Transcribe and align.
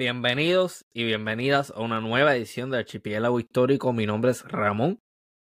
Bienvenidos 0.00 0.86
y 0.94 1.04
bienvenidas 1.04 1.74
a 1.76 1.82
una 1.82 2.00
nueva 2.00 2.34
edición 2.34 2.70
de 2.70 2.78
Archipiélago 2.78 3.38
Histórico. 3.38 3.92
Mi 3.92 4.06
nombre 4.06 4.30
es 4.30 4.42
Ramón 4.50 4.98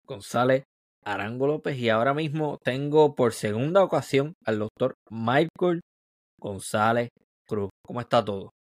González 0.05 0.63
Arango 1.03 1.47
López 1.47 1.75
y 1.79 1.89
ahora 1.89 2.13
mismo 2.13 2.59
tengo 2.63 3.15
por 3.15 3.33
segunda 3.33 3.83
ocasión 3.83 4.35
al 4.45 4.59
doctor 4.59 4.93
Michael 5.09 5.81
González 6.39 7.09
Cruz. 7.47 7.71
¿Cómo 7.83 7.99
está 7.99 8.23
todo? 8.23 8.51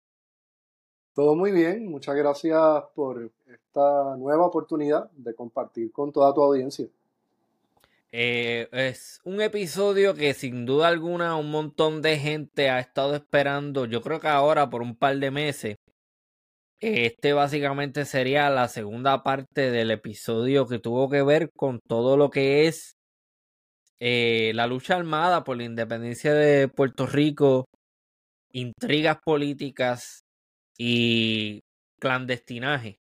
Todo 1.14 1.34
muy 1.34 1.52
bien, 1.52 1.90
muchas 1.90 2.16
gracias 2.16 2.84
por 2.94 3.30
esta 3.46 4.16
nueva 4.16 4.46
oportunidad 4.46 5.10
de 5.10 5.34
compartir 5.34 5.92
con 5.92 6.10
toda 6.10 6.32
tu 6.32 6.42
audiencia. 6.42 6.88
Eh, 8.14 8.68
es 8.72 9.20
un 9.24 9.40
episodio 9.40 10.14
que 10.14 10.34
sin 10.34 10.66
duda 10.66 10.88
alguna 10.88 11.36
un 11.36 11.50
montón 11.50 12.02
de 12.02 12.18
gente 12.18 12.68
ha 12.68 12.78
estado 12.78 13.14
esperando. 13.14 13.86
Yo 13.86 14.02
creo 14.02 14.20
que 14.20 14.28
ahora 14.28 14.68
por 14.68 14.80
un 14.82 14.94
par 14.96 15.16
de 15.18 15.30
meses. 15.30 15.76
Este 16.82 17.32
básicamente 17.32 18.04
sería 18.04 18.50
la 18.50 18.66
segunda 18.66 19.22
parte 19.22 19.70
del 19.70 19.92
episodio 19.92 20.66
que 20.66 20.80
tuvo 20.80 21.08
que 21.08 21.22
ver 21.22 21.52
con 21.52 21.78
todo 21.78 22.16
lo 22.16 22.28
que 22.28 22.66
es 22.66 22.96
eh, 24.00 24.50
la 24.56 24.66
lucha 24.66 24.96
armada 24.96 25.44
por 25.44 25.56
la 25.56 25.62
independencia 25.62 26.34
de 26.34 26.66
Puerto 26.66 27.06
Rico, 27.06 27.66
intrigas 28.50 29.18
políticas 29.24 30.24
y 30.76 31.60
clandestinaje. 32.00 32.98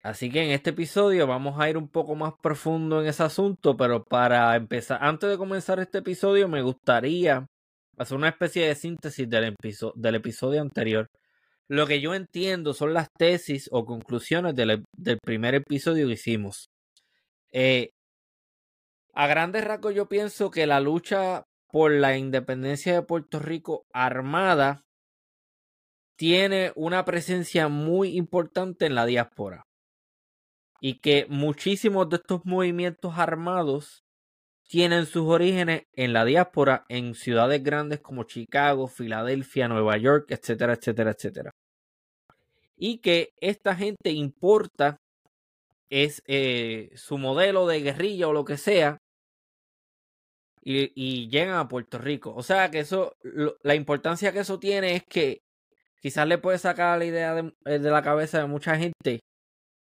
Así 0.00 0.30
que 0.30 0.44
en 0.44 0.52
este 0.52 0.70
episodio 0.70 1.26
vamos 1.26 1.58
a 1.58 1.68
ir 1.68 1.76
un 1.76 1.88
poco 1.88 2.14
más 2.14 2.34
profundo 2.40 3.00
en 3.00 3.08
ese 3.08 3.24
asunto, 3.24 3.76
pero 3.76 4.04
para 4.04 4.54
empezar, 4.54 5.00
antes 5.02 5.28
de 5.28 5.36
comenzar 5.36 5.80
este 5.80 5.98
episodio, 5.98 6.46
me 6.46 6.62
gustaría 6.62 7.44
hacer 7.98 8.16
una 8.16 8.28
especie 8.28 8.68
de 8.68 8.76
síntesis 8.76 9.28
del, 9.28 9.56
del 9.96 10.14
episodio 10.14 10.62
anterior. 10.62 11.08
Lo 11.68 11.86
que 11.86 12.00
yo 12.00 12.14
entiendo 12.14 12.74
son 12.74 12.92
las 12.92 13.08
tesis 13.16 13.68
o 13.72 13.84
conclusiones 13.84 14.54
del, 14.54 14.84
primer 15.22 15.54
episodio 15.54 16.06
que 16.06 16.12
hicimos. 16.12 16.68
Eh, 17.52 17.90
a 19.14 19.26
grandes 19.26 19.64
rasgos 19.64 19.94
yo 19.94 20.08
pienso 20.08 20.50
que 20.50 20.66
la 20.66 20.80
lucha 20.80 21.44
por 21.70 21.92
la 21.92 22.16
independencia 22.16 22.94
de 22.94 23.02
Puerto 23.02 23.38
Rico 23.38 23.84
armada 23.92 24.82
tiene 26.16 26.72
una 26.76 27.04
presencia 27.04 27.68
muy 27.68 28.16
importante 28.16 28.86
en 28.86 28.94
la 28.94 29.06
diáspora 29.06 29.62
y 30.80 31.00
que 31.00 31.26
muchísimos 31.28 32.08
de 32.10 32.16
estos 32.16 32.44
movimientos 32.44 33.14
armados 33.16 34.03
tienen 34.74 35.06
sus 35.06 35.28
orígenes 35.28 35.84
en 35.92 36.12
la 36.12 36.24
diáspora, 36.24 36.84
en 36.88 37.14
ciudades 37.14 37.62
grandes 37.62 38.00
como 38.00 38.24
Chicago, 38.24 38.88
Filadelfia, 38.88 39.68
Nueva 39.68 39.96
York, 39.98 40.26
etcétera, 40.30 40.72
etcétera, 40.72 41.12
etcétera. 41.12 41.50
Y 42.76 42.98
que 42.98 43.30
esta 43.40 43.76
gente 43.76 44.10
importa 44.10 44.96
es 45.90 46.24
eh, 46.26 46.90
su 46.96 47.18
modelo 47.18 47.68
de 47.68 47.82
guerrilla 47.82 48.26
o 48.26 48.32
lo 48.32 48.44
que 48.44 48.56
sea 48.56 48.98
y, 50.60 51.28
llegan 51.28 51.54
a 51.54 51.68
Puerto 51.68 51.98
Rico. 51.98 52.34
O 52.34 52.42
sea 52.42 52.68
que 52.72 52.80
eso, 52.80 53.12
la 53.62 53.76
importancia 53.76 54.32
que 54.32 54.40
eso 54.40 54.58
tiene 54.58 54.96
es 54.96 55.04
que 55.08 55.38
quizás 56.02 56.26
le 56.26 56.38
puede 56.38 56.58
sacar 56.58 56.98
la 56.98 57.04
idea 57.04 57.32
de, 57.36 57.54
eh, 57.66 57.78
de 57.78 57.90
la 57.92 58.02
cabeza 58.02 58.40
de 58.40 58.46
mucha 58.46 58.76
gente 58.76 59.20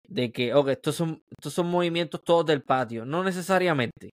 de 0.07 0.31
que, 0.31 0.53
ok, 0.53 0.67
estos 0.67 0.95
son, 0.95 1.23
estos 1.31 1.51
son 1.51 1.65
movimientos 1.71 2.23
todos 2.23 2.45
del 2.45 2.61
patio. 2.61 3.05
No 3.05 3.23
necesariamente. 3.23 4.11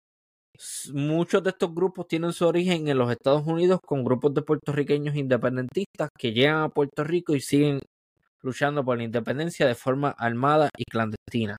Muchos 0.92 1.42
de 1.42 1.50
estos 1.50 1.74
grupos 1.74 2.06
tienen 2.06 2.32
su 2.32 2.46
origen 2.46 2.86
en 2.88 2.98
los 2.98 3.10
Estados 3.10 3.46
Unidos 3.46 3.80
con 3.84 4.04
grupos 4.04 4.34
de 4.34 4.42
puertorriqueños 4.42 5.16
independentistas 5.16 6.10
que 6.18 6.32
llegan 6.32 6.62
a 6.62 6.68
Puerto 6.68 7.02
Rico 7.02 7.34
y 7.34 7.40
siguen 7.40 7.80
luchando 8.42 8.84
por 8.84 8.98
la 8.98 9.04
independencia 9.04 9.66
de 9.66 9.74
forma 9.74 10.10
armada 10.10 10.68
y 10.76 10.84
clandestina. 10.84 11.56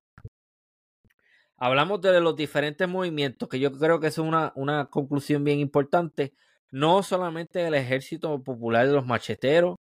Hablamos 1.58 2.02
de 2.02 2.20
los 2.22 2.36
diferentes 2.36 2.88
movimientos, 2.88 3.50
que 3.50 3.60
yo 3.60 3.72
creo 3.72 4.00
que 4.00 4.08
es 4.08 4.18
una, 4.20 4.52
una 4.56 4.86
conclusión 4.86 5.44
bien 5.44 5.60
importante. 5.60 6.34
No 6.70 7.02
solamente 7.02 7.66
el 7.66 7.74
ejército 7.74 8.44
popular 8.44 8.86
de 8.88 8.94
los 8.94 9.06
macheteros, 9.06 9.76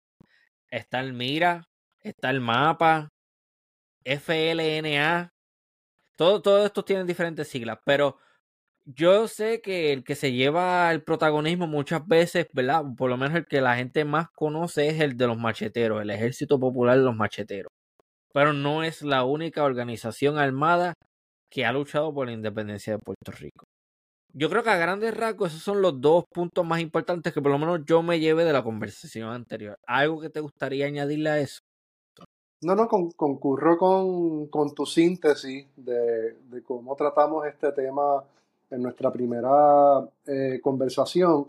está 0.69 0.99
el 0.99 1.13
Mira, 1.13 1.63
está 2.01 2.31
el 2.31 2.41
Mapa, 2.41 3.09
FLNA. 4.03 5.29
Todo, 6.15 6.41
todo 6.41 6.65
esto 6.65 6.83
tienen 6.83 7.07
diferentes 7.07 7.47
siglas, 7.47 7.79
pero 7.85 8.17
yo 8.85 9.27
sé 9.27 9.61
que 9.61 9.93
el 9.93 10.03
que 10.03 10.15
se 10.15 10.31
lleva 10.31 10.91
el 10.91 11.03
protagonismo 11.03 11.67
muchas 11.67 12.05
veces, 12.07 12.47
¿verdad? 12.53 12.83
Por 12.97 13.09
lo 13.09 13.17
menos 13.17 13.37
el 13.37 13.45
que 13.45 13.61
la 13.61 13.75
gente 13.75 14.05
más 14.05 14.27
conoce 14.35 14.87
es 14.87 14.99
el 14.99 15.17
de 15.17 15.27
los 15.27 15.37
macheteros, 15.37 16.01
el 16.01 16.09
Ejército 16.09 16.59
Popular 16.59 16.97
de 16.97 17.03
los 17.03 17.15
Macheteros. 17.15 17.71
Pero 18.33 18.53
no 18.53 18.83
es 18.83 19.01
la 19.01 19.23
única 19.23 19.63
organización 19.63 20.37
armada 20.37 20.93
que 21.51 21.65
ha 21.65 21.73
luchado 21.73 22.13
por 22.13 22.27
la 22.27 22.33
independencia 22.33 22.93
de 22.93 22.99
Puerto 22.99 23.31
Rico. 23.31 23.65
Yo 24.33 24.49
creo 24.49 24.63
que 24.63 24.69
a 24.69 24.77
grandes 24.77 25.15
rasgos 25.15 25.51
esos 25.51 25.63
son 25.63 25.81
los 25.81 25.99
dos 25.99 26.23
puntos 26.33 26.65
más 26.65 26.79
importantes 26.79 27.33
que 27.33 27.41
por 27.41 27.51
lo 27.51 27.59
menos 27.59 27.81
yo 27.85 28.01
me 28.01 28.19
lleve 28.19 28.45
de 28.45 28.53
la 28.53 28.63
conversación 28.63 29.29
anterior. 29.29 29.75
¿Algo 29.85 30.21
que 30.21 30.29
te 30.29 30.39
gustaría 30.39 30.85
añadirle 30.85 31.29
a 31.29 31.39
eso? 31.39 31.59
No, 32.63 32.75
no, 32.75 32.87
concurro 32.87 33.77
con, 33.77 34.73
tu 34.75 34.85
síntesis 34.85 35.67
de, 35.75 36.63
cómo 36.63 36.95
tratamos 36.95 37.45
este 37.47 37.71
tema 37.71 38.23
en 38.71 38.81
nuestra 38.81 39.11
primera 39.11 39.99
eh, 40.25 40.59
conversación. 40.61 41.45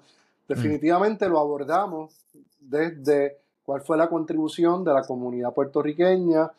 Definitivamente 0.47 1.29
lo 1.29 1.39
abordamos 1.39 2.15
desde 2.61 3.39
cuál 3.65 3.81
fue 3.81 3.97
la 3.97 4.09
contribución 4.09 4.85
de 4.85 4.93
la 4.93 5.03
comunidad 5.03 5.55
puertorriqueña 5.55 6.51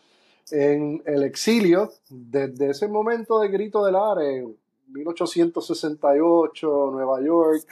en 0.52 1.02
el 1.06 1.24
exilio, 1.24 1.92
desde 2.10 2.72
ese 2.72 2.88
momento 2.88 3.40
de 3.40 3.50
grito 3.50 3.86
del 3.86 3.96
Are, 3.96 4.48
1868, 4.88 6.90
Nueva 6.92 7.22
York, 7.22 7.66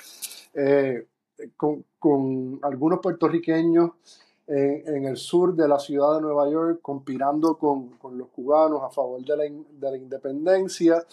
eh, 0.54 1.08
con, 1.58 1.84
con 1.98 2.60
algunos 2.62 3.00
puertorriqueños 3.00 3.92
en, 4.48 5.06
el 5.06 5.18
sur 5.18 5.56
de 5.56 5.68
la 5.68 5.80
ciudad 5.80 6.16
de 6.16 6.22
Nueva 6.22 6.50
York, 6.50 6.80
conspirando 6.82 7.58
con, 7.58 7.92
los 8.18 8.28
cubanos 8.30 8.82
a 8.84 8.90
favor 8.90 9.24
de 9.24 9.38
la, 9.80 9.98
independencia. 9.98 11.06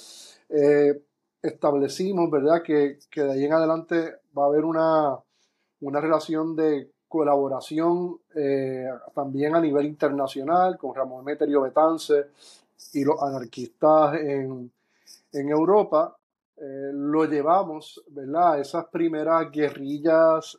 Eh, 0.49 1.01
establecimos, 1.43 2.31
¿verdad?, 2.31 2.63
que, 2.63 2.99
de 3.15 3.33
ahí 3.33 3.45
en 3.45 3.53
adelante 3.53 4.17
va 4.37 4.45
a 4.45 4.47
haber 4.47 4.65
una, 4.65 5.19
relación 5.81 6.57
de 6.57 6.91
colaboración 7.09 8.19
eh, 8.35 8.87
también 9.15 9.55
a 9.55 9.61
nivel 9.61 9.87
internacional 9.87 10.77
con 10.77 10.95
Ramón 10.95 11.25
Meterio 11.25 11.63
Betance 11.63 12.27
y 12.93 13.05
los 13.05 13.23
anarquistas 13.23 14.15
en, 14.21 14.71
Europa. 15.33 16.17
Eh, 16.57 16.91
lo 16.93 17.25
llevamos, 17.25 18.03
¿verdad? 18.09 18.61
Esas 18.61 18.87
primeras 18.87 19.51
guerrillas 19.53 20.59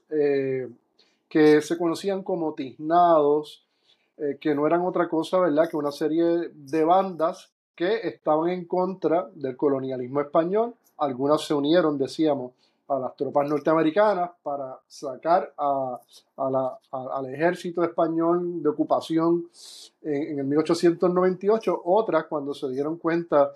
que 1.30 1.62
se 1.62 1.78
conocían 1.78 2.24
como 2.24 2.54
tiznados, 2.54 3.64
eh, 4.18 4.38
que 4.42 4.54
no 4.54 4.68
eran 4.68 4.81
otra 4.81 5.08
cosa, 5.08 5.40
¿verdad?, 5.40 5.70
que 5.70 5.78
una 5.78 5.92
serie 5.92 6.50
de 6.54 6.84
bandas 6.84 7.54
que 7.80 8.06
estaban 8.10 8.50
en 8.50 8.66
contra 8.66 9.30
del 9.34 9.56
colonialismo 9.56 10.20
español. 10.20 10.74
Algunas 10.98 11.42
se 11.46 11.54
unieron, 11.54 11.98
decíamos, 11.98 12.52
a 12.90 13.00
las 13.00 13.16
tropas 13.16 13.48
norteamericanas 13.48 14.31
para 14.44 14.78
sacar 14.86 15.54
al 15.56 17.34
ejército 17.34 17.81
español 17.81 18.62
de 18.62 18.68
ocupación 18.68 19.48
en, 20.02 20.24
en, 20.24 20.40
el 20.40 20.46
1898. 20.48 21.84
Otras, 21.86 22.26
cuando 22.26 22.54
se 22.54 22.68
dieron 22.68 22.98
cuenta 22.98 23.54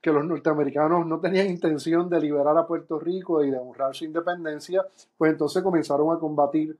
que 0.00 0.10
los 0.10 0.24
norteamericanos 0.24 1.06
no 1.06 1.20
tenían 1.20 1.48
intención 1.48 2.08
de 2.08 2.20
liberar 2.20 2.58
a 2.58 2.66
Puerto 2.66 2.98
Rico 2.98 3.44
y 3.44 3.52
de 3.52 3.58
honrar 3.58 3.94
su 3.94 4.04
independencia, 4.04 4.84
pues 5.16 5.30
entonces 5.30 5.62
comenzaron 5.62 6.12
a 6.12 6.18
combatir 6.18 6.76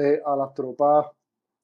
eh, 0.00 0.22
a 0.24 0.34
las 0.36 0.54
tropas 0.54 1.04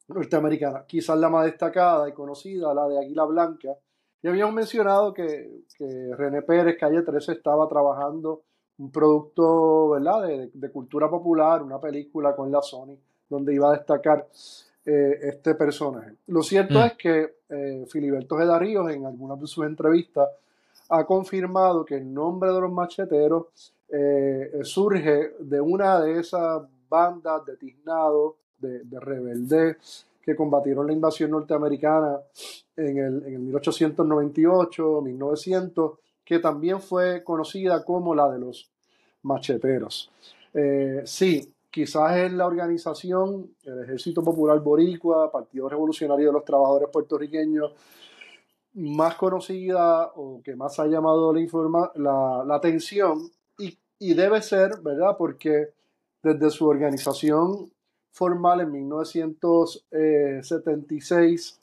norteamericanas. 0.09 0.85
Quizás 0.85 1.17
la 1.19 1.31
más 1.31 1.47
destacada 1.47 2.07
y 2.11 2.13
conocida, 2.13 2.75
la 2.75 2.87
de 2.89 2.99
Águila 2.99 3.25
Blanca. 3.25 3.75
Y 4.23 4.29
habíamos 4.29 4.55
mencionado 4.55 5.15
que, 5.15 5.65
que 5.77 6.15
René 6.17 6.43
Pérez, 6.43 6.77
Calle 6.79 7.03
13, 7.03 7.33
estaba 7.33 7.67
trabajando 7.69 8.43
un 8.79 8.91
producto 8.91 9.91
¿verdad? 9.91 10.27
De, 10.53 10.71
cultura 10.71 11.09
popular, 11.09 11.63
una 11.63 11.79
película 11.79 12.35
con 12.35 12.51
la 12.51 12.63
Sony, 12.63 12.97
donde 13.29 13.55
iba 13.55 13.69
a 13.69 13.77
destacar 13.77 14.27
eh, 14.85 15.19
este 15.23 15.55
personaje. 15.55 16.15
Lo 16.27 16.43
cierto 16.43 16.79
mm. 16.79 16.83
es 16.83 16.93
que 16.95 17.35
eh, 17.49 17.85
Filiberto 17.89 18.37
Gedaríos, 18.39 18.91
en 18.91 19.07
algunas 19.07 19.41
de 19.41 19.47
sus 19.47 19.67
entrevistas, 19.67 20.29
ha 20.89 21.05
confirmado 21.05 21.85
que 21.85 21.97
el 21.97 22.13
nombre 22.13 22.53
de 22.53 22.61
los 22.61 22.73
macheteros 22.73 23.75
eh, 23.89 24.51
surge 24.63 25.35
de 25.39 25.61
una 25.61 26.01
de 26.01 26.19
esas 26.21 26.63
bandas 26.89 27.45
de 27.45 27.57
tiznados, 27.57 28.35
de, 28.59 28.85
de 28.85 29.01
rebeldes 29.01 30.07
que 30.31 30.37
combatieron 30.37 30.87
la 30.87 30.93
invasión 30.93 31.33
norteamericana 31.33 32.21
en 32.77 32.99
el, 32.99 33.25
en 33.27 33.35
el 33.35 33.41
1898, 33.41 35.01
1900, 35.03 35.99
que 36.25 36.39
también 36.39 36.81
fue 36.81 37.25
conocida 37.25 37.85
como 37.85 38.15
la 38.15 38.31
de 38.31 38.39
los 38.39 38.71
macheteros. 39.23 40.09
Eh, 40.55 41.03
sí, 41.05 41.53
quizás 41.69 42.17
es 42.19 42.33
la 42.33 42.47
organización, 42.47 43.51
el 43.65 43.83
Ejército 43.83 44.23
Popular 44.23 44.61
Boricua, 44.61 45.33
Partido 45.33 45.69
Revolucionario 45.69 46.29
de 46.29 46.33
los 46.33 46.45
Trabajadores 46.45 46.89
Puertorriqueños, 46.93 47.73
más 48.75 49.17
conocida 49.17 50.13
o 50.15 50.41
que 50.45 50.55
más 50.55 50.79
ha 50.79 50.87
llamado 50.87 51.33
la, 51.33 51.41
informa 51.41 51.91
la, 51.97 52.45
la 52.47 52.55
atención 52.55 53.33
y, 53.59 53.77
y, 53.99 54.15
debe 54.15 54.41
ser, 54.43 54.79
¿verdad? 54.81 55.17
Porque 55.19 55.71
desde 56.23 56.51
su 56.51 56.69
organización 56.69 57.73
formal 58.11 58.61
en 58.61 58.73
1976 58.73 61.59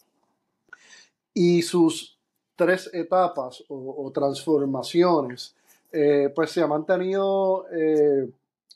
y 1.34 1.62
sus 1.62 2.18
tres 2.58 2.90
etapas 2.92 3.64
o, 3.70 4.12
transformaciones, 4.12 5.56
eh, 5.92 6.30
pues 6.36 6.52
se 6.52 6.62
ha 6.62 6.68
mantenido 6.68 7.66
eh, 7.72 8.30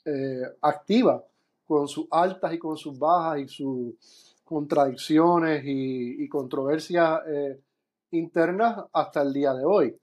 eh, 0.04 0.42
activa 0.62 1.22
con 1.66 1.88
sus 1.88 2.06
altas 2.10 2.54
y 2.54 2.58
con 2.58 2.76
sus 2.76 2.98
bajas 2.98 3.40
y 3.40 3.48
sus 3.48 3.94
contradicciones 4.44 5.62
y, 5.64 6.28
controversias 6.28 7.20
internas 8.12 8.84
hasta 8.92 9.22
el 9.22 9.32
día 9.32 9.54
de 9.54 9.64
hoy. 9.64 9.96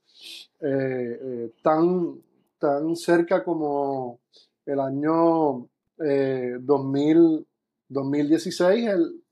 tan, 1.61 2.21
tan 2.57 2.95
cerca 2.95 3.43
como 3.43 4.19
el 4.65 4.79
año 4.79 5.67
2000, 5.97 7.47
2016, 7.89 8.87
el, 8.87 9.23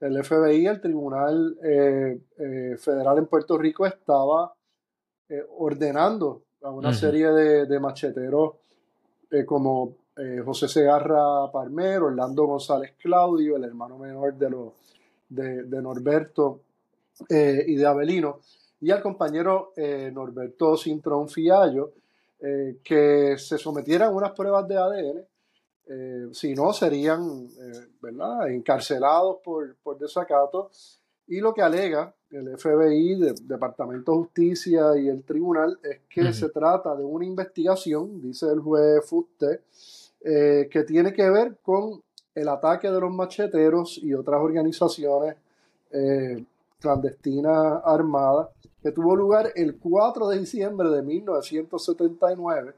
el 0.00 0.24
FBI, 0.24 0.66
el 0.66 0.80
Tribunal 0.80 1.56
eh, 1.62 2.20
eh, 2.38 2.76
Federal 2.78 3.18
en 3.18 3.26
Puerto 3.26 3.56
Rico, 3.56 3.86
estaba 3.86 4.54
eh, 5.28 5.44
ordenando 5.58 6.42
a 6.62 6.70
una 6.70 6.92
serie 6.92 7.28
de, 7.28 7.80
macheteros 7.80 8.56
como 9.46 9.96
José 10.44 10.68
Segarra 10.68 11.50
Parmer, 11.50 12.02
Orlando 12.02 12.44
González 12.44 12.92
Claudio, 12.98 13.56
el 13.56 13.64
hermano 13.64 13.96
menor 13.96 14.34
de, 14.34 14.50
los, 14.50 14.72
de, 15.26 15.62
de 15.62 15.80
Norberto 15.80 16.60
y 17.30 17.76
de 17.76 17.86
Abelino, 17.86 18.40
y 18.82 18.90
al 18.90 19.00
compañero 19.00 19.72
Norberto 20.12 20.76
Cintrón 20.76 21.30
Fiallo, 21.30 21.92
que 22.38 23.36
se 23.38 23.56
sometieran 23.56 24.08
a 24.08 24.16
unas 24.16 24.32
pruebas 24.32 24.68
de 24.68 24.76
ADN 24.76 25.24
eh, 25.86 26.28
si 26.32 26.54
no, 26.54 26.72
serían 26.72 27.48
eh, 27.58 27.88
¿verdad? 28.00 28.48
encarcelados 28.50 29.38
por, 29.42 29.74
por, 29.82 29.98
desacato. 29.98 30.70
Y 31.26 31.40
lo 31.40 31.52
que 31.54 31.62
alega 31.62 32.14
el 32.30 32.56
FBI, 32.56 33.12
el 33.12 33.48
Departamento 33.48 34.12
de 34.12 34.18
Justicia 34.18 34.96
y 34.96 35.08
el 35.08 35.24
tribunal 35.24 35.78
es 35.82 36.00
que 36.08 36.32
se 36.32 36.48
trata 36.48 36.94
de 36.96 37.04
una 37.04 37.24
investigación, 37.24 38.20
dice 38.20 38.46
el 38.46 38.60
juez 38.60 39.04
Fuste, 39.04 39.62
eh, 40.22 40.68
que 40.70 40.82
tiene 40.84 41.12
que 41.12 41.28
ver 41.30 41.56
con 41.62 42.02
el 42.34 42.48
ataque 42.48 42.90
de 42.90 43.00
los 43.00 43.12
macheteros 43.12 43.98
y 43.98 44.14
otras 44.14 44.40
organizaciones 44.40 45.36
clandestinas 46.78 47.82
armadas 47.84 48.48
que 48.80 48.92
tuvo 48.92 49.16
lugar 49.16 49.52
el 49.56 49.76
4 49.76 50.28
de 50.28 50.38
diciembre 50.38 50.88
de 50.88 51.02
1979 51.02 52.74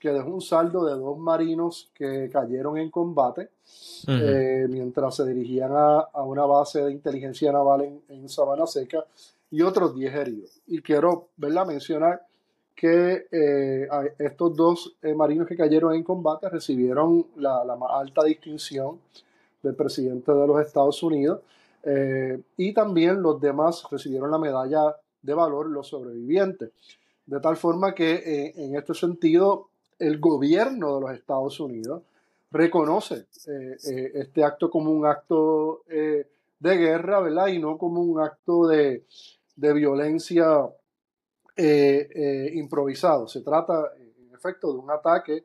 que 0.00 0.10
dejó 0.10 0.30
un 0.30 0.40
saldo 0.40 0.86
de 0.86 0.94
dos 0.94 1.18
marinos 1.18 1.90
que 1.94 2.30
cayeron 2.32 2.78
en 2.78 2.90
combate 2.90 3.50
eh, 4.08 4.66
mientras 4.68 5.16
se 5.16 5.26
dirigían 5.26 5.72
a, 5.74 6.08
una 6.24 6.46
base 6.46 6.82
de 6.82 6.90
inteligencia 6.90 7.52
naval 7.52 7.82
en, 7.82 8.02
en 8.08 8.28
Sabana 8.28 8.66
Seca 8.66 9.04
y 9.50 9.60
otros 9.60 9.94
10 9.94 10.14
heridos. 10.14 10.60
Y 10.66 10.80
quiero 10.80 11.28
mencionar 11.36 12.22
que 12.74 13.26
eh, 13.30 13.88
estos 14.18 14.56
dos 14.56 14.96
eh, 15.02 15.12
marinos 15.14 15.46
que 15.46 15.56
cayeron 15.56 15.94
en 15.94 16.02
combate 16.02 16.48
recibieron 16.48 17.26
la, 17.36 17.62
la, 17.62 17.76
más 17.76 17.90
alta 17.92 18.24
distinción 18.24 18.98
del 19.62 19.74
presidente 19.74 20.32
de 20.32 20.46
los 20.46 20.60
Estados 20.66 21.02
Unidos 21.02 21.40
y 22.58 22.74
también 22.74 23.22
los 23.22 23.40
demás 23.40 23.84
recibieron 23.90 24.30
la 24.30 24.38
medalla 24.38 24.96
de 25.22 25.32
valor, 25.32 25.66
los 25.66 25.88
sobrevivientes. 25.88 26.72
De 27.24 27.40
tal 27.40 27.56
forma 27.56 27.94
que 27.94 28.52
en 28.54 28.76
este 28.76 28.92
sentido 28.92 29.69
el 30.00 30.18
gobierno 30.18 30.94
de 30.96 31.00
los 31.00 31.12
Estados 31.12 31.60
Unidos 31.60 32.02
reconoce 32.50 33.26
eh, 33.46 33.76
eh, 33.86 34.10
este 34.14 34.42
acto 34.42 34.70
como 34.70 34.90
un 34.90 35.06
acto 35.06 35.82
eh, 35.88 36.26
de 36.58 36.76
guerra, 36.76 37.20
¿verdad? 37.20 37.48
Y 37.48 37.58
no 37.58 37.78
como 37.78 38.00
un 38.00 38.20
acto 38.20 38.66
de, 38.66 39.04
violencia 39.56 40.68
improvisado. 41.56 43.28
Se 43.28 43.42
trata, 43.42 43.92
en 43.94 44.34
efecto, 44.34 44.72
de 44.72 44.78
un 44.78 44.90
ataque 44.90 45.44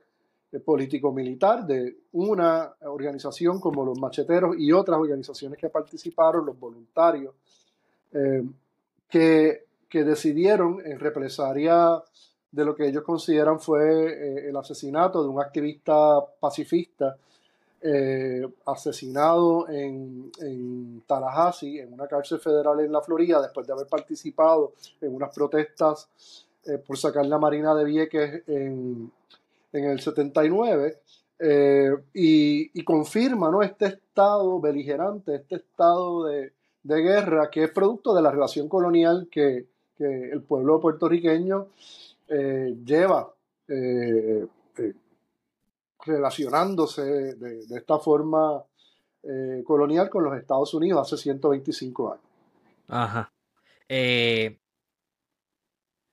político-militar 0.64 1.68
de 1.68 1.98
una 2.14 2.74
organización 2.84 3.60
como 3.60 3.84
los 3.84 4.00
macheteros 4.00 4.56
y 4.58 4.72
otras 4.72 4.98
organizaciones 4.98 5.60
que 5.60 5.68
participaron, 5.68 6.46
los 6.46 6.58
voluntarios, 6.58 7.36
que, 9.10 9.66
que, 9.90 10.04
decidieron 10.06 10.80
en 10.86 10.98
represalia 10.98 12.02
de 12.56 12.64
lo 12.64 12.74
que 12.74 12.88
ellos 12.88 13.04
consideran 13.04 13.60
fue 13.60 13.84
eh, 13.84 14.50
el 14.50 14.56
asesinato 14.56 15.22
de 15.22 15.28
un 15.28 15.42
activista 15.42 16.22
pacifista 16.40 17.18
eh, 17.82 18.48
asesinado 18.66 19.68
en, 19.68 20.32
en, 20.40 21.04
Tallahassee, 21.06 21.82
en 21.82 21.94
una 21.94 22.08
cárcel 22.08 22.40
federal 22.40 22.80
en 22.80 22.94
la 22.94 23.02
Florida, 23.02 23.42
después 23.42 23.68
de 23.68 23.74
haber 23.74 23.88
participado 23.88 24.72
en 25.02 25.14
unas 25.14 25.36
protestas 25.36 26.08
eh, 26.66 26.78
por 26.78 26.98
sacar 26.98 27.26
la 27.26 27.38
Marina 27.38 27.76
de 27.76 27.84
Vieques 27.84 28.44
en, 28.48 29.12
en 29.74 29.84
el 29.84 30.00
79. 30.00 31.00
Y, 32.14 32.80
y, 32.80 32.84
confirma 32.86 33.52
¿no? 33.52 33.62
este 33.62 33.88
estado 33.88 34.62
beligerante, 34.62 35.36
este 35.36 35.56
estado 35.56 36.24
de, 36.24 36.54
de, 36.82 37.02
guerra 37.02 37.50
que 37.52 37.66
es 37.66 37.72
producto 37.72 38.16
de 38.16 38.22
la 38.22 38.32
relación 38.32 38.70
colonial 38.70 39.28
que, 39.30 39.66
que 39.98 40.30
el 40.32 40.42
pueblo 40.42 40.80
puertorriqueño 40.80 41.68
eh, 42.27 42.75
lleva 42.84 43.32
eh, 43.67 44.48
eh, 44.77 44.94
relacionándose 46.05 47.03
de, 47.36 47.65
esta 47.75 48.00
forma 48.00 48.63
colonial 49.65 50.08
con 50.08 50.24
los 50.24 50.38
Estados 50.38 50.72
Unidos 50.75 51.01
hace 51.01 51.22
125 51.22 52.12
años. 52.12 52.25
Ajá. 52.88 53.32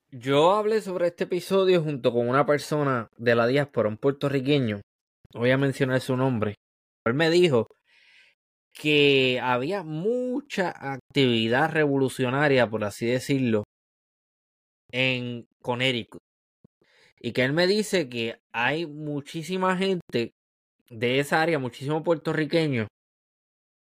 yo 0.09 0.51
hablé 0.53 0.81
sobre 0.81 1.07
este 1.07 1.25
episodio 1.25 1.83
junto 1.83 2.11
con 2.11 2.27
una 2.27 2.43
persona 2.43 3.07
de 3.17 3.35
la 3.35 3.45
diáspora, 3.45 3.87
un 3.87 3.97
puertorriqueño. 3.97 4.81
Voy 5.35 5.51
a 5.51 5.59
mencionar 5.59 6.01
su 6.01 6.17
nombre. 6.17 6.55
Él 7.05 7.13
me 7.13 7.29
dijo 7.29 7.67
que 8.73 9.39
había 9.39 9.83
mucha 9.83 10.73
actividad 10.75 11.71
revolucionaria, 11.71 12.67
por 12.67 12.83
así 12.83 13.05
decirlo, 13.05 13.63
en 14.93 15.47
Connecticut. 15.61 16.21
Y 17.19 17.33
que 17.33 17.43
él 17.43 17.51
me 17.51 17.67
dice 17.67 18.07
que 18.07 18.39
hay 18.53 18.85
muchísima 18.85 19.75
gente 19.75 20.33
de 20.89 21.19
esa 21.19 21.41
área, 21.41 21.59
muchísimos 21.59 22.03
puertorriqueños, 22.03 22.87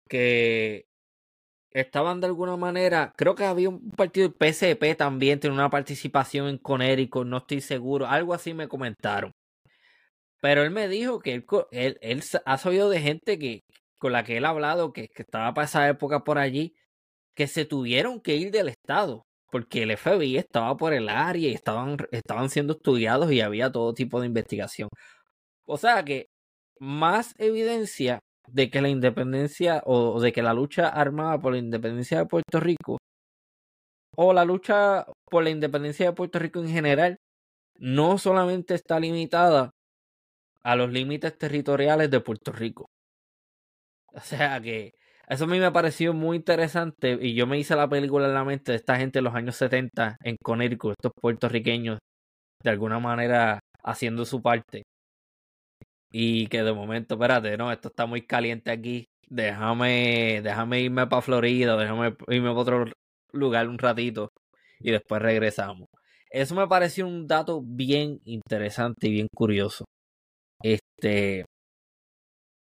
que 0.10 0.86
estaban 1.72 2.22
de 2.22 2.28
alguna 2.28 2.56
manera, 2.56 3.14
creo 3.18 3.36
que 3.36 3.44
había 3.44 3.70
un 3.70 3.92
partido 3.92 4.32
PSP 4.32 4.96
también, 4.96 5.40
tiene 5.40 5.56
una 5.56 5.70
participación 5.70 6.48
en 6.48 6.58
Conérico, 6.58 7.26
no 7.26 7.38
estoy 7.38 7.62
seguro, 7.62 8.08
algo 8.08 8.34
así 8.34 8.54
me 8.54 8.68
comentaron. 8.68 9.32
Pero 10.42 10.64
él 10.64 10.72
me 10.72 10.88
dijo 10.88 11.20
que 11.20 11.44
él, 11.72 11.98
él, 12.02 12.24
ha 12.46 12.58
sabido 12.58 12.90
de 12.90 13.00
gente 13.02 13.40
que, 13.40 13.62
con 13.98 14.12
la 14.12 14.24
que 14.24 14.38
él 14.38 14.46
ha 14.46 14.50
hablado, 14.50 14.94
que, 14.94 15.08
que 15.08 15.24
estaba 15.24 15.54
para 15.54 15.66
esa 15.66 15.88
época 15.90 16.24
por 16.24 16.38
allí, 16.38 16.76
que 17.36 17.48
se 17.48 17.66
tuvieron 17.66 18.22
que 18.22 18.36
ir 18.36 18.52
del 18.52 18.70
estado, 18.70 19.24
porque 19.54 19.84
el 19.84 19.96
FBI 19.96 20.38
estaba 20.38 20.76
por 20.78 20.94
el 20.94 21.10
área 21.10 21.48
y 21.50 21.54
estaban, 21.54 21.98
estaban 22.12 22.50
siendo 22.50 22.74
estudiados 22.74 23.32
y 23.32 23.42
había 23.42 23.72
todo 23.72 23.94
tipo 23.94 24.20
de 24.20 24.26
investigación. 24.26 24.90
O 25.68 25.78
sea 25.78 26.04
que 26.04 26.26
más 26.80 27.36
evidencia 27.38 28.20
de 28.48 28.72
que 28.72 28.82
la 28.82 28.90
independencia 28.90 29.84
o 29.86 30.20
de 30.20 30.34
que 30.34 30.42
la 30.42 30.56
lucha 30.56 30.90
armada 30.90 31.40
por 31.40 31.54
la 31.54 31.60
independencia 31.60 32.18
de 32.18 32.26
Puerto 32.26 32.60
Rico 32.60 32.98
o 34.16 34.34
la 34.34 34.44
lucha 34.44 35.06
por 35.30 35.44
la 35.44 35.52
independencia 35.52 36.08
de 36.08 36.14
Puerto 36.14 36.40
Rico 36.40 36.60
en 36.60 36.70
general 36.70 37.18
no 37.76 38.18
solamente 38.18 38.74
está 38.74 39.00
limitada 39.00 39.70
a 40.64 40.76
los 40.76 40.92
límites 40.92 41.38
territoriales 41.38 42.10
de 42.10 42.22
Puerto 42.22 42.52
Rico. 42.52 42.88
O 44.14 44.20
sea 44.20 44.60
que 44.62 44.94
eso 45.34 45.46
a 45.46 45.48
mí 45.48 45.60
me 45.60 45.72
pareció 45.72 46.14
muy 46.14 46.38
interesante 46.38 47.18
y 47.22 47.34
yo 47.36 47.48
me 47.48 47.58
hice 47.58 47.76
la 47.76 47.90
película 47.90 48.28
en 48.28 48.34
la 48.34 48.44
mente 48.44 48.72
de 48.72 48.78
esta 48.78 48.98
gente 48.98 49.20
de 49.20 49.24
los 49.24 49.36
años 49.36 49.56
70 49.56 50.18
en 50.24 50.38
Connecticut, 50.44 50.94
estos 50.98 51.12
puertorriqueños 51.20 52.00
de 52.64 52.70
alguna 52.70 53.00
manera 53.00 53.60
haciendo 53.84 54.26
su 54.26 54.42
parte. 54.42 54.84
Y 56.12 56.48
que 56.48 56.64
de 56.64 56.74
momento, 56.74 57.16
espérate, 57.16 57.58
no, 57.58 57.72
esto 57.72 57.90
está 57.90 58.06
muy 58.06 58.26
caliente 58.26 58.72
aquí. 58.72 59.06
Déjame, 59.28 60.42
déjame 60.44 60.82
irme 60.82 61.08
para 61.08 61.22
Florida, 61.22 61.76
déjame 61.78 62.16
irme 62.30 62.50
para 62.50 62.60
otro 62.60 62.86
lugar 63.32 63.68
un 63.68 63.80
ratito 63.80 64.30
y 64.80 64.92
después 64.92 65.22
regresamos. 65.22 65.88
Eso 66.30 66.56
me 66.56 66.68
pareció 66.68 67.08
un 67.08 67.28
dato 67.28 67.62
bien 67.64 68.20
interesante 68.26 69.08
y 69.08 69.12
bien 69.12 69.28
curioso. 69.36 69.86
Este, 70.62 71.46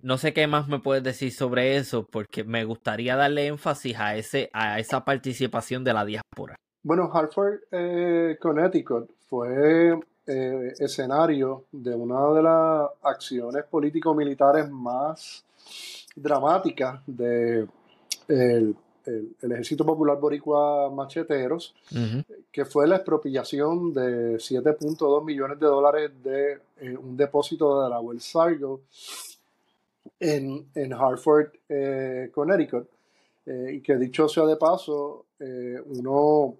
no 0.03 0.17
sé 0.17 0.33
qué 0.33 0.47
más 0.47 0.67
me 0.67 0.79
puedes 0.79 1.01
decir 1.01 1.31
sobre 1.31 1.77
eso, 1.77 2.05
porque 2.05 2.43
me 2.43 2.65
gustaría 2.65 3.15
darle 3.15 3.47
énfasis 3.47 3.97
a 3.97 4.15
ese, 4.15 4.49
a 4.53 4.77
esa 4.77 5.03
participación 5.03 5.83
de 5.83 5.93
la 5.93 6.03
diáspora. 6.05 6.55
Bueno, 6.83 7.09
Hartford, 7.11 7.61
eh, 7.71 8.37
Connecticut 8.39 9.09
fue 9.29 9.97
eh, 10.27 10.73
escenario 10.77 11.63
de 11.71 11.95
una 11.95 12.33
de 12.33 12.43
las 12.43 12.89
acciones 13.01 13.63
político-militares 13.63 14.69
más 14.69 15.45
dramáticas 16.15 16.99
del 17.07 17.69
de 18.27 18.75
el, 19.41 19.51
Ejército 19.51 19.85
Popular 19.85 20.17
Boricua 20.17 20.89
Macheteros, 20.89 21.75
que 22.51 22.65
fue 22.65 22.87
la 22.87 22.97
expropiación 22.97 23.93
de 23.93 24.35
7.2 24.35 25.25
millones 25.25 25.59
de 25.59 25.65
dólares 25.65 26.11
de 26.23 26.59
eh, 26.79 26.97
un 26.97 27.17
depósito 27.17 27.83
de 27.83 27.89
la 27.89 27.99
Wells 27.99 28.31
Fargo 28.31 28.81
en, 30.23 30.67
en 30.75 30.93
Hartford, 30.93 31.47
eh, 31.69 32.29
Connecticut. 32.33 32.87
y 33.45 33.81
que 33.81 33.97
dicho 33.97 34.27
sea 34.27 34.45
de 34.45 34.55
paso, 34.55 35.25
uno, 35.85 36.55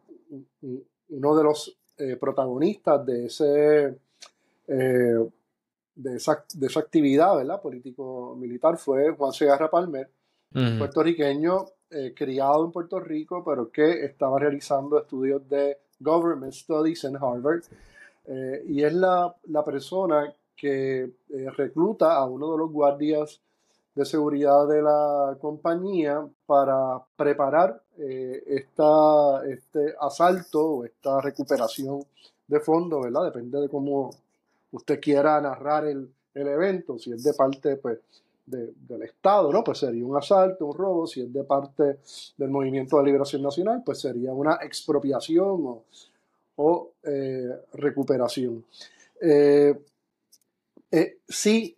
uno 1.10 1.36
de 1.36 1.44
los 1.44 1.78
eh, 1.96 2.18
protagonistas 2.18 3.06
de, 3.06 3.26
ese, 3.28 4.00
eh, 4.68 5.30
de, 5.96 6.16
esa, 6.16 6.44
de 6.56 6.66
esa 6.66 6.80
actividad 6.80 7.38
¿verdad? 7.38 7.62
político-militar 7.62 8.78
fue 8.78 9.12
Juan 9.12 9.32
Segarra 9.32 9.70
Palmer, 9.70 10.10
puertorriqueño 10.52 11.66
eh, 11.92 12.14
criado 12.16 12.66
en 12.66 12.72
Puerto 12.72 13.00
Rico, 13.00 13.44
pero 13.46 13.72
que 13.72 14.06
estaba 14.06 14.40
realizando 14.40 15.00
estudios 15.00 15.48
de 15.48 15.78
Government 16.00 16.54
Studies 16.54 17.04
en 17.04 17.16
Harvard. 17.16 17.64
y 18.68 18.84
es 18.84 18.94
la, 18.94 19.36
la 19.46 19.64
persona 19.64 20.34
que 20.56 21.12
recluta 21.56 22.16
a 22.16 22.26
uno 22.26 22.52
de 22.52 22.58
los 22.58 22.72
guardias 22.72 23.40
de 23.96 24.06
seguridad 24.06 24.68
de 24.68 24.82
la 24.82 25.38
compañía 25.40 26.28
para 26.46 27.00
preparar 27.16 27.82
eh, 27.98 28.44
esta, 28.48 29.46
este 29.48 29.94
asalto 30.00 30.66
o 30.66 30.86
esta 30.86 31.22
recuperación 31.22 32.04
de 32.48 32.60
fondos, 32.60 33.04
¿verdad? 33.04 33.26
Depende 33.26 33.62
de 33.62 33.70
cómo 33.70 34.10
usted 34.72 35.00
quiera 35.00 35.40
narrar 35.40 35.86
el, 35.86 36.10
el 36.34 36.48
evento, 36.48 36.98
si 36.98 37.12
es 37.12 37.24
de 37.24 37.34
parte 37.34 37.78
pues, 37.78 38.00
del 38.46 39.04
Estado, 39.04 39.52
¿no? 39.52 39.64
Pues 39.64 39.78
sería 39.78 40.06
un 40.06 40.18
asalto, 40.18 40.66
un 40.66 40.76
robo, 40.76 41.08
si 41.08 41.22
es 41.22 41.32
de 41.32 41.44
parte 41.44 42.00
del 42.38 42.50
Movimiento 42.50 42.98
de 42.98 43.04
Liberación 43.04 43.42
Nacional, 43.44 43.84
pues 43.86 44.02
sería 44.02 44.34
una 44.34 44.56
expropiación 44.62 45.66
o, 45.66 45.84
o 46.58 46.92
eh, 47.04 47.50
recuperación. 47.74 48.66
Eh, 49.22 49.80
sí, 51.28 51.78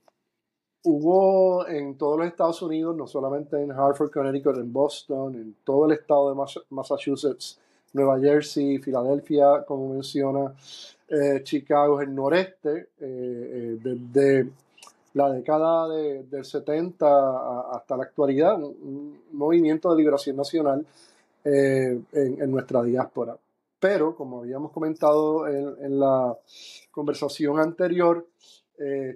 hubo 0.86 1.68
en 1.68 1.98
todos 1.98 2.18
los 2.18 2.28
Estados 2.28 2.62
Unidos, 2.62 2.96
no 2.96 3.08
solamente 3.08 3.62
en 3.62 3.72
Hartford, 3.72 4.12
Connecticut, 4.12 4.58
en 4.58 4.72
Boston, 4.72 5.36
en 5.36 5.56
todo 5.64 5.88
el 5.88 5.94
estado 5.94 6.30
de 6.30 6.62
Massachusetts, 6.70 7.60
Nueva 7.94 8.20
Jersey, 8.20 8.78
Filadelfia, 8.78 9.64
como 9.66 9.94
menciona, 9.94 10.54
eh, 11.08 11.42
Chicago, 11.44 12.02
el 12.02 12.14
noreste, 12.14 12.78
eh, 12.78 12.88
eh, 13.00 13.78
desde 13.82 14.50
la 15.14 15.32
década 15.32 15.88
del 15.90 16.46
70 16.46 17.72
hasta 17.72 17.98
la 17.98 18.04
actualidad, 18.04 18.62
un, 18.62 19.22
movimiento 19.32 19.92
de 19.92 19.98
liberación 19.98 20.36
nacional 20.36 20.86
en, 21.44 22.52
nuestra 22.52 22.84
diáspora. 22.84 23.38
Pero, 23.80 24.16
como 24.16 24.40
habíamos 24.40 24.72
comentado 24.72 25.48
en 25.48 26.00
la 26.00 26.38
conversación 26.92 27.60
anterior, 27.60 28.26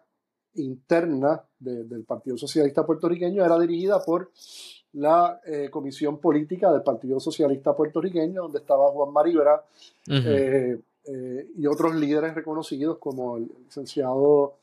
interna 0.55 1.43
del 1.59 2.03
Partido 2.05 2.37
Socialista 2.37 2.85
puertorriqueño 2.85 3.45
era 3.45 3.59
dirigida 3.59 4.03
por 4.03 4.31
la 4.95 5.41
eh, 5.45 5.69
Comisión 5.69 6.19
Política 6.19 6.71
del 6.71 6.81
Partido 6.81 7.19
Socialista 7.19 7.75
Puertorriqueño, 7.75 8.43
donde 8.43 8.59
estaba 8.59 8.91
Juan 8.91 9.11
Maribra 9.11 9.63
eh, 10.09 10.79
eh, 11.05 11.51
y 11.57 11.67
otros 11.67 11.95
líderes 11.95 12.33
reconocidos 12.33 12.97
como 12.97 13.37
el 13.37 13.51
licenciado 13.65 14.55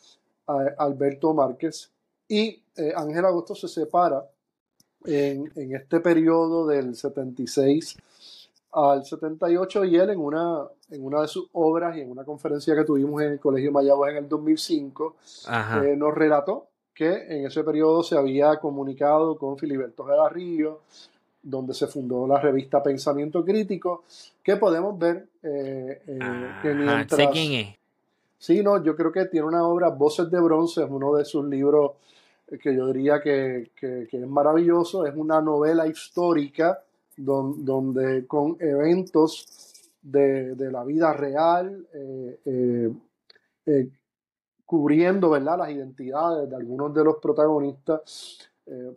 Alberto 0.47 1.35
Márquez. 1.35 1.91
Y 2.29 2.63
Ángel 2.97 3.25
Agosto 3.27 3.55
se 3.55 3.69
separa 3.69 4.25
en, 5.05 5.51
este 5.75 6.01
periodo 6.01 6.67
del 6.67 6.95
76 6.95 7.97
al 8.73 9.05
78 9.05 9.85
y 9.85 9.97
él 9.97 10.11
en 10.11 10.19
una, 10.19 10.63
en 10.91 11.05
una 11.05 11.21
de 11.23 11.29
sus 11.29 11.47
obras 11.53 11.97
y 11.97 12.01
en 12.01 12.11
una 12.11 12.25
conferencia 12.25 12.75
que 12.75 12.85
tuvimos 12.85 13.21
en 13.23 13.33
el 13.33 13.41
Colegio 13.41 13.71
Mayagüez 13.71 14.13
en 14.13 14.25
el 14.25 14.29
2005, 14.29 15.17
eh, 15.85 15.95
nos 15.97 16.15
relató 16.15 16.69
que 16.95 17.09
en 17.09 17.47
ese 17.47 17.65
periodo 17.65 18.03
se 18.03 18.17
había 18.17 18.57
comunicado 18.59 19.37
con 19.39 19.59
Filiberto 19.59 20.07
Río, 20.29 20.81
donde 21.43 21.75
se 21.75 21.87
fundó 21.87 22.27
la 22.27 22.41
revista 22.41 22.83
Pensamiento 22.83 23.45
Crítico, 23.45 24.05
que 24.43 24.57
podemos 24.57 24.99
ver 24.99 25.27
eh, 25.43 26.03
eh, 26.07 26.19
que 26.63 26.75
mientras... 26.75 27.17
Sé 27.17 27.29
quién 27.33 27.53
es. 27.53 27.77
Sí, 28.39 28.63
no, 28.63 28.83
yo 28.83 28.97
creo 28.97 29.13
que 29.13 29.27
tiene 29.27 29.47
una 29.47 29.65
obra, 29.65 29.89
Voces 29.89 30.31
de 30.31 30.41
Bronce, 30.41 30.83
es 30.83 30.91
uno 30.91 31.15
de 31.15 31.25
sus 31.25 31.45
libros 31.45 31.93
que 32.61 32.75
yo 32.75 32.89
diría 32.89 33.21
que, 33.21 33.71
que 33.75 34.09
es 34.11 34.27
maravilloso, 34.27 35.07
es 35.07 35.15
una 35.17 35.41
novela 35.41 35.87
histórica 35.87 36.83
donde, 37.17 38.27
con 38.27 38.57
eventos 38.61 39.91
de, 40.03 40.55
la 40.71 40.85
vida 40.85 41.13
real, 41.13 41.87
eh, 41.93 42.39
eh, 42.45 42.93
eh, 43.67 43.89
cubriendo 44.73 45.29
¿verdad? 45.29 45.59
las 45.59 45.69
identidades 45.69 46.49
de 46.49 46.57
algunos 46.57 46.95
de 46.95 47.05
los 47.05 47.19
protagonistas, 47.19 48.39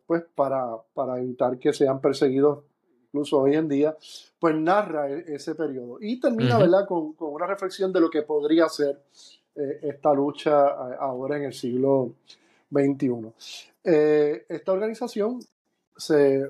pues 0.07 0.23
para, 0.33 0.73
para, 0.93 1.19
evitar 1.19 1.59
que 1.59 1.73
sean 1.73 1.99
perseguidos 1.99 2.59
incluso 3.07 3.41
hoy 3.41 3.55
en 3.55 3.67
día, 3.67 3.93
pues 4.39 4.55
narra 4.55 5.09
e, 5.09 5.35
ese 5.35 5.53
periodo. 5.53 5.97
Y 5.99 6.17
termina 6.17 6.57
¿verdad? 6.57 6.87
Con, 6.87 7.11
con, 7.11 7.33
una 7.33 7.45
reflexión 7.45 7.91
de 7.91 7.99
lo 7.99 8.09
que 8.09 8.21
podría 8.21 8.69
ser 8.69 9.01
esta 9.53 10.13
lucha 10.13 10.65
ahora 10.95 11.35
en 11.35 11.43
el 11.43 11.53
siglo 11.53 12.13
XXI. 12.71 13.33
esta 14.47 14.71
organización 14.71 15.41
se 15.97 16.45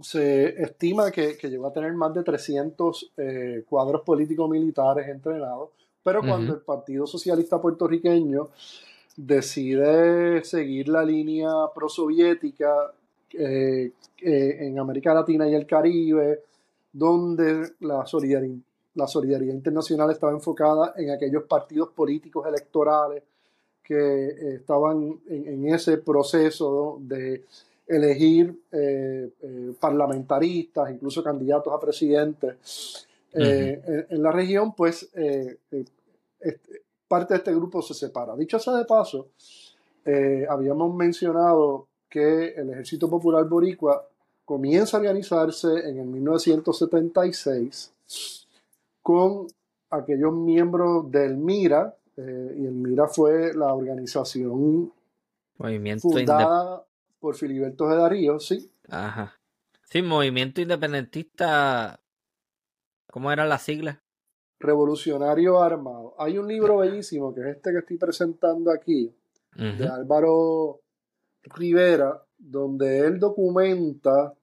se 0.00 0.62
estima 0.62 1.10
que, 1.10 1.36
llegó 1.42 1.66
a 1.66 1.72
tener 1.72 1.92
más 1.92 2.14
de 2.14 2.22
300 2.22 3.12
eh, 3.16 3.64
cuadros 3.68 4.02
políticos 4.02 4.48
militares 4.48 5.08
entrenados, 5.08 5.70
pero 6.08 6.22
cuando 6.22 6.54
el 6.54 6.60
Partido 6.60 7.06
Socialista 7.06 7.60
puertorriqueño 7.60 8.48
decide 9.14 10.42
seguir 10.42 10.88
la 10.88 11.04
línea 11.04 11.50
prosoviética 11.74 12.94
eh, 13.34 13.92
eh, 14.22 14.56
en 14.58 14.78
América 14.78 15.12
Latina 15.12 15.46
y 15.46 15.54
el 15.54 15.66
Caribe, 15.66 16.44
donde 16.90 17.72
la 17.80 18.06
solidaridad, 18.06 18.56
la 18.94 19.06
solidaridad 19.06 19.52
internacional 19.52 20.10
estaba 20.10 20.32
enfocada 20.32 20.94
en 20.96 21.10
aquellos 21.10 21.42
partidos 21.42 21.90
políticos 21.90 22.46
electorales 22.46 23.22
que 23.82 24.54
estaban 24.54 25.20
en, 25.28 25.68
ese 25.68 25.98
proceso 25.98 26.96
de 27.02 27.44
elegir 27.86 28.58
eh, 28.72 29.28
eh, 29.42 29.72
parlamentaristas, 29.78 30.90
incluso 30.90 31.22
candidatos 31.22 31.70
a 31.70 31.78
presidentes 31.78 33.06
eh, 33.34 34.06
en, 34.08 34.22
la 34.22 34.32
región, 34.32 34.74
pues 34.74 35.10
este, 36.40 36.82
parte 37.06 37.34
de 37.34 37.38
este 37.38 37.54
grupo 37.54 37.82
se 37.82 37.94
separa. 37.94 38.36
Dicho 38.36 38.58
sea 38.58 38.74
de 38.74 38.84
paso, 38.84 39.28
habíamos 40.48 40.94
mencionado 40.94 41.88
que 42.08 42.54
el 42.54 42.70
Ejército 42.70 43.10
Popular 43.10 43.44
Boricua 43.46 44.08
comienza 44.44 44.96
a 44.96 45.00
organizarse 45.00 45.68
en 45.88 45.98
el 45.98 46.06
1976 46.06 47.92
con 49.02 49.46
aquellos 49.90 50.32
miembros 50.32 51.10
del 51.10 51.36
MIRA, 51.36 51.94
y 52.16 52.20
el 52.66 52.72
MIRA 52.72 53.08
fue 53.08 53.54
la 53.54 53.74
organización 53.74 54.92
Movimiento 55.58 56.08
fundada 56.08 56.84
por 57.20 57.34
Filiberto 57.34 57.88
de 57.88 57.96
Darío, 57.96 58.40
sí. 58.40 58.70
Ajá. 58.88 59.34
Sí, 59.84 60.02
Movimiento 60.02 60.60
Independentista. 60.60 62.00
¿Cómo 63.10 63.32
era 63.32 63.44
la 63.46 63.58
sigla? 63.58 64.02
Revolucionario 64.60 65.60
Armado. 65.60 66.14
Hay 66.18 66.38
un 66.38 66.48
libro 66.48 66.78
bellísimo 66.78 67.34
que 67.34 67.40
es 67.42 67.56
este 67.56 67.72
que 67.72 67.78
estoy 67.78 67.96
presentando 67.96 68.70
aquí, 68.70 69.14
de 69.54 69.88
Álvaro 69.88 70.80
Rivera, 71.42 72.22
donde 72.38 73.00
él 73.00 73.18
documenta 73.18 74.34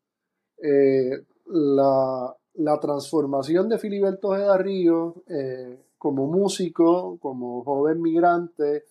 eh, 0.57 1.23
la, 1.45 2.35
transformación 2.81 3.69
de 3.69 3.77
Filiberto 3.77 4.31
Darío 4.31 5.23
eh, 5.27 5.79
como 5.97 6.27
músico, 6.27 7.17
como 7.19 7.63
joven 7.63 8.01
migrante, 8.01 8.83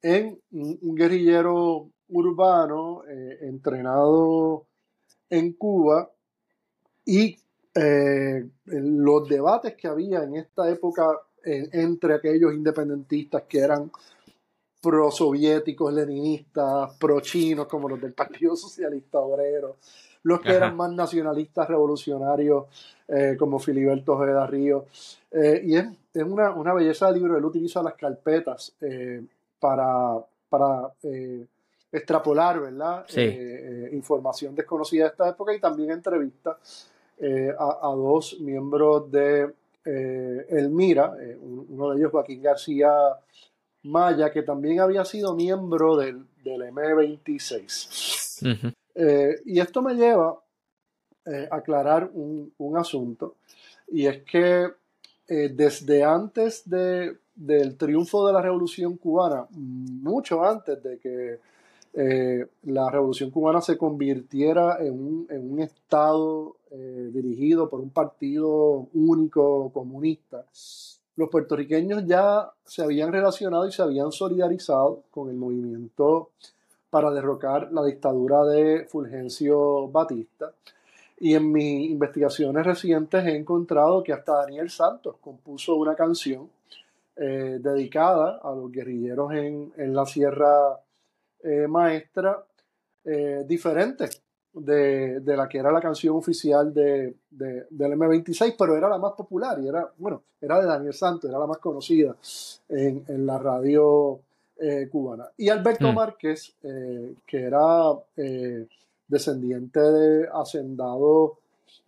en 0.00 0.40
un 0.52 0.94
guerrillero 0.94 1.90
urbano 2.08 3.02
eh, 3.08 3.38
entrenado 3.42 4.66
en 5.28 5.52
Cuba 5.54 6.10
y 7.04 7.36
eh, 7.80 8.46
los 8.66 9.28
debates 9.28 9.74
que 9.74 9.88
había 9.88 10.22
en 10.22 10.36
esta 10.36 10.68
época 10.68 11.06
entre 11.44 12.14
aquellos 12.14 12.52
independentistas 12.52 13.44
que 13.48 13.60
eran 13.60 13.90
pro-soviéticos, 14.82 15.94
leninistas, 15.94 16.94
pro-chinos, 16.98 17.66
como 17.66 17.88
los 17.88 18.00
del 18.00 18.12
Partido 18.12 18.54
Socialista 18.54 19.18
Obrero, 19.18 19.76
los 20.24 20.40
que 20.40 20.50
eran 20.50 20.76
más 20.76 20.92
nacionalistas 20.92 21.66
revolucionarios, 21.68 22.66
eh, 23.06 23.36
como 23.38 23.58
Filiberto 23.58 24.12
Ojeda 24.12 24.46
Río. 24.46 24.86
y 25.32 25.76
es, 25.76 25.86
una, 26.14 26.50
una, 26.50 26.74
belleza 26.74 27.06
del 27.06 27.22
libro, 27.22 27.38
él 27.38 27.44
utiliza 27.44 27.82
las 27.82 27.94
carpetas 27.94 28.74
para, 29.58 30.18
para 30.50 30.92
extrapolar, 31.90 32.60
¿verdad? 32.60 33.06
Eh, 33.14 33.88
eh, 33.88 33.90
información 33.92 34.54
desconocida 34.54 35.04
de 35.04 35.10
esta 35.10 35.28
época 35.28 35.54
y 35.54 35.60
también 35.60 35.90
entrevista 35.90 36.58
eh, 37.20 37.52
a, 37.58 37.92
dos 37.94 38.38
miembros 38.40 39.10
de 39.10 39.50
El 39.84 40.68
Mira, 40.68 41.14
uno 41.40 41.90
de 41.90 41.98
ellos 41.98 42.12
Joaquín 42.12 42.42
García 42.42 42.92
Maya, 43.84 44.30
que 44.30 44.42
también 44.42 44.80
había 44.80 45.04
sido 45.04 45.34
miembro 45.34 45.96
del, 45.96 46.26
del 46.44 46.62
M26. 46.62 48.74
y 49.46 49.60
esto 49.60 49.80
me 49.80 49.94
lleva 49.94 50.38
a 51.26 51.56
aclarar 51.56 52.10
un, 52.12 52.52
un, 52.58 52.76
asunto, 52.76 53.36
y 53.88 54.06
es 54.06 54.22
que 54.24 54.68
desde 55.26 56.04
antes 56.04 56.68
de, 56.68 57.16
del 57.34 57.76
triunfo 57.76 58.26
de 58.26 58.34
la 58.34 58.42
Revolución 58.42 58.98
Cubana, 58.98 59.46
mucho 59.50 60.44
antes 60.44 60.82
de 60.82 60.98
que 60.98 61.38
eh, 61.94 62.46
la 62.64 62.90
revolución 62.90 63.30
cubana 63.30 63.60
se 63.60 63.76
convirtiera 63.76 64.78
en 64.80 64.92
un, 64.92 65.26
en 65.30 65.52
un 65.52 65.60
Estado 65.60 66.56
eh, 66.70 67.10
dirigido 67.12 67.68
por 67.68 67.80
un 67.80 67.90
partido 67.90 68.88
único 68.94 69.70
comunista, 69.72 70.44
los 71.16 71.28
puertorriqueños 71.30 72.06
ya 72.06 72.50
se 72.64 72.82
habían 72.82 73.12
relacionado 73.12 73.66
y 73.66 73.72
se 73.72 73.82
habían 73.82 74.12
solidarizado 74.12 75.02
con 75.10 75.30
el 75.30 75.36
movimiento 75.36 76.30
para 76.90 77.10
derrocar 77.10 77.72
la 77.72 77.84
dictadura 77.84 78.44
de 78.44 78.86
Fulgencio 78.88 79.88
Batista. 79.88 80.52
Y 81.20 81.34
en 81.34 81.50
mis 81.50 81.90
investigaciones 81.90 82.64
recientes 82.64 83.24
he 83.24 83.36
encontrado 83.36 84.02
que 84.04 84.12
hasta 84.12 84.36
Daniel 84.36 84.70
Santos 84.70 85.16
compuso 85.20 85.74
una 85.74 85.96
canción 85.96 86.48
eh, 87.16 87.58
dedicada 87.60 88.40
a 88.42 88.54
los 88.54 88.70
guerrilleros 88.70 89.32
en, 89.32 89.72
en 89.76 89.94
la 89.94 90.06
Sierra 90.06 90.78
eh, 91.42 91.66
maestra 91.66 92.44
eh, 93.04 93.44
diferente 93.46 94.08
de, 94.52 95.20
la 95.24 95.48
que 95.48 95.58
era 95.58 95.70
la 95.70 95.80
canción 95.80 96.16
oficial 96.16 96.72
de, 96.72 97.14
del 97.30 97.92
M26, 97.92 98.54
pero 98.58 98.76
era 98.76 98.88
la 98.88 98.98
más 98.98 99.12
popular 99.12 99.58
y 99.60 99.68
era, 99.68 99.90
bueno, 99.98 100.22
era 100.40 100.60
de 100.60 100.66
Daniel 100.66 100.94
Santos, 100.94 101.30
era 101.30 101.38
la 101.38 101.46
más 101.46 101.58
conocida 101.58 102.16
en, 102.68 103.26
la 103.26 103.38
radio 103.38 104.20
eh, 104.58 104.88
cubana. 104.90 105.28
Y 105.36 105.48
Alberto 105.48 105.92
mm. 105.92 105.94
Márquez, 105.94 106.54
que 106.60 107.38
era 107.42 107.92
descendiente 109.06 109.80
de 109.80 110.28
hacendados 110.32 111.32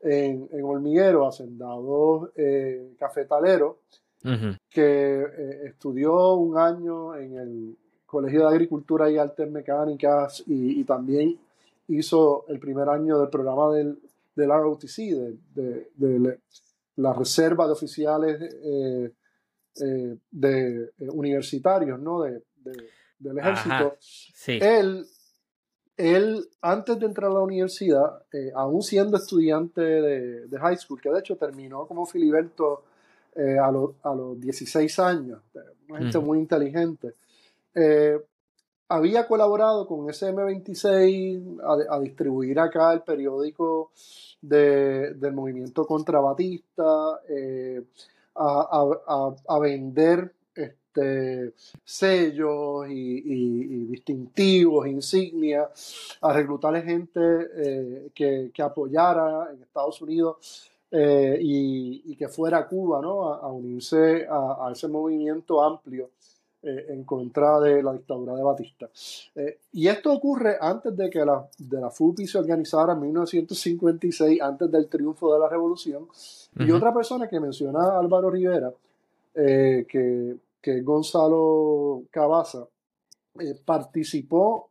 en, 0.01 0.49
en, 0.53 0.65
hormiguero, 0.65 1.27
hacendados 1.27 2.31
cafetalero, 2.99 3.79
que 4.71 5.27
estudió 5.65 6.35
un 6.35 6.59
año 6.59 7.17
en 7.17 7.39
el 7.39 7.77
Colegio 8.11 8.41
de 8.41 8.49
Agricultura 8.49 9.09
y 9.09 9.19
Artes 9.19 9.49
Mecánicas 9.49 10.43
y, 10.45 10.83
también 10.83 11.39
hizo 11.99 12.45
el 12.49 12.59
primer 12.59 12.89
año 12.89 13.19
del 13.19 13.29
programa 13.29 13.73
del, 13.73 13.99
del 14.35 14.49
ROTC, 14.49 14.97
de, 15.55 16.39
la 16.97 17.13
reserva 17.13 17.67
de 17.67 17.73
oficiales 17.73 18.41
eh, 18.63 19.13
eh, 19.81 20.17
de, 20.31 20.85
eh, 20.99 21.09
universitarios 21.13 21.99
¿no? 21.99 22.23
del 22.23 23.39
ejército. 23.39 23.97
Él, 24.47 25.07
él, 25.97 26.49
antes 26.61 26.99
de 26.99 27.07
entrar 27.07 27.31
a 27.31 27.35
la 27.35 27.41
universidad, 27.41 28.23
aún 28.55 28.83
siendo 28.83 29.17
estudiante 29.17 29.81
de, 29.81 30.59
high 30.59 30.77
school, 30.77 31.01
que 31.01 31.11
de 31.11 31.21
hecho 31.21 31.37
terminó 31.37 31.87
como 31.87 32.07
Filiberto 32.07 32.85
a, 33.37 33.71
los, 33.71 33.93
a 34.03 34.15
los 34.15 34.41
16 34.41 34.99
años, 34.99 35.41
una 35.89 35.99
gente 36.01 36.19
muy 36.19 36.39
inteligente, 36.39 37.15
eh, 37.75 38.21
había 38.91 39.27
colaborado 39.27 39.87
con 39.87 40.07
SM26 40.09 41.87
a, 41.89 42.01
distribuir 42.01 42.59
acá 42.59 42.93
el 42.93 43.03
periódico 43.03 43.93
de, 44.43 45.15
del 45.15 45.33
movimiento 45.33 45.87
contrabatista, 45.87 47.21
eh, 47.29 47.83
a, 48.35 49.35
a, 49.49 49.59
vender 49.61 50.35
este, 50.55 51.55
sellos 51.85 52.87
y, 52.89 53.87
distintivos, 53.87 54.89
insignias, 54.89 56.19
a 56.21 56.33
reclutar 56.33 56.83
gente 56.83 57.21
eh, 57.21 58.11
que, 58.13 58.51
que, 58.53 58.63
apoyara 58.63 59.51
en 59.53 59.63
Estados 59.63 60.03
Unidos 60.03 60.69
eh, 60.91 61.39
y, 61.41 62.17
que 62.17 62.27
fuera 62.29 62.59
a 62.59 62.67
Cuba, 62.67 63.01
¿no? 63.01 63.33
a, 63.33 63.53
unirse 63.53 64.27
a, 64.29 64.69
ese 64.73 64.89
movimiento 64.89 65.63
amplio 65.63 66.11
eh, 66.63 66.89
en 66.91 67.05
contra 67.05 67.59
de 67.59 67.83
la 67.83 67.95
dictadura 67.95 68.35
de 68.35 68.43
Batista. 68.43 68.91
Eh, 69.35 69.61
y 69.73 69.89
esto 69.89 70.13
ocurre 70.13 70.59
antes 70.61 70.95
de 70.95 71.09
que 71.09 71.25
la, 71.25 71.49
de 71.57 71.81
la 71.81 71.89
FUPI 71.89 72.27
se 72.27 72.37
organizara 72.37 72.93
en 72.93 73.01
1956, 73.01 74.43
antes 74.43 74.71
del 74.71 74.87
triunfo 74.87 75.33
de 75.33 75.41
la 75.41 75.49
revolución. 75.49 76.07
Y 76.59 76.71
otra 76.71 76.93
persona 76.93 77.31
que 77.31 77.41
menciona 77.41 77.99
Álvaro 77.99 78.29
Rivera, 78.29 78.71
eh, 79.35 79.87
que, 79.89 80.37
que 80.61 80.83
Gonzalo 80.83 82.03
Cabaza, 82.11 82.67
participó 83.65 84.69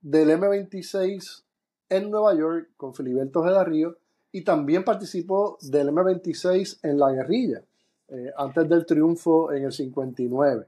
del 0.00 0.30
M26 0.30 1.44
en 1.90 2.10
Nueva 2.10 2.34
York 2.34 2.70
con 2.76 2.92
Filiberto 2.92 3.44
Geda 3.44 3.62
Río 3.62 3.96
y 4.32 4.42
también 4.42 4.82
participó 4.82 5.58
del 5.60 5.90
M26 5.90 6.80
en 6.82 6.98
la 6.98 7.12
guerrilla, 7.12 7.62
antes 8.36 8.68
del 8.68 8.84
triunfo 8.84 9.52
en 9.52 9.66
el 9.66 9.72
59. 9.72 10.66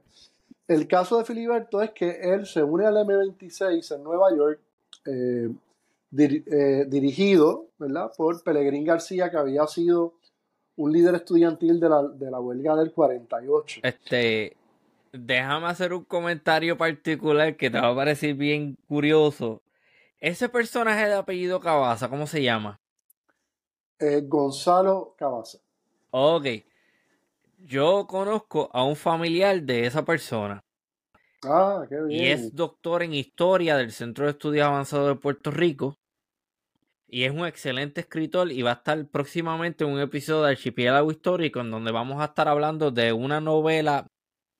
El 0.67 0.87
caso 0.87 1.17
de 1.17 1.25
Filiberto 1.25 1.81
es 1.81 1.91
que 1.91 2.09
él 2.21 2.45
se 2.45 2.63
une 2.63 2.85
al 2.85 2.95
M26 2.95 3.95
en 3.95 4.03
Nueva 4.03 4.33
York, 4.35 4.59
eh, 5.05 5.49
eh, 6.17 6.85
dirigido 6.87 7.67
¿verdad? 7.77 8.11
por 8.15 8.41
Pelegrín 8.43 8.85
García, 8.85 9.29
que 9.29 9.37
había 9.37 9.67
sido 9.67 10.13
un 10.77 10.91
líder 10.93 11.15
estudiantil 11.15 11.79
de 11.79 11.89
la, 11.89 12.03
de 12.03 12.31
la 12.31 12.39
huelga 12.39 12.75
del 12.77 12.93
48. 12.93 13.81
Este, 13.83 14.55
déjame 15.11 15.67
hacer 15.67 15.93
un 15.93 16.05
comentario 16.05 16.77
particular 16.77 17.57
que 17.57 17.69
te 17.69 17.79
va 17.79 17.89
a 17.89 17.95
parecer 17.95 18.35
bien 18.35 18.77
curioso. 18.87 19.61
Ese 20.21 20.47
personaje 20.47 21.07
de 21.07 21.15
apellido 21.15 21.59
Cabaza, 21.59 22.09
¿cómo 22.09 22.25
se 22.25 22.41
llama? 22.41 22.79
Eh, 23.99 24.21
Gonzalo 24.25 25.13
Cabaza. 25.17 25.57
Ok 26.11 26.45
yo 27.63 28.05
conozco 28.07 28.69
a 28.73 28.83
un 28.83 28.95
familiar 28.95 29.61
de 29.63 29.85
esa 29.85 30.03
persona. 30.03 30.63
Ah, 31.45 31.85
qué 31.89 32.01
bien. 32.01 32.21
Y 32.21 32.27
es 32.27 32.55
doctor 32.55 33.03
en 33.03 33.13
historia 33.13 33.75
del 33.77 33.91
Centro 33.91 34.25
de 34.25 34.31
Estudios 34.31 34.65
Avanzados 34.65 35.09
de 35.09 35.21
Puerto 35.21 35.51
Rico. 35.51 35.97
Y 37.07 37.25
es 37.25 37.31
un 37.31 37.45
excelente 37.45 38.01
escritor 38.01 38.51
y 38.51 38.61
va 38.63 38.71
a 38.71 38.75
estar 38.75 39.07
próximamente 39.07 39.83
en 39.83 39.91
un 39.91 39.99
episodio 39.99 40.43
de 40.43 40.51
Archipiélago 40.51 41.11
Histórico 41.11 41.59
en 41.59 41.69
donde 41.69 41.91
vamos 41.91 42.21
a 42.21 42.25
estar 42.25 42.47
hablando 42.47 42.91
de 42.91 43.13
una 43.13 43.39
novela, 43.39 44.07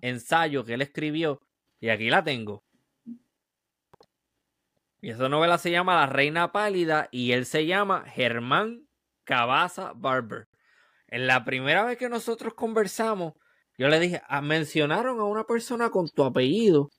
ensayo 0.02 0.64
que 0.64 0.76
él 0.76 0.82
escribió. 0.82 1.42
Y 1.80 1.90
aquí 1.90 2.10
la 2.10 2.24
tengo. 2.24 2.64
Y 5.02 5.10
esa 5.10 5.28
novela 5.28 5.58
se 5.58 5.72
llama 5.72 5.96
La 5.96 6.06
Reina 6.06 6.52
Pálida 6.52 7.10
y 7.12 7.32
él 7.32 7.46
se 7.46 7.66
llama 7.66 8.06
Germán 8.08 8.88
Cabaza 9.26 9.94
Barber. 9.96 10.48
En 11.14 11.28
la 11.28 11.46
primera 11.46 11.86
vez 11.86 12.00
que 12.00 12.10
nosotros 12.10 12.56
conversamos, 12.56 13.34
yo 13.78 13.88
le 13.88 14.00
dije, 14.00 14.24
ah, 14.28 14.42
mencionaron 14.42 15.20
a 15.20 15.26
una 15.26 15.44
persona 15.44 15.92
con 15.92 16.08
tu 16.10 16.24
apellido 16.24 16.90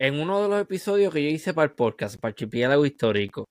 en 0.00 0.18
uno 0.18 0.42
de 0.42 0.48
los 0.48 0.60
episodios 0.60 1.14
que 1.14 1.22
yo 1.22 1.28
hice 1.30 1.54
para 1.54 1.66
el 1.66 1.76
podcast, 1.76 2.18
para 2.20 2.30
Archipiélago 2.30 2.84
Histórico. 2.84 3.44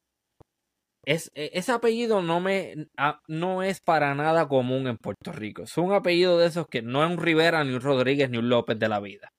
Es, 1.05 1.31
e, 1.33 1.51
ese 1.53 1.71
apellido 1.71 2.21
no, 2.21 2.41
me, 2.41 2.89
no 3.29 3.63
es 3.63 3.79
para 3.79 4.13
nada 4.15 4.49
común 4.49 4.86
en 4.86 4.97
Puerto 4.97 5.31
Rico. 5.31 5.63
Es 5.63 5.77
un 5.77 5.93
apellido 5.93 6.38
de 6.38 6.47
esos 6.47 6.67
que 6.67 6.81
no 6.81 7.05
es 7.05 7.10
un 7.10 7.17
Rivera, 7.17 7.63
ni 7.63 7.73
un 7.73 7.79
Rodríguez, 7.79 8.29
ni 8.29 8.39
un 8.39 8.49
López 8.49 8.77
de 8.77 8.89
la 8.89 8.99
vida. 8.99 9.29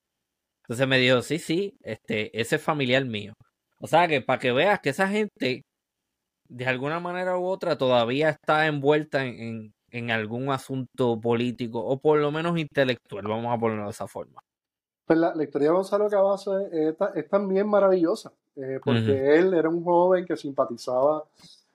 Entonces 0.62 0.88
me 0.88 0.98
dijo, 0.98 1.20
sí, 1.20 1.38
sí, 1.38 1.74
este, 1.82 2.30
ese 2.40 2.56
es 2.56 2.62
familiar 2.62 3.04
mío. 3.04 3.34
O 3.78 3.86
sea 3.86 4.08
que 4.08 4.22
para 4.22 4.38
que 4.38 4.52
veas 4.52 4.80
que 4.80 4.88
esa 4.88 5.06
gente, 5.08 5.64
de 6.48 6.66
alguna 6.66 6.98
manera 6.98 7.36
u 7.38 7.44
otra, 7.44 7.76
todavía 7.76 8.30
está 8.30 8.66
envuelta 8.66 9.26
en, 9.26 9.38
en 9.38 9.77
algún 10.10 10.50
asunto 10.50 11.20
político 11.20 11.80
o 11.80 11.98
por 11.98 12.18
lo 12.18 12.30
menos 12.30 12.58
intelectual, 12.58 13.26
vamos 13.26 13.54
a 13.54 13.58
ponerlo 13.58 13.84
de 13.84 13.90
esa 13.90 14.06
forma. 14.06 14.40
Pues 15.06 15.18
la, 15.18 15.42
historia 15.42 15.68
de 15.68 15.74
Gonzalo 15.74 16.10
Cavazo 16.10 16.58
es, 16.58 16.94
también 17.30 17.66
maravillosa, 17.66 18.30
eh, 18.56 18.78
porque 18.84 19.36
él 19.36 19.54
era 19.54 19.70
un 19.70 19.82
joven 19.82 20.26
que 20.26 20.36
simpatizaba 20.36 21.24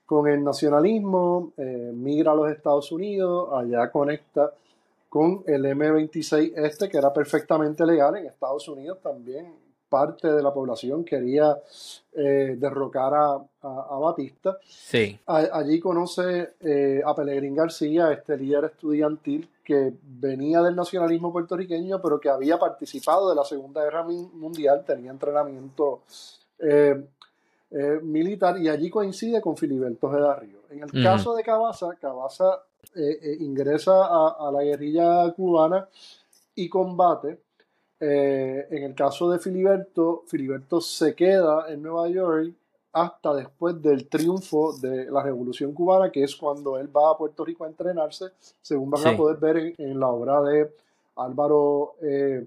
con 0.06 0.28
el 0.28 0.44
nacionalismo, 0.44 1.52
eh, 1.56 1.90
migra 1.92 2.30
a 2.30 2.34
los 2.36 2.50
Estados 2.50 2.92
Unidos, 2.92 3.48
allá 3.52 3.90
conecta 3.90 4.52
con 5.08 5.42
el 5.46 5.64
M26 5.64 6.52
este, 6.56 6.88
que 6.88 6.98
era 6.98 7.12
perfectamente 7.12 7.84
legal 7.86 8.16
en 8.16 8.26
Estados 8.26 8.68
Unidos 8.68 8.98
también, 9.02 9.52
parte 9.88 10.32
de 10.32 10.42
la 10.42 10.52
población 10.52 11.04
quería 11.04 11.56
eh, 12.12 12.56
derrocar 12.58 13.12
a, 13.14 13.98
Batista. 13.98 14.58
Sí. 14.66 15.18
allí 15.26 15.80
conoce 15.80 16.54
eh, 16.60 17.00
a 17.04 17.14
Pelegrín 17.14 17.54
García, 17.54 18.12
este 18.12 18.36
líder 18.36 18.66
estudiantil 18.66 19.48
que 19.64 19.94
venía 20.02 20.60
del 20.60 20.76
nacionalismo 20.76 21.32
puertorriqueño, 21.32 22.02
pero 22.02 22.20
que 22.20 22.28
había 22.28 22.58
participado 22.58 23.30
de 23.30 23.36
la 23.36 23.44
Segunda 23.44 23.82
Guerra 23.82 24.02
Mundial, 24.02 24.84
tenía 24.86 25.10
entrenamiento 25.10 26.02
eh, 26.58 27.02
militar 28.02 28.60
y 28.60 28.68
allí 28.68 28.90
coincide 28.90 29.40
con 29.40 29.56
Filiberto 29.56 30.10
de 30.10 30.34
Río. 30.34 30.58
En 30.70 30.82
el 30.82 31.02
caso 31.02 31.34
de 31.34 31.42
Cabaza, 31.42 31.94
Cabaza 32.00 32.62
ingresa 33.40 34.04
a 34.04 34.50
la 34.52 34.62
guerrilla 34.62 35.32
cubana 35.32 35.88
y 36.54 36.68
combate 36.68 37.38
eh, 38.00 38.66
en 38.70 38.82
el 38.82 38.94
caso 38.94 39.30
de 39.30 39.38
Filiberto, 39.38 40.24
Filiberto 40.26 40.80
se 40.80 41.14
queda 41.14 41.66
en 41.72 41.82
Nueva 41.82 42.08
York 42.08 42.52
hasta 42.92 43.34
después 43.34 43.80
del 43.82 44.08
triunfo 44.08 44.72
de 44.78 45.10
la 45.10 45.22
Revolución 45.22 45.72
Cubana, 45.72 46.10
que 46.10 46.22
es 46.22 46.36
cuando 46.36 46.78
él 46.78 46.88
va 46.94 47.10
a 47.10 47.18
Puerto 47.18 47.44
Rico 47.44 47.64
a 47.64 47.68
entrenarse, 47.68 48.26
según 48.62 48.90
van 48.90 49.06
a 49.06 49.16
poder 49.16 49.36
ver 49.38 49.74
en, 49.78 49.98
la 49.98 50.08
obra 50.08 50.40
de 50.42 50.70
Álvaro 51.16 51.96
eh, 52.02 52.46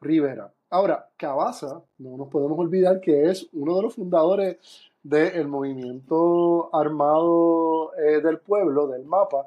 Rivera. 0.00 0.50
Ahora, 0.70 1.06
Cabaza, 1.18 1.82
no 1.98 2.16
nos 2.16 2.28
podemos 2.28 2.58
olvidar 2.58 3.00
que 3.00 3.30
es 3.30 3.46
uno 3.52 3.76
de 3.76 3.82
los 3.82 3.94
fundadores 3.94 4.56
del 5.02 5.46
movimiento 5.46 6.74
armado 6.74 7.94
eh, 7.96 8.22
del 8.22 8.38
pueblo, 8.38 8.86
del 8.86 9.04
MAPA, 9.04 9.46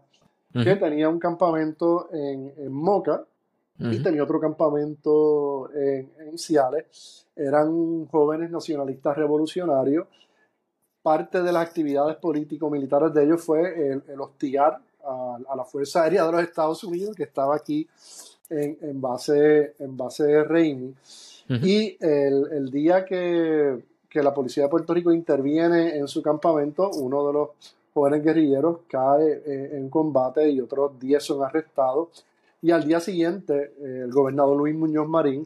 que 0.53 0.75
tenía 0.77 1.09
un 1.09 1.19
campamento 1.19 2.07
en, 2.13 2.53
en 2.57 2.71
Moca, 2.71 3.25
y 3.77 4.01
tenía 4.01 4.23
otro 4.23 4.39
campamento 4.39 5.69
en, 5.73 6.11
en, 6.19 6.37
Ciales. 6.37 7.27
Eran 7.35 8.05
jóvenes 8.05 8.49
nacionalistas 8.49 9.17
revolucionarios. 9.17 10.07
Parte 11.01 11.41
de 11.41 11.51
las 11.51 11.67
actividades 11.67 12.15
político-militares 12.17 13.13
de 13.13 13.23
ellos 13.23 13.43
fue 13.43 13.91
el, 13.91 14.19
hostigar 14.19 14.79
a, 15.03 15.55
la 15.55 15.65
Fuerza 15.65 16.03
Aérea 16.03 16.25
de 16.25 16.31
los 16.31 16.41
Estados 16.41 16.83
Unidos, 16.83 17.15
que 17.15 17.23
estaba 17.23 17.55
aquí 17.55 17.87
en, 18.49 18.77
en 18.81 19.01
base, 19.01 19.75
en 19.79 19.97
base 19.97 20.23
de 20.23 20.43
Reini. 20.43 20.95
Y 21.47 21.97
el, 21.99 22.47
el 22.53 22.71
día 22.71 23.05
que, 23.05 23.83
que, 24.09 24.23
la 24.23 24.33
policía 24.33 24.63
de 24.63 24.69
Puerto 24.69 24.93
Rico 24.93 25.11
interviene 25.11 25.95
en 25.95 26.07
su 26.07 26.23
campamento, 26.23 26.89
uno 26.89 27.27
de 27.27 27.33
los 27.33 27.49
jóvenes 27.93 28.23
guerrilleros 28.23 28.79
cae 28.87 29.43
eh, 29.45 29.77
en 29.77 29.89
combate 29.89 30.49
y 30.49 30.59
otros 30.59 30.99
10 30.99 31.23
son 31.23 31.43
arrestados 31.43 32.25
y 32.65 32.71
al 32.71 32.83
día 32.83 32.99
siguiente, 32.99 33.75
eh, 33.79 34.01
el 34.05 34.11
gobernador 34.11 34.57
Luis 34.57 34.73
Muñoz 34.73 35.07
Marín 35.07 35.45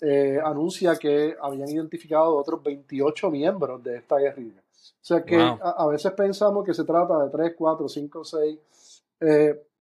eh, 0.00 0.40
anuncia 0.44 0.96
que 0.96 1.36
habían 1.40 1.68
identificado 1.68 2.36
otros 2.36 2.60
28 2.64 3.30
miembros 3.30 3.80
de 3.84 3.98
esta 3.98 4.16
guerrilla. 4.16 4.60
O 4.60 5.04
sea 5.08 5.24
que 5.24 5.36
a, 5.36 5.86
veces 5.86 6.10
pensamos 6.14 6.66
que 6.66 6.74
se 6.74 6.82
trata 6.82 7.16
de 7.22 7.30
3, 7.30 7.54
4, 7.56 7.88
5, 7.88 8.24
6 8.24 8.58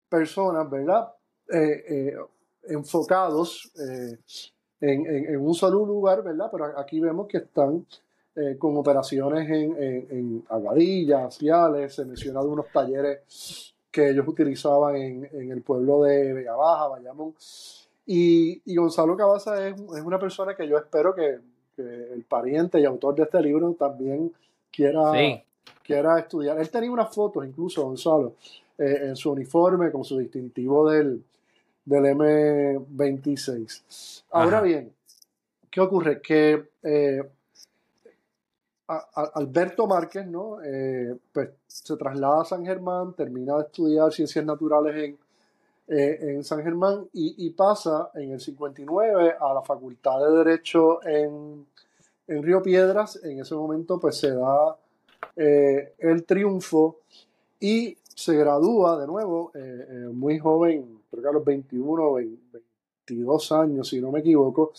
personas, 0.09 0.69
¿verdad? 0.69 1.13
Eh, 1.49 2.17
enfocados 2.65 3.71
en, 4.81 5.37
un 5.41 5.55
solo 5.55 5.87
lugar, 5.87 6.25
¿verdad? 6.25 6.49
Pero 6.51 6.77
aquí 6.77 6.99
vemos 6.99 7.29
que 7.29 7.37
están 7.39 7.87
con 8.59 8.77
operaciones 8.77 9.49
en, 9.49 9.77
en, 10.11 10.45
Aguadilla, 10.49 11.31
Ciales, 11.31 11.95
se 11.95 12.05
menciona 12.05 12.41
de 12.41 12.49
unos 12.49 12.67
talleres 12.73 13.74
que 13.95 14.11
ellos 14.11 14.27
utilizaban 14.27 14.97
en, 14.97 15.53
el 15.53 15.63
pueblo 15.63 16.03
de 16.03 16.33
Vega 16.33 16.57
Baja, 16.57 16.89
Bayamón. 16.89 17.33
Y, 18.05 18.61
Gonzalo 18.75 19.17
Cabaza 19.17 19.69
es, 19.69 19.77
una 19.79 20.19
persona 20.19 20.57
que 20.57 20.67
yo 20.67 20.77
espero 20.77 21.15
que, 21.15 21.39
el 21.77 22.25
pariente 22.29 22.81
y 22.81 22.85
autor 22.85 23.17
de 23.17 23.25
este 23.25 23.41
libro 23.41 23.73
también 23.75 24.33
quiera, 24.71 25.13
quiera 25.83 26.19
estudiar. 26.19 26.59
Él 26.59 26.71
tenía 26.71 26.91
unas 26.91 27.15
fotos, 27.15 27.47
incluso 27.47 27.85
Gonzalo, 27.85 28.35
eh, 28.79 28.99
en 29.03 29.15
su 29.17 29.31
uniforme 29.31 29.93
con 29.93 30.05
su 30.05 30.19
distintivo 30.19 30.91
del, 30.91 31.23
del 31.85 32.05
M26. 32.05 34.25
Ahora 34.31 34.61
bien, 34.61 34.93
¿qué 35.71 35.81
ocurre? 35.81 36.21
Que 36.21 36.65
Alberto 38.87 39.87
Márquez, 39.87 40.27
¿no? 40.27 40.59
pues 41.33 41.51
se 41.67 41.97
traslada 41.97 42.43
a 42.43 42.45
San 42.45 42.65
Germán, 42.65 43.15
termina 43.15 43.57
de 43.57 43.63
estudiar 43.63 44.13
ciencias 44.13 44.45
naturales 44.45 44.95
en, 44.97 45.19
en 45.89 46.45
San 46.45 46.63
Germán 46.63 47.09
y, 47.13 47.51
pasa 47.51 48.11
en 48.15 48.33
el 48.33 48.41
59 48.41 49.37
a 49.41 49.55
la 49.55 49.63
Facultad 49.63 50.19
de 50.21 50.37
Derecho 50.37 51.05
en, 51.07 51.67
en 52.29 52.43
Río 52.43 52.63
Piedras. 52.63 53.21
En 53.25 53.41
ese 53.41 53.55
momento 53.55 53.99
pues 53.99 54.19
se 54.19 54.31
da 54.33 54.77
el 55.37 56.25
triunfo 56.25 56.99
y 57.61 57.97
se 58.15 58.37
gradúa 58.37 59.01
de 59.01 59.07
nuevo, 59.07 59.51
eh, 59.55 59.87
eh, 59.89 59.95
muy 60.13 60.39
joven, 60.39 61.01
creo 61.11 61.23
que 61.23 61.29
a 61.29 61.33
los 61.33 61.45
21 61.45 62.05
o 62.05 62.15
22 62.15 63.53
años, 63.53 63.89
si 63.89 64.01
no 64.01 64.13
me 64.13 64.21
equivoco, 64.21 64.73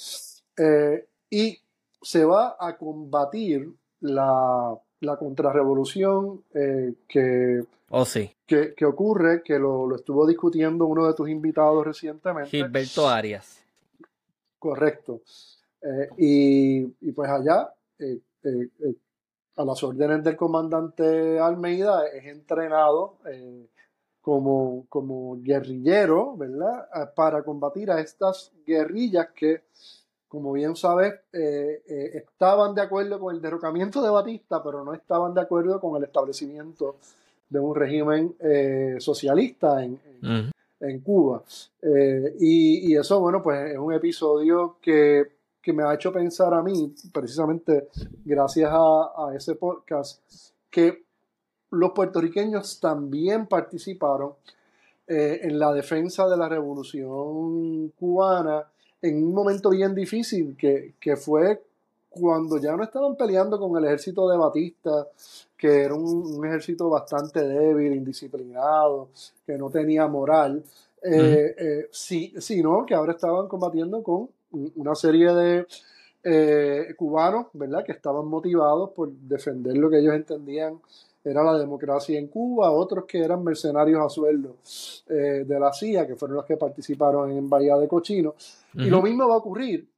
eh, 0.58 1.06
y 1.30 1.58
se 2.02 2.24
va 2.24 2.56
a 2.60 2.78
combatir 2.78 3.74
la, 4.02 4.76
la 5.02 5.18
contrarrevolución 5.18 6.44
que, 6.52 7.64
oh, 7.90 8.06
sí. 8.06 8.32
que, 8.46 8.74
que, 8.76 8.86
ocurre, 8.86 9.42
que 9.44 9.60
lo, 9.60 9.88
lo, 9.88 9.96
estuvo 9.96 10.28
discutiendo 10.28 10.86
uno 10.86 11.08
de 11.08 11.14
tus 11.14 11.30
invitados 11.30 11.86
recientemente. 11.86 12.50
Gilberto 12.50 13.08
Arias. 13.08 13.64
Correcto. 14.60 15.22
Y, 16.18 16.82
y, 17.02 17.12
pues 17.12 17.30
allá 17.30 17.72
a 19.58 19.64
las 19.64 19.84
órdenes 19.84 20.24
del 20.24 20.36
comandante 20.36 21.40
Almeida, 21.40 22.08
es 22.08 22.26
entrenado 22.26 23.18
eh, 23.26 23.68
como, 24.22 24.86
como 24.90 25.42
guerrillero, 25.42 26.36
¿verdad? 26.36 27.14
Para 27.16 27.44
combatir 27.44 27.92
a 27.92 28.02
estas 28.02 28.52
guerrillas 28.66 29.30
que, 29.36 29.64
como 30.36 30.54
bien 30.54 30.76
sabes, 30.76 31.14
eh, 31.34 31.82
eh, 31.88 32.12
estaban 32.14 32.76
de 32.76 32.82
acuerdo 32.84 33.20
con 33.20 33.36
el 33.36 33.42
derrocamiento 33.42 34.02
de 34.02 34.10
Batista, 34.10 34.62
pero 34.64 34.84
no 34.84 34.94
estaban 34.94 35.34
de 35.34 35.42
acuerdo 35.42 35.80
con 35.80 35.98
el 35.98 36.04
establecimiento 36.04 36.98
de 37.50 37.60
un 37.60 37.76
régimen 37.76 38.36
socialista 39.00 39.84
en, 39.84 40.00
en, 40.80 41.00
Cuba. 41.00 41.44
Y, 42.40 42.92
y, 42.92 42.96
eso, 42.96 43.20
bueno, 43.20 43.42
pues 43.42 43.72
es 43.72 43.78
un 43.78 43.94
episodio 43.94 44.78
que 44.82 45.36
que 45.66 45.74
me 45.74 45.82
ha 45.82 45.96
hecho 45.96 46.14
pensar 46.14 46.54
a 46.54 46.62
mí, 46.62 46.94
precisamente 47.12 47.90
gracias 48.24 48.70
a, 48.72 49.32
ese 49.36 49.56
podcast, 49.56 50.22
que 50.70 51.06
los 51.72 51.90
puertorriqueños 51.90 52.80
también 52.80 53.48
participaron 53.48 54.34
eh, 55.08 55.40
en 55.42 55.58
la 55.58 55.74
defensa 55.74 56.30
de 56.30 56.38
la 56.38 56.48
revolución 56.48 57.90
cubana 57.98 58.68
en 59.08 59.24
un 59.24 59.34
momento 59.34 59.70
bien 59.70 59.94
difícil, 59.94 60.56
que, 60.58 61.16
fue 61.16 61.62
cuando 62.10 62.58
ya 62.58 62.76
no 62.76 62.84
estaban 62.84 63.16
peleando 63.16 63.60
con 63.60 63.78
el 63.78 63.86
ejército 63.86 64.28
de 64.30 64.38
Batista, 64.38 65.08
que 65.58 65.84
era 65.84 65.94
un, 65.94 66.46
ejército 66.46 66.90
bastante 66.90 67.46
débil, 67.48 67.94
indisciplinado, 67.94 69.10
que 69.46 69.58
no 69.58 69.70
tenía 69.70 70.08
moral, 70.08 70.64
eh, 71.04 71.56
eh, 71.58 71.90
sino 71.92 72.86
que 72.86 72.96
ahora 72.96 73.14
estaban 73.14 73.48
combatiendo 73.48 74.02
con 74.02 74.30
una 74.76 74.96
serie 74.96 75.34
de 75.34 75.68
eh, 76.24 76.96
cubanos, 76.98 77.48
¿verdad?, 77.54 77.84
que 77.84 77.92
estaban 77.92 78.26
motivados 78.26 78.90
por 78.92 79.12
defender 79.12 79.78
lo 79.78 79.90
que 79.90 80.00
ellos 80.00 80.16
entendían 80.16 80.80
era 81.26 81.44
la 81.44 81.58
democracia 81.58 82.20
en 82.20 82.28
Cuba, 82.28 82.70
otros 82.70 83.06
que 83.06 83.20
eran 83.20 83.44
mercenarios 83.44 84.00
a 84.00 84.10
sueldo 84.10 84.58
eh, 85.10 85.44
de 85.46 85.60
la 85.60 85.74
CIA, 85.74 86.06
que 86.06 86.16
fueron 86.16 86.38
los 86.38 86.46
que 86.46 86.56
participaron 86.56 87.32
en 87.32 87.50
Bahía 87.50 87.76
de 87.78 87.88
Cochino. 87.88 88.36
Y 88.76 88.92
lo 88.92 89.02
mismo 89.02 89.28
va 89.28 89.34
a 89.34 89.38
ocurrir 89.38 89.90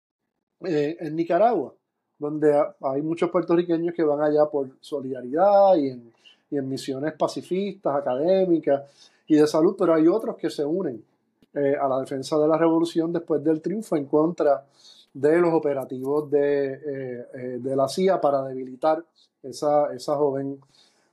eh, 0.61 0.95
en 1.01 1.15
Nicaragua, 1.17 1.73
donde 2.17 2.57
hay 2.81 3.01
muchos 3.01 3.29
puertorriqueños 3.29 3.93
que 3.93 4.03
van 4.03 4.21
allá 4.21 4.45
por 4.45 4.69
solidaridad 4.79 5.75
y 5.75 5.89
en, 5.89 6.13
y 6.49 6.57
en 6.57 6.69
misiones 6.69 7.13
pacifistas, 7.13 7.93
académicas 7.93 8.83
y 9.27 9.35
de 9.35 9.47
salud, 9.47 9.75
pero 9.77 9.95
hay 9.95 10.07
otros 10.07 10.37
que 10.37 10.49
se 10.49 10.63
unen 10.63 11.03
eh, 11.53 11.75
a 11.75 11.89
la 11.89 11.99
defensa 11.99 12.37
de 12.37 12.47
la 12.47 12.57
revolución 12.57 13.11
después 13.11 13.43
del 13.43 13.61
triunfo 13.61 13.97
en 13.97 14.05
contra 14.05 14.65
de 15.13 15.37
los 15.39 15.53
operativos 15.53 16.31
de, 16.31 17.57
de 17.59 17.75
la 17.75 17.89
CIA 17.89 18.21
para 18.21 18.43
debilitar 18.43 19.03
esa, 19.41 19.91
esa 19.93 20.15
joven 20.15 20.59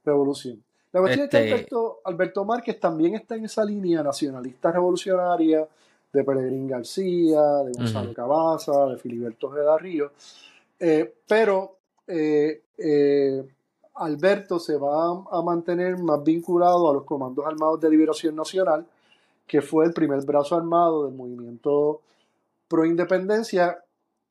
revolución. 0.04 0.62
La 0.92 1.00
cuestión 1.00 1.24
es 1.24 1.30
que 1.30 1.36
Alberto, 1.38 2.00
Alberto, 2.04 2.44
Márquez 2.44 2.78
también 2.78 3.14
está 3.14 3.36
en 3.36 3.46
esa 3.46 3.64
línea 3.64 4.02
nacionalista 4.02 4.70
revolucionaria 4.70 5.66
de 6.12 6.24
Pelegrín 6.24 6.68
García, 6.68 7.40
de 7.64 7.72
Gonzalo 7.72 8.14
Cabaza, 8.14 8.86
de 8.86 8.98
Filiberto 8.98 9.50
Geda 9.50 9.76
Río, 9.76 10.12
pero 11.26 11.78
Alberto 13.94 14.58
se 14.60 14.76
va 14.76 15.24
a 15.30 15.42
mantener 15.42 15.98
más 15.98 16.22
vinculado 16.22 16.88
a 16.88 16.94
los 16.94 17.04
comandos 17.04 17.44
armados 17.44 17.80
de 17.80 17.90
liberación 17.90 18.36
nacional 18.36 18.86
que 19.46 19.62
fue 19.62 19.84
el 19.84 19.92
primer 19.92 20.24
brazo 20.24 20.56
armado 20.56 21.06
del 21.06 21.14
movimiento 21.14 22.00
pro 22.68 22.84
independencia 22.84 23.83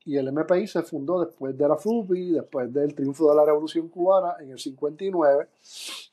y 0.05 0.17
el 0.17 0.31
MPI 0.31 0.67
se 0.67 0.81
fundó 0.83 1.23
después 1.23 1.57
de 1.57 1.67
la 1.67 1.77
FUPI, 1.77 2.31
después 2.31 2.73
del 2.73 2.93
triunfo 2.93 3.29
de 3.29 3.35
la 3.35 3.45
Revolución 3.45 3.87
Cubana 3.87 4.35
en 4.39 4.51
el 4.51 4.59
59. 4.59 5.47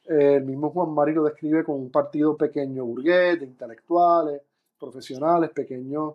el 0.06 0.44
mismo 0.44 0.70
Juan 0.70 0.94
Mari 0.94 1.12
lo 1.12 1.24
describe 1.24 1.64
como 1.64 1.78
un 1.78 1.90
partido 1.90 2.36
pequeño 2.36 2.84
burgués, 2.84 3.40
de 3.40 3.46
intelectuales, 3.46 4.42
profesionales, 4.78 5.50
pequeños 5.50 6.14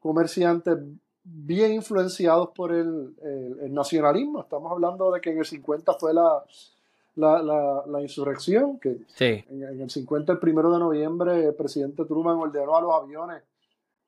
comerciantes, 0.00 0.78
bien 1.22 1.72
influenciados 1.74 2.50
por 2.54 2.72
el, 2.72 3.14
el 3.62 3.72
nacionalismo. 3.72 4.40
Estamos 4.40 4.72
hablando 4.72 5.12
de 5.12 5.20
que 5.20 5.30
en 5.30 5.38
el 5.38 5.44
50 5.44 5.94
fue 5.94 6.14
la, 6.14 6.42
la, 7.16 7.84
la, 7.86 8.00
insurrección, 8.00 8.78
que 8.78 8.98
en, 9.18 9.80
el 9.80 9.90
50, 9.90 10.32
el 10.32 10.38
primero 10.38 10.72
de 10.72 10.78
noviembre, 10.78 11.46
el 11.46 11.54
presidente 11.54 12.04
Truman 12.04 12.36
ordenó 12.36 12.76
a 12.76 12.80
los 12.80 12.94
aviones 12.94 13.42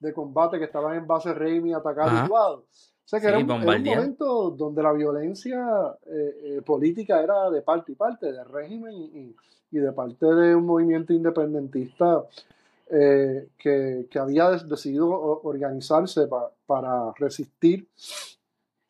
de 0.01 0.13
combate 0.13 0.59
que 0.59 0.65
estaban 0.65 0.97
en 0.97 1.07
base 1.07 1.33
Raimi 1.33 1.73
a 1.73 1.79
atacar 1.79 2.09
a 2.09 2.27
O 2.27 2.65
sea 3.13 3.21
que 3.21 3.27
era, 3.29 3.39
un, 3.39 3.47
momento 3.47 4.51
donde 4.51 4.83
la 4.83 4.93
violencia 4.93 5.63
eh, 6.07 6.41
eh, 6.45 6.63
política 6.65 7.23
era 7.23 7.51
de 7.51 7.63
parte 7.63 7.93
y 7.93 7.95
parte, 7.95 8.33
del 8.33 8.45
régimen 8.47 8.95
y, 8.95 9.35
y, 9.71 9.79
de 9.79 9.93
parte 9.93 10.27
de 10.27 10.55
un 10.55 10.65
movimiento 10.65 11.13
independentista 11.13 12.25
eh, 12.91 13.49
que, 13.59 14.07
que, 14.11 14.19
había 14.19 14.51
decidido 14.51 15.09
organizarse 15.11 16.29
para 16.67 17.13
resistir 17.19 17.87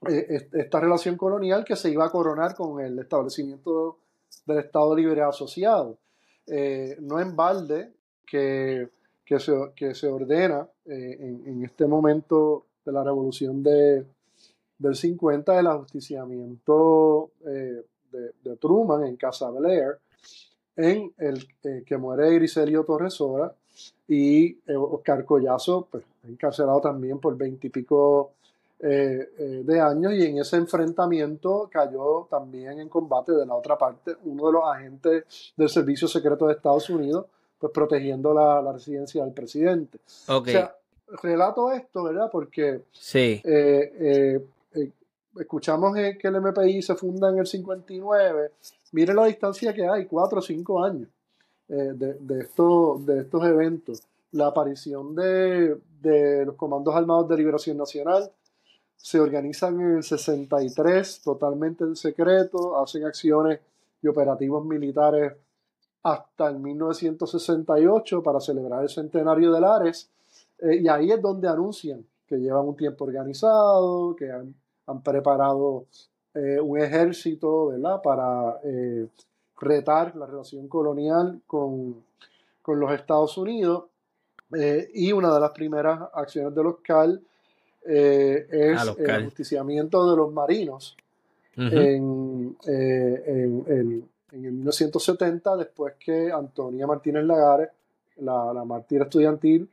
esta 0.06 0.80
relación 0.80 1.16
colonial 1.16 1.64
que 1.64 1.76
se 1.76 1.90
iba 1.90 2.04
a 2.04 2.10
coronar 2.10 2.54
con 2.54 2.80
el 2.80 2.98
establecimiento 2.98 3.98
del 4.46 4.58
Estado 4.58 4.96
Libre 4.96 5.22
Asociado. 5.22 5.98
Eh, 6.46 6.96
no 7.00 7.20
en 7.20 7.36
balde 7.36 7.92
que, 8.26 8.88
que, 9.24 9.38
se, 9.38 9.52
que 9.76 9.94
se 9.94 10.08
ordena 10.08 10.66
eh, 10.84 11.16
en, 11.20 11.42
en, 11.46 11.64
este 11.64 11.86
momento 11.86 12.66
de 12.84 12.92
la 12.92 13.04
revolución 13.04 13.62
de, 13.62 14.04
del 14.78 14.96
50 14.96 15.58
el 15.58 15.66
ajusticiamiento 15.66 17.30
eh, 17.46 17.84
de, 18.10 18.32
de, 18.42 18.56
Truman 18.56 19.04
en 19.04 19.16
Casa 19.16 19.50
Blair, 19.50 19.98
en 20.76 21.12
el 21.18 21.46
que 21.84 21.96
muere 21.96 22.34
Griselio 22.34 22.84
Torresora 22.84 23.54
y 24.08 24.58
Oscar 24.74 25.24
Collazo, 25.24 25.86
pues, 25.90 26.04
encarcelado 26.24 26.80
también 26.80 27.18
por 27.18 27.36
veintipico 27.36 28.32
eh, 28.84 29.30
eh, 29.38 29.62
de 29.64 29.80
años 29.80 30.12
y 30.12 30.24
en 30.24 30.38
ese 30.38 30.56
enfrentamiento 30.56 31.68
cayó 31.70 32.26
también 32.28 32.80
en 32.80 32.88
combate 32.88 33.30
de 33.30 33.46
la 33.46 33.54
otra 33.54 33.78
parte 33.78 34.16
uno 34.24 34.48
de 34.48 34.52
los 34.54 34.64
agentes 34.64 35.52
del 35.56 35.68
Servicio 35.68 36.08
Secreto 36.08 36.48
de 36.48 36.54
Estados 36.54 36.90
Unidos, 36.90 37.26
pues 37.60 37.72
protegiendo 37.72 38.34
la, 38.34 38.72
residencia 38.72 39.22
del 39.24 39.32
presidente. 39.32 40.00
O 40.26 40.44
sea, 40.44 40.74
relato 41.22 41.72
esto, 41.72 42.04
¿verdad? 42.04 42.28
Porque 42.30 42.82
sí. 42.92 43.40
Eh, 43.44 44.40
escuchamos 45.38 45.94
que 45.94 46.28
el 46.28 46.40
MPI 46.40 46.82
se 46.82 46.94
funda 46.94 47.30
en 47.30 47.38
el 47.38 47.46
59, 47.46 48.50
mire 48.92 49.14
la 49.14 49.24
distancia 49.24 49.72
que 49.72 49.86
hay, 49.86 50.06
cuatro 50.06 50.40
o 50.40 50.42
cinco 50.42 50.84
años 50.84 51.08
de, 51.68 51.94
de, 51.94 52.14
de 52.18 52.40
estos 52.42 53.44
eventos. 53.44 54.02
La 54.32 54.48
aparición 54.48 55.14
de, 55.14 55.76
de 56.02 56.44
los 56.44 56.56
comandos 56.56 56.94
armados 56.94 57.28
de 57.28 57.36
liberación 57.36 57.78
nacional, 57.78 58.30
se 58.96 59.18
organizan 59.18 59.80
en 59.80 59.96
el 59.96 60.02
63 60.02 61.22
totalmente 61.22 61.84
en 61.84 61.96
secreto, 61.96 62.80
hacen 62.80 63.04
acciones 63.04 63.60
y 64.00 64.08
operativos 64.08 64.64
militares 64.64 65.32
hasta 66.04 66.48
el 66.48 66.58
1968 66.58 68.22
para 68.22 68.40
celebrar 68.40 68.82
el 68.82 68.88
centenario 68.88 69.52
de 69.52 69.60
Lares. 69.60 70.08
Eh, 70.62 70.76
y 70.82 70.88
ahí 70.88 71.10
es 71.10 71.20
donde 71.20 71.48
anuncian 71.48 72.04
que 72.26 72.36
llevan 72.36 72.68
un 72.68 72.76
tiempo 72.76 73.04
organizado, 73.04 74.14
que 74.16 74.30
han, 74.30 74.54
preparado 75.02 75.86
eh, 76.34 76.60
un 76.60 76.78
ejército 76.78 77.68
¿verdad? 77.68 78.02
para 78.02 78.60
eh, 78.62 79.06
retar 79.58 80.14
la 80.16 80.26
relación 80.26 80.68
colonial 80.68 81.40
con, 81.46 82.04
con 82.60 82.78
los 82.78 82.92
Estados 82.92 83.36
Unidos. 83.38 83.84
y 84.92 85.12
una 85.12 85.32
de 85.32 85.40
las 85.40 85.52
primeras 85.52 85.98
acciones 86.12 86.54
de 86.54 86.62
los 86.62 86.80
CAL 86.80 87.22
es 87.84 88.46
el 88.50 89.24
justiciamiento 89.24 90.10
de 90.10 90.16
los 90.16 90.30
marinos 90.30 90.94
en, 91.56 92.54
en, 92.66 93.64
en, 93.66 94.08
el 94.32 94.52
1970, 94.52 95.56
después 95.56 95.94
que 95.98 96.30
Antonia 96.30 96.86
Martínez 96.86 97.24
Lagares, 97.24 97.70
la, 98.16 98.52
la 98.52 98.64
mártir 98.64 99.00
estudiantil, 99.00 99.68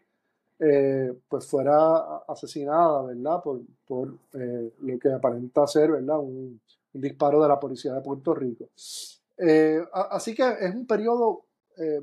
eh, 0.61 1.13
pues 1.29 1.45
fuera 1.45 2.17
asesinada, 2.27 3.03
¿verdad? 3.03 3.41
Por, 3.41 3.61
por 3.87 4.13
eh, 4.33 4.73
lo 4.81 4.99
que 4.99 5.09
aparenta 5.09 5.65
ser, 5.65 5.91
¿verdad? 5.91 6.19
Un, 6.19 6.59
disparo 6.91 7.41
de 7.41 7.47
la 7.47 7.59
policía 7.59 7.93
de 7.93 8.01
Puerto 8.01 8.33
Rico. 8.33 8.65
Eh, 9.37 9.81
así 10.09 10.33
que 10.33 10.43
es 10.59 10.73
un 10.73 10.85
periodo 10.85 11.43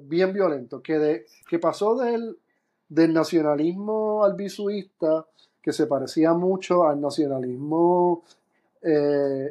bien 0.00 0.32
violento, 0.32 0.80
que, 0.80 0.98
de, 0.98 1.26
que 1.50 1.58
pasó 1.58 1.96
del, 1.96 2.38
del 2.88 3.12
nacionalismo 3.12 4.24
albisuista, 4.24 5.26
que 5.60 5.72
se 5.72 5.86
parecía 5.86 6.32
mucho 6.32 6.86
al 6.86 6.98
nacionalismo 6.98 8.22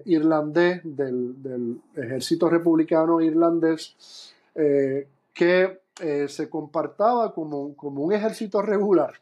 irlandés, 0.05 0.81
del, 0.83 1.43
del, 1.43 1.81
ejército 1.95 2.49
republicano 2.49 3.21
irlandés, 3.21 4.33
que 4.53 5.79
eh, 6.01 6.27
se 6.27 6.49
compartaba 6.49 7.33
como, 7.33 7.75
como, 7.75 8.03
un 8.03 8.13
ejército 8.13 8.61
regular, 8.61 9.13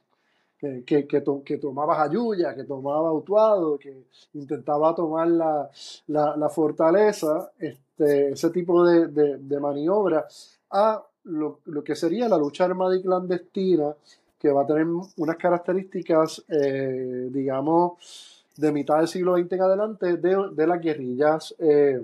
que, 0.57 0.83
que, 0.86 1.05
que, 1.07 1.57
tomaba 1.57 1.95
Jayuya, 1.95 2.55
que 2.55 2.63
tomaba 2.63 3.12
Utuado, 3.12 3.77
que 3.77 4.05
intentaba 4.33 4.95
tomar 4.95 5.27
la, 5.27 5.69
la, 6.07 6.49
fortaleza, 6.49 7.51
este, 7.59 8.29
ese 8.29 8.49
tipo 8.49 8.86
de, 8.86 9.07
de, 9.07 9.59
maniobra, 9.59 10.25
a 10.71 11.03
lo, 11.25 11.59
lo, 11.65 11.83
que 11.83 11.95
sería 11.95 12.29
la 12.29 12.38
lucha 12.38 12.63
armada 12.63 12.95
y 12.95 13.01
clandestina, 13.01 13.93
que 14.39 14.51
va 14.51 14.63
a 14.63 14.67
tener 14.67 14.88
unas 15.17 15.38
características, 15.38 16.43
eh, 16.47 17.29
digamos, 17.29 18.45
de 18.57 18.71
mitad 18.71 18.97
del 18.97 19.07
siglo 19.07 19.38
XX 19.38 19.51
en 19.51 19.62
adelante, 19.62 20.17
de, 20.17 20.49
de 20.53 20.67
las 20.67 20.81
guerrillas 20.81 21.53
eh, 21.59 22.01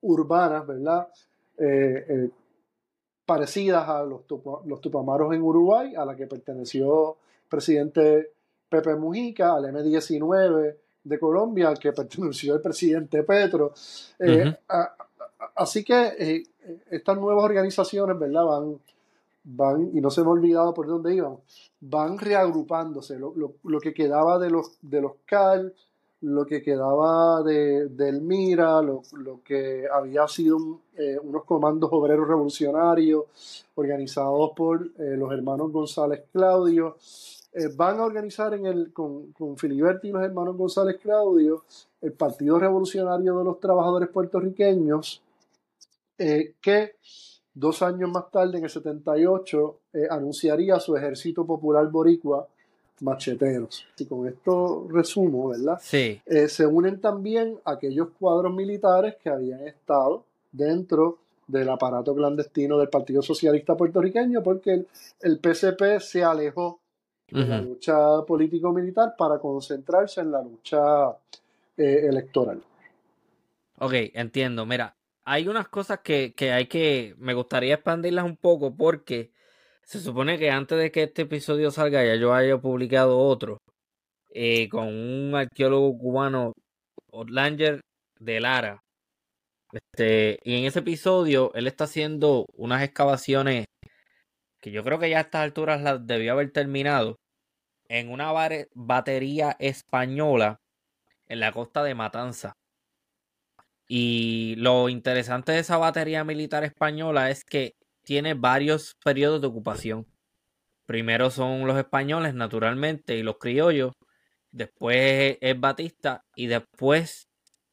urbanas, 0.00 0.66
¿verdad? 0.66 1.08
Parecidas 3.26 3.88
a 3.88 4.02
los, 4.02 4.22
los 4.66 4.80
Tupamaros 4.80 5.34
en 5.34 5.42
Uruguay, 5.42 5.94
a 5.94 6.04
la 6.04 6.16
que 6.16 6.26
perteneció 6.26 7.12
el 7.44 7.48
presidente 7.48 8.30
Pepe 8.68 8.96
Mujica, 8.96 9.54
al 9.54 9.66
M-19 9.66 10.76
de 11.04 11.18
Colombia, 11.18 11.68
al 11.68 11.78
que 11.78 11.92
perteneció 11.92 12.54
el 12.54 12.60
presidente 12.60 13.22
Petro. 13.22 13.72
Eh, 14.18 14.54
así 15.54 15.84
que 15.84 16.12
eh, 16.18 16.42
estas 16.90 17.18
nuevas 17.18 17.44
organizaciones, 17.44 18.18
¿verdad? 18.18 18.44
Van, 18.44 18.78
van, 19.44 19.90
y 19.94 20.00
no 20.00 20.10
se 20.10 20.22
me 20.22 20.28
ha 20.28 20.30
olvidado 20.30 20.74
por 20.74 20.86
dónde 20.86 21.14
iban, 21.14 21.36
van 21.80 22.18
reagrupándose. 22.18 23.18
Lo, 23.18 23.34
lo, 23.36 23.80
que 23.80 23.92
quedaba 23.92 24.38
de 24.38 24.50
los, 24.50 24.78
de 24.82 25.02
los 25.02 25.12
CAL, 25.26 25.74
lo 26.24 26.46
que 26.46 26.62
quedaba 26.62 27.42
de, 27.42 27.88
del 27.88 28.22
Mira, 28.22 28.80
lo, 28.80 29.02
que 29.44 29.86
había 29.92 30.26
sido 30.26 30.80
eh, 30.96 31.18
unos 31.22 31.44
comandos 31.44 31.90
obreros 31.92 32.26
revolucionarios 32.26 33.66
organizados 33.74 34.52
por 34.56 34.86
eh, 34.98 35.16
los 35.16 35.30
hermanos 35.32 35.70
González 35.70 36.24
Claudio. 36.32 36.96
Eh, 37.52 37.68
van 37.76 38.00
a 38.00 38.04
organizar 38.04 38.54
en 38.54 38.64
el, 38.64 38.92
con, 38.92 39.32
con 39.32 39.58
Filiberti 39.58 40.08
y 40.08 40.12
los 40.12 40.22
hermanos 40.22 40.56
González 40.56 40.98
Claudio 41.00 41.64
el 42.00 42.12
Partido 42.12 42.58
Revolucionario 42.58 43.38
de 43.38 43.44
los 43.44 43.60
Trabajadores 43.60 44.10
Puertorriqueños, 44.10 45.22
que 46.18 46.96
dos 47.54 47.80
años 47.80 48.10
más 48.10 48.30
tarde, 48.30 48.58
en 48.58 48.64
el 48.64 48.70
78, 48.70 49.78
anunciaría 50.10 50.78
su 50.80 50.94
ejército 50.94 51.46
popular 51.46 51.90
boricua 51.90 52.46
macheteros. 53.00 53.86
Y 53.98 54.06
con 54.06 54.26
esto 54.26 54.86
resumo, 54.90 55.48
¿verdad? 55.48 55.78
Sí. 55.82 56.20
Eh, 56.26 56.48
se 56.48 56.66
unen 56.66 57.00
también 57.00 57.58
aquellos 57.64 58.08
cuadros 58.18 58.54
militares 58.54 59.16
que 59.22 59.30
habían 59.30 59.66
estado 59.66 60.24
dentro 60.52 61.18
del 61.46 61.68
aparato 61.68 62.14
clandestino 62.14 62.78
del 62.78 62.88
Partido 62.88 63.22
Socialista 63.22 63.76
puertorriqueño, 63.76 64.42
porque 64.42 64.72
el, 64.74 64.88
el 65.20 65.38
PCP 65.38 66.00
se 66.00 66.24
alejó 66.24 66.80
de 67.30 67.44
la 67.44 67.60
lucha 67.60 68.22
político-militar 68.26 69.14
para 69.18 69.38
concentrarse 69.38 70.20
en 70.20 70.30
la 70.30 70.42
lucha 70.42 71.10
eh, 71.76 72.06
electoral. 72.08 72.62
Ok, 73.78 73.92
entiendo. 74.14 74.64
Mira, 74.66 74.94
hay 75.24 75.48
unas 75.48 75.68
cosas 75.68 76.00
que, 76.00 76.32
que 76.34 76.52
hay 76.52 76.66
que, 76.66 77.14
me 77.18 77.34
gustaría 77.34 77.74
expandirlas 77.74 78.24
un 78.24 78.36
poco 78.36 78.74
porque 78.74 79.32
se 79.84 80.00
supone 80.00 80.38
que 80.38 80.50
antes 80.50 80.78
de 80.78 80.90
que 80.90 81.04
este 81.04 81.22
episodio 81.22 81.70
salga 81.70 82.04
ya 82.04 82.16
yo 82.16 82.34
haya 82.34 82.58
publicado 82.58 83.18
otro 83.18 83.58
eh, 84.30 84.68
con 84.68 84.88
un 84.88 85.34
arqueólogo 85.34 85.96
cubano, 85.98 86.52
Otlanger 87.12 87.80
de 88.18 88.40
Lara. 88.40 88.80
Este, 89.72 90.38
y 90.44 90.58
en 90.58 90.64
ese 90.64 90.80
episodio 90.80 91.52
él 91.54 91.66
está 91.66 91.84
haciendo 91.84 92.46
unas 92.56 92.82
excavaciones 92.82 93.66
que 94.60 94.70
yo 94.72 94.82
creo 94.84 94.98
que 94.98 95.10
ya 95.10 95.18
a 95.18 95.20
estas 95.22 95.42
alturas 95.42 95.82
las 95.82 96.06
debió 96.06 96.32
haber 96.32 96.50
terminado 96.52 97.16
en 97.88 98.10
una 98.10 98.32
batería 98.74 99.56
española 99.58 100.56
en 101.28 101.40
la 101.40 101.52
costa 101.52 101.82
de 101.84 101.94
Matanza. 101.94 102.54
Y 103.86 104.54
lo 104.56 104.88
interesante 104.88 105.52
de 105.52 105.58
esa 105.58 105.76
batería 105.76 106.24
militar 106.24 106.64
española 106.64 107.30
es 107.30 107.44
que 107.44 107.74
tiene 108.04 108.34
varios 108.34 108.94
periodos 109.04 109.40
de 109.40 109.48
ocupación. 109.48 110.06
Primero 110.86 111.30
son 111.30 111.66
los 111.66 111.78
españoles, 111.78 112.34
naturalmente, 112.34 113.16
y 113.16 113.22
los 113.22 113.38
criollos. 113.38 113.92
Después 114.52 115.38
es 115.40 115.60
Batista 115.60 116.22
y 116.36 116.46
después 116.46 117.24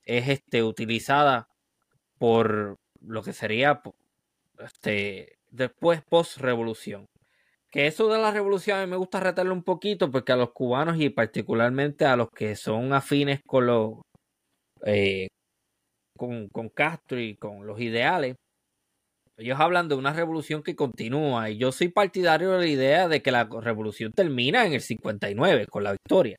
es 0.05 0.29
este, 0.29 0.63
utilizada 0.63 1.47
por 2.17 2.77
lo 3.01 3.23
que 3.23 3.33
sería 3.33 3.81
este, 4.59 5.35
después 5.49 6.01
post-revolución. 6.09 7.05
Que 7.71 7.87
eso 7.87 8.09
de 8.09 8.19
la 8.19 8.31
revolución 8.31 8.77
a 8.79 8.85
mí 8.85 8.89
me 8.89 8.97
gusta 8.97 9.19
retarlo 9.19 9.53
un 9.53 9.63
poquito 9.63 10.11
porque 10.11 10.33
a 10.33 10.35
los 10.35 10.51
cubanos 10.51 10.99
y 10.99 11.09
particularmente 11.09 12.05
a 12.05 12.17
los 12.17 12.29
que 12.29 12.55
son 12.55 12.93
afines 12.93 13.39
con 13.47 13.65
los 13.65 14.01
eh, 14.85 15.27
con, 16.17 16.49
con 16.49 16.69
Castro 16.69 17.19
y 17.19 17.35
con 17.37 17.65
los 17.65 17.79
ideales, 17.79 18.35
ellos 19.41 19.59
hablan 19.59 19.87
de 19.87 19.95
una 19.95 20.13
revolución 20.13 20.63
que 20.63 20.75
continúa 20.75 21.49
y 21.49 21.57
yo 21.57 21.71
soy 21.71 21.89
partidario 21.89 22.51
de 22.51 22.59
la 22.59 22.67
idea 22.67 23.07
de 23.07 23.21
que 23.21 23.31
la 23.31 23.45
revolución 23.45 24.11
termina 24.13 24.65
en 24.65 24.73
el 24.73 24.81
59 24.81 25.67
con 25.67 25.83
la 25.83 25.91
victoria. 25.91 26.37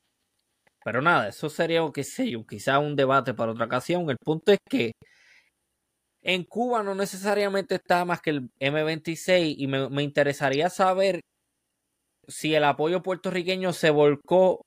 Pero 0.84 1.02
nada, 1.02 1.28
eso 1.28 1.48
sería, 1.48 1.82
qué 1.94 2.04
sé 2.04 2.30
yo, 2.30 2.44
quizá 2.46 2.78
un 2.78 2.96
debate 2.96 3.34
para 3.34 3.52
otra 3.52 3.66
ocasión. 3.66 4.08
El 4.10 4.16
punto 4.24 4.52
es 4.52 4.58
que 4.68 4.92
en 6.22 6.44
Cuba 6.44 6.82
no 6.82 6.94
necesariamente 6.94 7.76
está 7.76 8.04
más 8.04 8.20
que 8.20 8.30
el 8.30 8.50
M26 8.60 9.54
y 9.58 9.66
me, 9.66 9.88
me 9.90 10.02
interesaría 10.02 10.70
saber 10.70 11.20
si 12.28 12.54
el 12.54 12.64
apoyo 12.64 13.02
puertorriqueño 13.02 13.72
se 13.72 13.90
volcó 13.90 14.62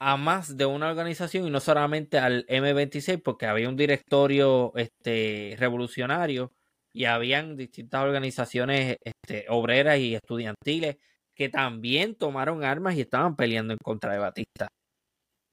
a 0.00 0.16
más 0.16 0.56
de 0.56 0.66
una 0.66 0.88
organización 0.88 1.46
y 1.46 1.50
no 1.50 1.60
solamente 1.60 2.18
al 2.18 2.46
M26 2.46 3.22
porque 3.22 3.46
había 3.46 3.68
un 3.68 3.76
directorio 3.76 4.72
este, 4.76 5.56
revolucionario 5.58 6.52
y 6.98 7.04
habían 7.04 7.54
distintas 7.54 8.02
organizaciones 8.02 8.96
este, 9.04 9.46
obreras 9.50 9.98
y 10.00 10.16
estudiantiles 10.16 10.96
que 11.32 11.48
también 11.48 12.16
tomaron 12.16 12.64
armas 12.64 12.96
y 12.96 13.02
estaban 13.02 13.36
peleando 13.36 13.72
en 13.72 13.78
contra 13.78 14.12
de 14.14 14.18
Batista. 14.18 14.66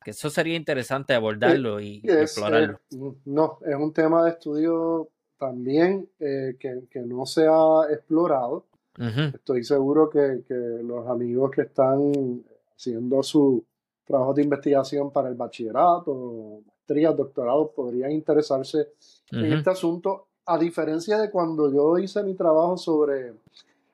Que 0.03 0.10
eso 0.10 0.31
sería 0.31 0.55
interesante 0.55 1.13
abordarlo 1.13 1.79
y, 1.79 2.01
explorarlo. 2.03 2.79
Eh, 2.89 3.13
no, 3.25 3.60
es 3.63 3.75
un 3.75 3.93
tema 3.93 4.25
de 4.25 4.31
estudio 4.31 5.10
también 5.38 6.10
eh, 6.19 6.58
que, 6.60 6.99
no 7.01 7.27
se 7.27 7.45
ha 7.47 7.93
explorado. 7.93 8.65
Estoy 8.97 9.63
seguro 9.63 10.10
que, 10.10 10.43
los 10.81 11.08
amigos 11.08 11.51
que 11.51 11.62
están 11.62 12.43
haciendo 12.75 13.21
su 13.21 13.63
trabajo 14.03 14.34
de 14.34 14.41
investigación 14.41 15.12
para 15.12 15.29
el 15.29 15.36
bachillerato, 15.36 16.63
maestría, 16.65 17.12
doctorado, 17.12 17.71
podrían 17.71 18.13
interesarse 18.13 18.93
en 19.29 19.53
este 19.53 19.69
asunto 19.69 20.29
a 20.45 20.58
diferencia 20.58 21.17
de 21.17 21.31
cuando 21.31 21.71
yo 21.71 21.97
hice 21.97 22.23
mi 22.23 22.36
trabajo 22.36 22.77
sobre 22.77 23.34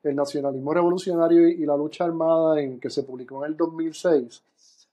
el 0.03 0.15
nacionalismo 0.15 0.73
revolucionario 0.73 1.47
y, 1.47 1.65
la 1.65 1.77
lucha 1.77 2.05
armada 2.05 2.59
en 2.59 2.79
que 2.79 2.89
se 2.89 3.03
publicó 3.03 3.45
en 3.45 3.51
el 3.51 3.57
2006, 3.57 4.43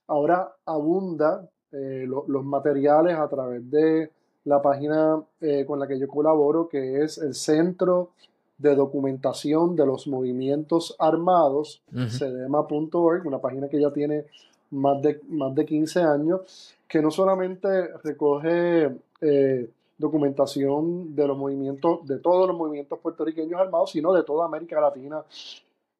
ahora 0.07 0.53
abunda 0.65 1.49
eh, 1.71 2.05
los 2.07 2.45
materiales 2.45 3.17
a 3.17 3.27
través 3.27 3.69
de 3.69 4.11
la 4.45 4.61
página 4.61 5.21
eh, 5.41 5.65
con 5.65 5.79
la 5.79 5.87
que 5.87 5.99
yo 5.99 6.07
colaboro, 6.07 6.69
que 6.69 7.03
es 7.03 7.17
el 7.17 7.33
Centro 7.33 8.11
de 8.57 8.75
Documentación 8.75 9.75
de 9.75 9.85
los 9.85 10.07
Movimientos 10.07 10.95
Armados, 10.99 11.81
cedema.org, 12.09 13.25
una 13.25 13.39
página 13.39 13.69
que 13.69 13.79
ya 13.79 13.91
tiene 13.91 14.25
más 14.71 15.01
de, 15.01 15.21
más 15.29 15.55
de 15.55 15.65
15 15.65 16.01
años, 16.01 16.75
que 16.87 17.01
no 17.01 17.09
solamente 17.09 17.87
recoge 18.03 18.91
eh, 19.21 19.69
documentación 19.99 21.13
de 21.13 21.27
los 21.27 21.37
movimientos, 21.37 22.07
de 22.07 22.17
todos 22.17 22.47
los 22.47 22.57
movimientos 22.57 22.97
puertorriqueños 22.99 23.59
armados, 23.59 23.91
sino 23.91 24.13
de 24.13 24.23
toda 24.23 24.45
América 24.45 24.81
Latina 24.81 25.23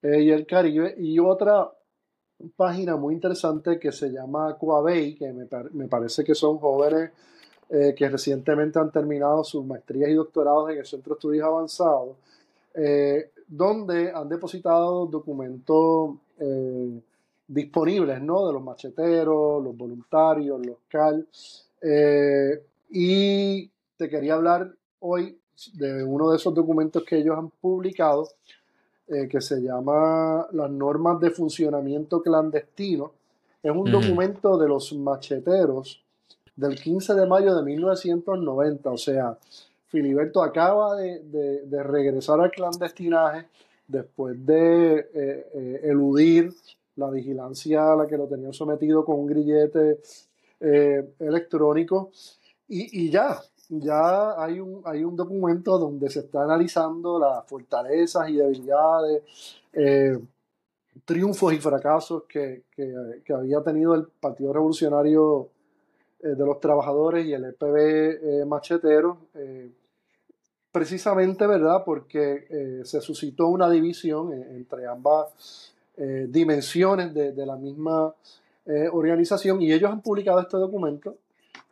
eh, 0.01 0.21
y 0.23 0.31
el 0.31 0.47
Caribe. 0.47 0.95
Y 0.97 1.19
otra 1.19 1.69
página 2.55 2.95
muy 2.95 3.13
interesante 3.13 3.77
que 3.77 3.91
se 3.91 4.09
llama 4.09 4.57
Coabey, 4.57 5.15
que 5.15 5.33
me, 5.33 5.87
parece 5.87 6.23
que 6.23 6.33
son 6.33 6.57
jóvenes 6.57 7.11
eh, 7.69 7.93
que 7.95 8.09
recientemente 8.09 8.79
han 8.79 8.91
terminado 8.91 9.43
sus 9.43 9.65
maestrías 9.65 10.09
y 10.09 10.13
doctorados 10.13 10.71
en 10.71 10.77
el 10.77 10.85
Centro 10.85 11.13
de 11.13 11.17
Estudios 11.17 11.45
Avanzados, 11.45 12.15
eh, 12.73 13.31
donde 13.47 14.11
han 14.11 14.29
depositado 14.29 15.05
documentos 15.07 16.15
eh, 16.39 17.01
disponibles 17.47 18.21
¿no? 18.21 18.47
de 18.47 18.53
los 18.53 18.63
macheteros, 18.63 19.63
los 19.63 19.75
voluntarios, 19.75 20.65
los 20.65 20.77
CAL. 20.87 21.27
y 22.91 23.69
te 23.99 24.07
quería 24.07 24.35
hablar 24.35 24.73
hoy 25.01 25.37
de 25.73 26.05
uno 26.05 26.31
de 26.31 26.37
esos 26.37 26.53
documentos 26.53 27.03
que 27.03 27.17
ellos 27.17 27.37
han 27.37 27.49
publicado, 27.49 28.29
que 29.07 29.41
se 29.41 29.59
llama 29.59 30.47
Las 30.51 30.69
normas 30.69 31.19
de 31.19 31.31
funcionamiento 31.31 32.21
clandestino. 32.21 33.11
Es 33.61 33.71
un 33.71 33.91
documento 33.91 34.57
de 34.57 34.69
los 34.69 34.93
macheteros 34.93 36.01
del 36.55 36.79
15 36.79 37.13
de 37.13 37.25
mayo 37.25 37.55
de 37.55 37.63
1990. 37.63 38.89
O 38.89 38.97
sea, 38.97 39.37
Filiberto 39.87 40.43
acaba 40.43 40.95
de, 40.95 41.83
regresar 41.83 42.39
al 42.39 42.51
clandestinaje 42.51 43.47
después 43.87 44.45
de 44.45 44.99
eh, 44.99 45.07
eh, 45.13 45.81
eludir 45.83 46.53
la 46.95 47.09
vigilancia 47.09 47.93
a 47.93 47.95
la 47.95 48.07
que 48.07 48.17
lo 48.17 48.27
tenían 48.27 48.53
sometido 48.53 49.03
con 49.03 49.19
un 49.19 49.27
grillete 49.27 49.99
eh, 50.59 51.13
electrónico. 51.19 52.11
Y, 52.71 53.09
ya, 53.09 53.41
ya 53.69 54.41
hay 54.43 54.59
un, 54.59 54.81
hay 54.85 55.03
un 55.03 55.15
documento 55.15 55.77
donde 55.77 56.09
se 56.09 56.19
está 56.21 56.43
analizando 56.43 57.19
las 57.19 57.45
fortalezas 57.45 58.29
y 58.29 58.35
debilidades, 58.35 59.23
triunfos 61.05 61.53
y 61.53 61.57
fracasos 61.59 62.23
que, 62.23 62.63
que 62.75 63.33
había 63.33 63.61
tenido 63.61 63.93
el 63.95 64.07
Partido 64.07 64.51
Revolucionario 64.51 65.49
eh, 66.21 66.35
de 66.35 66.45
los 66.45 66.59
trabajadores 66.59 67.25
y 67.25 67.31
el 67.31 67.45
EPB 67.45 67.77
eh, 67.77 68.45
machetero, 68.45 69.19
eh, 69.35 69.71
precisamente, 70.69 71.47
¿verdad? 71.47 71.83
Porque 71.85 72.81
se 72.83 72.99
suscitó 72.99 73.47
una 73.47 73.69
división 73.69 74.33
entre 74.33 74.85
ambas 74.85 75.73
dimensiones 75.97 77.13
de, 77.13 77.45
la 77.45 77.55
misma 77.55 78.13
organización 78.91 79.61
y 79.63 79.73
ellos 79.73 79.91
han 79.91 80.01
publicado 80.01 80.39
este 80.39 80.57
documento 80.57 81.15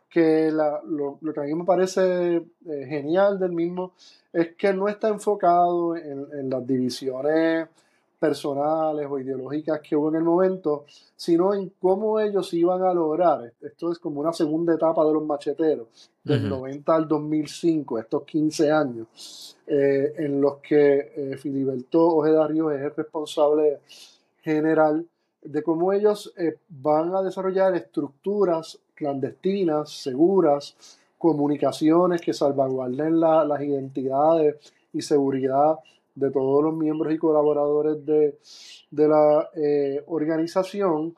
que 0.08 0.50
lo, 0.50 1.18
que 1.20 1.40
a 1.40 1.44
mí 1.44 1.54
me 1.54 1.64
parece 1.64 2.42
genial 2.64 3.38
del 3.38 3.52
mismo 3.52 3.92
es 4.32 4.54
que 4.56 4.72
no 4.72 4.88
está 4.88 5.08
enfocado 5.08 5.96
en, 5.96 6.26
en 6.32 6.50
las 6.50 6.66
divisiones 6.66 7.68
personales 8.18 9.06
o 9.08 9.18
ideológicas 9.18 9.80
que 9.80 9.96
hubo 9.96 10.08
en 10.08 10.16
el 10.16 10.24
momento, 10.24 10.84
sino 11.16 11.54
en 11.54 11.72
cómo 11.80 12.18
ellos 12.20 12.52
iban 12.52 12.82
a 12.82 12.92
lograr. 12.92 13.52
Esto 13.60 13.92
es 13.92 13.98
como 13.98 14.20
una 14.20 14.32
segunda 14.32 14.74
etapa 14.74 15.04
de 15.04 15.12
los 15.12 15.24
macheteros, 15.24 16.10
del 16.24 16.48
90 16.48 16.94
al 16.94 17.08
2005, 17.08 17.98
estos 17.98 18.24
15 18.24 18.70
años, 18.70 19.56
eh, 19.66 20.14
en 20.18 20.40
los 20.40 20.58
que 20.58 21.12
eh, 21.14 21.36
Filiberto 21.38 22.06
Ojeda 22.06 22.46
Ríos 22.46 22.74
es 22.74 22.82
el 22.82 22.94
responsable 22.94 23.80
general 24.42 25.06
de 25.42 25.62
cómo 25.62 25.92
ellos 25.92 26.32
eh, 26.36 26.58
van 26.68 27.14
a 27.14 27.22
desarrollar 27.22 27.74
estructuras 27.74 28.78
clandestinas, 28.98 29.90
seguras, 29.90 30.76
comunicaciones 31.16 32.20
que 32.20 32.32
salvaguarden 32.32 33.20
las 33.20 33.62
identidades 33.62 34.56
y 34.92 35.02
seguridad 35.02 35.78
de 36.14 36.30
todos 36.30 36.64
los 36.64 36.74
miembros 36.74 37.12
y 37.14 37.18
colaboradores 37.18 38.04
de, 38.04 38.38
la 38.90 39.48
eh, 39.54 40.02
organización. 40.06 41.14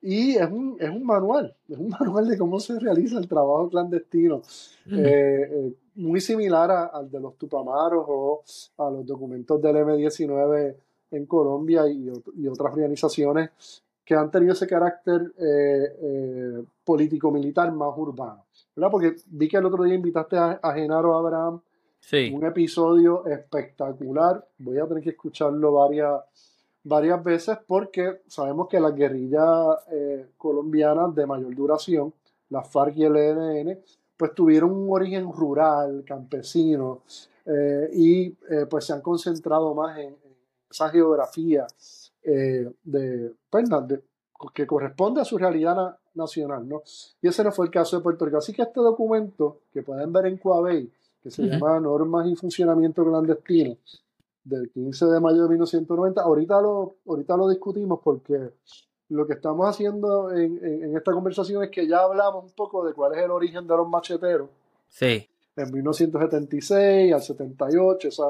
Y 0.00 0.36
es 0.36 0.48
un, 0.48 0.76
es 0.78 0.88
un, 0.88 1.04
manual, 1.04 1.54
es 1.68 1.76
un 1.76 1.88
manual 2.00 2.28
de 2.28 2.38
cómo 2.38 2.60
se 2.60 2.78
realiza 2.78 3.18
el 3.18 3.26
trabajo 3.26 3.68
clandestino, 3.68 4.42
eh, 4.90 5.48
eh, 5.50 5.72
muy 5.96 6.20
similar 6.20 6.90
al 6.92 7.10
de 7.10 7.18
los 7.18 7.36
Tupamaros 7.36 8.04
o 8.06 8.42
a 8.78 8.90
los 8.90 9.04
documentos 9.04 9.60
del 9.60 9.76
M19 9.76 10.76
en 11.10 11.26
Colombia 11.26 11.88
y, 11.88 12.08
otras 12.48 12.72
organizaciones 12.72 13.50
que 14.04 14.14
han 14.14 14.30
tenido 14.30 14.52
ese 14.52 14.68
carácter 14.68 15.32
político-militar 16.86 17.70
más 17.72 17.92
urbano. 17.96 18.46
¿verdad? 18.74 18.90
Porque 18.90 19.16
vi 19.26 19.48
que 19.48 19.58
el 19.58 19.66
otro 19.66 19.84
día 19.84 19.94
invitaste 19.94 20.38
a, 20.38 20.60
a 20.62 20.72
Genaro 20.72 21.14
Abraham 21.18 21.60
un 22.32 22.44
episodio 22.44 23.26
espectacular. 23.26 24.46
Voy 24.58 24.78
a 24.78 24.86
tener 24.86 25.02
que 25.02 25.10
escucharlo 25.10 25.72
varias, 25.72 26.20
varias 26.84 27.22
veces 27.22 27.58
porque 27.66 28.22
sabemos 28.28 28.68
que 28.68 28.78
las 28.78 28.94
guerrillas 28.94 29.78
eh, 29.90 30.26
colombianas 30.36 31.14
de 31.14 31.26
mayor 31.26 31.54
duración, 31.54 32.14
las 32.50 32.68
FARC 32.70 32.96
y 32.96 33.04
el 33.04 33.16
ELN, 33.16 33.80
pues 34.16 34.34
tuvieron 34.34 34.70
un 34.70 34.88
origen 34.90 35.30
rural, 35.32 36.04
campesino, 36.06 37.02
eh, 37.44 37.90
y 37.92 38.26
eh, 38.26 38.66
pues 38.70 38.84
se 38.84 38.92
han 38.92 39.00
concentrado 39.00 39.74
más 39.74 39.98
en, 39.98 40.16
esa 40.70 40.90
geografía 40.90 41.66
de, 42.22 43.32
pues, 43.48 43.70
de, 43.86 44.02
que 44.52 44.66
corresponde 44.66 45.20
a 45.20 45.24
su 45.24 45.38
realidad 45.38 45.96
nacional, 46.16 46.68
¿no? 46.68 46.82
Y 47.20 47.28
ese 47.28 47.44
no 47.44 47.52
fue 47.52 47.66
el 47.66 47.70
caso 47.70 47.96
de 47.96 48.02
Puerto 48.02 48.24
Rico. 48.24 48.38
Así 48.38 48.52
que 48.52 48.62
este 48.62 48.80
documento 48.80 49.60
que 49.72 49.82
pueden 49.82 50.12
ver 50.12 50.26
en 50.26 50.38
Coabey, 50.38 50.90
que 51.22 51.30
se 51.30 51.42
llama 51.42 51.78
Normas 51.80 52.26
y 52.28 52.36
Funcionamiento 52.36 53.04
Clandestino, 53.04 53.76
del 54.44 54.70
15 54.70 55.06
de 55.06 55.20
mayo 55.20 55.42
de 55.42 55.48
1990. 55.50 56.20
Ahorita 56.22 56.60
lo, 56.60 56.96
ahorita 57.06 57.36
lo 57.36 57.48
discutimos 57.48 58.00
porque 58.02 58.52
lo 59.08 59.26
que 59.26 59.34
estamos 59.34 59.68
haciendo 59.68 60.32
en, 60.32 60.96
esta 60.96 61.12
conversación 61.12 61.62
es 61.62 61.70
que 61.70 61.86
ya 61.86 62.00
hablamos 62.00 62.44
un 62.44 62.50
poco 62.52 62.84
de 62.84 62.92
cuál 62.94 63.14
es 63.14 63.24
el 63.24 63.30
origen 63.30 63.66
de 63.66 63.76
los 63.76 63.88
macheteros. 63.88 64.48
Sí. 64.88 65.28
En 65.56 65.72
1976 65.72 67.12
al 67.12 67.22
78, 67.22 68.08
esa 68.08 68.24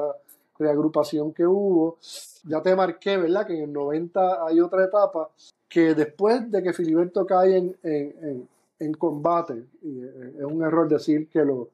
reagrupación 0.57 1.33
que 1.33 1.45
hubo. 1.45 1.97
Ya 2.45 2.61
te 2.61 2.75
marqué, 2.75 3.17
¿verdad? 3.17 3.45
Que 3.45 3.57
en 3.57 3.63
el 3.63 3.73
90 3.73 4.45
hay 4.45 4.59
otra 4.59 4.85
etapa 4.85 5.29
que 5.67 5.93
después 5.93 6.49
de 6.49 6.63
que 6.63 6.73
Filiberto 6.73 7.25
cae 7.25 7.57
en, 7.57 7.75
en, 7.83 8.47
en 8.79 8.93
combate, 8.93 9.65
y 9.81 10.01
eh, 10.01 10.33
es 10.39 10.45
un 10.45 10.63
error 10.63 10.87
decir 10.87 11.27
que 11.29 11.43
lo, 11.43 11.69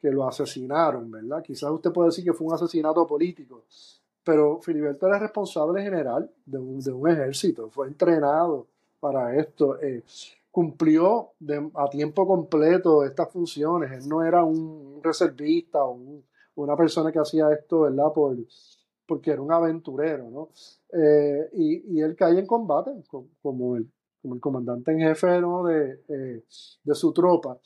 que 0.00 0.10
lo 0.10 0.26
asesinaron, 0.26 1.10
¿verdad? 1.10 1.42
Quizás 1.42 1.70
usted 1.70 1.92
puede 1.92 2.08
decir 2.08 2.24
que 2.24 2.32
fue 2.32 2.46
un 2.46 2.54
asesinato 2.54 3.06
político, 3.06 3.62
pero 4.24 4.60
Filiberto 4.60 5.06
era 5.06 5.18
responsable 5.18 5.82
general 5.82 6.30
de 6.44 6.58
un, 6.58 6.80
de 6.80 6.92
un 6.92 7.08
ejército, 7.08 7.70
fue 7.70 7.88
entrenado 7.88 8.66
para 9.00 9.36
esto, 9.36 9.80
eh, 9.80 10.02
cumplió 10.50 11.30
a 11.74 11.88
tiempo 11.88 12.26
completo 12.26 13.04
estas 13.04 13.30
funciones, 13.30 13.92
él 13.92 14.08
no 14.08 14.24
era 14.24 14.44
un 14.44 15.00
reservista 15.02 15.84
o 15.84 15.98
una 16.56 16.76
persona 16.76 17.12
que 17.12 17.20
hacía 17.20 17.52
esto, 17.52 17.82
¿verdad? 17.82 18.12
Por, 18.12 18.36
porque 19.08 19.30
era 19.30 19.40
un 19.40 19.50
aventurero, 19.50 20.30
¿no? 20.30 20.50
Eh, 20.92 21.48
y, 21.54 22.00
él 22.00 22.14
cae 22.14 22.38
en 22.38 22.46
combate 22.46 22.92
como 23.40 23.76
el, 23.76 23.90
como 24.20 24.34
el 24.34 24.40
comandante 24.40 24.92
en 24.92 25.00
jefe 25.00 25.26
de, 25.26 26.00
eh, 26.08 26.44
de, 26.84 26.94
su 26.94 27.12
tropa. 27.12 27.58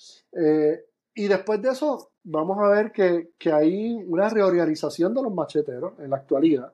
y 1.14 1.28
después 1.28 1.61
de 1.61 1.70
eso 1.70 2.12
vamos 2.24 2.59
a 2.59 2.68
ver 2.68 2.93
que, 2.93 3.53
hay 3.53 3.95
una 4.07 4.28
reorganización 4.28 5.14
de 5.14 5.22
los 5.22 5.34
macheteros 5.34 5.99
en 5.99 6.11
la 6.11 6.16
actualidad, 6.16 6.72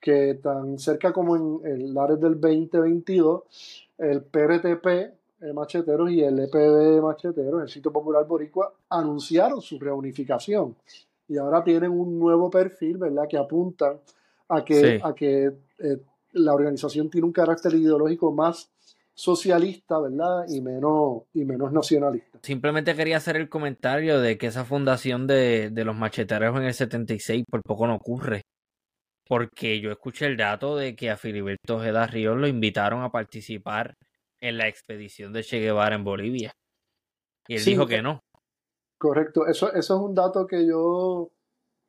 que 0.00 0.34
tan 0.34 0.78
cerca 0.78 1.12
como 1.12 1.36
en 1.36 1.60
el 1.64 1.96
área 1.96 2.16
del 2.16 2.38
2022, 2.38 3.88
el 3.98 4.22
PRTP 4.22 4.86
eh, 4.86 5.52
Macheteros 5.54 6.10
y 6.10 6.22
el 6.22 6.38
EPD 6.38 7.02
Macheteros, 7.02 7.62
el 7.62 7.68
Sitio 7.68 7.90
Popular 7.90 8.26
Boricua, 8.26 8.72
anunciaron 8.90 9.62
su 9.62 9.78
reunificación 9.78 10.76
y 11.28 11.38
ahora 11.38 11.62
tienen 11.64 11.90
un 11.90 12.18
nuevo 12.18 12.50
perfil, 12.50 12.98
¿verdad?, 12.98 13.24
que 13.28 13.38
apuntan 13.38 14.00
a 14.48 14.64
que, 14.64 15.00
a 15.02 15.14
que 15.14 15.46
eh, 15.78 15.98
la 16.32 16.54
organización 16.54 17.08
tiene 17.10 17.26
un 17.26 17.32
carácter 17.32 17.74
ideológico 17.74 18.32
más 18.32 18.70
socialista, 19.14 20.00
¿verdad? 20.00 20.44
Y 20.48 20.60
menos, 20.60 21.22
y 21.32 21.44
menos 21.44 21.72
nacionalista. 21.72 22.38
Simplemente 22.42 22.94
quería 22.94 23.16
hacer 23.16 23.36
el 23.36 23.48
comentario 23.48 24.20
de 24.20 24.36
que 24.36 24.48
esa 24.48 24.64
fundación 24.64 25.26
de, 25.26 25.70
los 25.72 25.96
macheteros 25.96 26.56
en 26.56 26.64
el 26.64 26.74
76 26.74 27.44
por 27.48 27.62
poco 27.62 27.86
no 27.86 27.94
ocurre. 27.94 28.42
Porque 29.26 29.80
yo 29.80 29.90
escuché 29.90 30.26
el 30.26 30.36
dato 30.36 30.76
de 30.76 30.94
que 30.94 31.10
a 31.10 31.16
Filiberto 31.16 31.76
Ojeda 31.76 32.06
Ríos 32.06 32.36
lo 32.36 32.46
invitaron 32.46 33.02
a 33.02 33.10
participar 33.10 33.94
en 34.40 34.58
la 34.58 34.68
expedición 34.68 35.32
de 35.32 35.42
Che 35.42 35.60
Guevara 35.60 35.94
en 35.94 36.04
Bolivia. 36.04 36.52
Y 37.48 37.56
él 37.56 37.64
dijo 37.64 37.86
que 37.86 38.02
no. 38.02 38.20
Correcto, 39.04 39.46
eso, 39.46 39.70
eso 39.70 39.96
es 39.96 40.00
un 40.00 40.14
dato 40.14 40.46
que 40.46 40.66
yo 40.66 41.28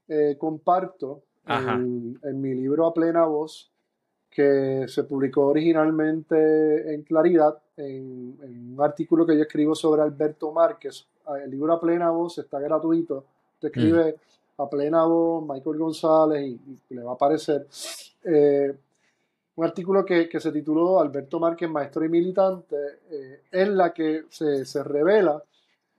eh, 0.10 0.36
comparto 0.38 1.22
en, 1.48 2.20
en, 2.22 2.42
mi 2.42 2.54
libro 2.54 2.86
A 2.86 2.94
Plena 2.94 3.24
Voz, 3.24 3.72
que 4.30 4.84
se 4.90 5.06
publicó 5.06 5.46
originalmente 5.48 6.94
en 6.94 7.04
Claridad, 7.04 7.58
en, 7.78 8.38
un 8.74 8.82
artículo 8.82 9.26
que 9.26 9.38
yo 9.38 9.44
escribo 9.44 9.76
sobre 9.76 10.02
Alberto 10.02 10.52
Márquez. 10.52 11.08
Ah, 11.26 11.40
el 11.42 11.52
libro 11.52 11.72
A 11.72 11.80
Plena 11.80 12.10
Voz 12.10 12.38
está 12.40 12.60
gratuito. 12.60 13.24
Te 13.62 13.68
escribe 13.68 14.18
mm. 14.58 14.62
A 14.62 14.70
Plena 14.70 15.06
Voz, 15.06 15.42
Michael 15.48 15.78
González, 15.78 16.46
y, 16.46 16.80
le 16.96 17.02
va 17.02 17.12
a 17.12 17.16
aparecer. 17.16 17.66
Eh, 18.26 18.76
un 19.56 19.64
artículo 19.64 20.04
que, 20.04 20.28
se 20.38 20.52
tituló 20.52 21.00
Alberto 21.00 21.40
Márquez, 21.40 21.70
Maestro 21.70 22.04
y 22.04 22.10
Militante, 22.10 22.76
en 23.54 23.78
la 23.78 23.94
que 23.94 24.26
se, 24.28 24.84
revela 24.84 25.42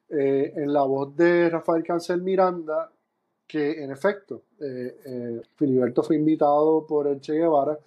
en 0.09 0.73
la 0.73 0.83
voz 0.83 1.17
de 1.17 1.51
Rafael 1.51 1.83
Cancel 1.83 2.23
Miranda 2.23 2.91
que 3.47 3.83
en 3.83 3.91
efecto 3.91 4.43
Filiberto 5.57 6.03
fue 6.03 6.17
invitado 6.17 6.87
por 6.87 7.07
el 7.07 7.21
Che 7.21 7.35
Guevara 7.35 7.79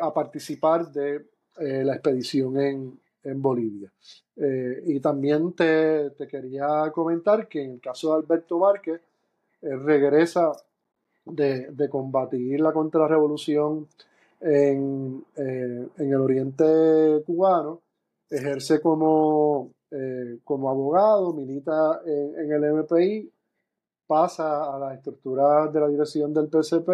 a 0.00 0.14
participar 0.14 0.90
de 0.90 1.26
la 1.56 1.94
expedición 1.94 2.56
en, 2.58 3.00
Bolivia. 3.42 3.92
Eh, 4.36 4.82
y 4.86 5.00
también 5.00 5.52
te, 5.52 6.12
quería 6.30 6.90
comentar 6.94 7.46
que 7.46 7.62
en 7.62 7.72
el 7.72 7.80
caso 7.80 8.10
de 8.10 8.22
Alberto 8.22 8.58
Márquez, 8.58 9.00
regresa 9.60 10.52
de, 11.24 11.88
combatir 11.90 12.60
la 12.60 12.72
contrarrevolución 12.72 13.88
en, 14.40 15.24
eh, 15.36 15.88
en, 15.96 16.12
el 16.12 16.20
oriente 16.20 17.22
cubano, 17.26 17.80
ejerce 18.30 18.80
como, 18.80 19.70
eh, 19.90 20.38
como 20.44 20.70
abogado, 20.70 21.32
milita 21.32 22.00
en, 22.04 22.52
el 22.52 22.72
MPI, 22.74 23.32
pasa 24.06 24.74
a 24.74 24.78
la 24.78 24.94
estructura 24.94 25.68
de 25.68 25.80
la 25.80 25.88
dirección 25.88 26.32
del 26.32 26.48
PCP 26.48 26.90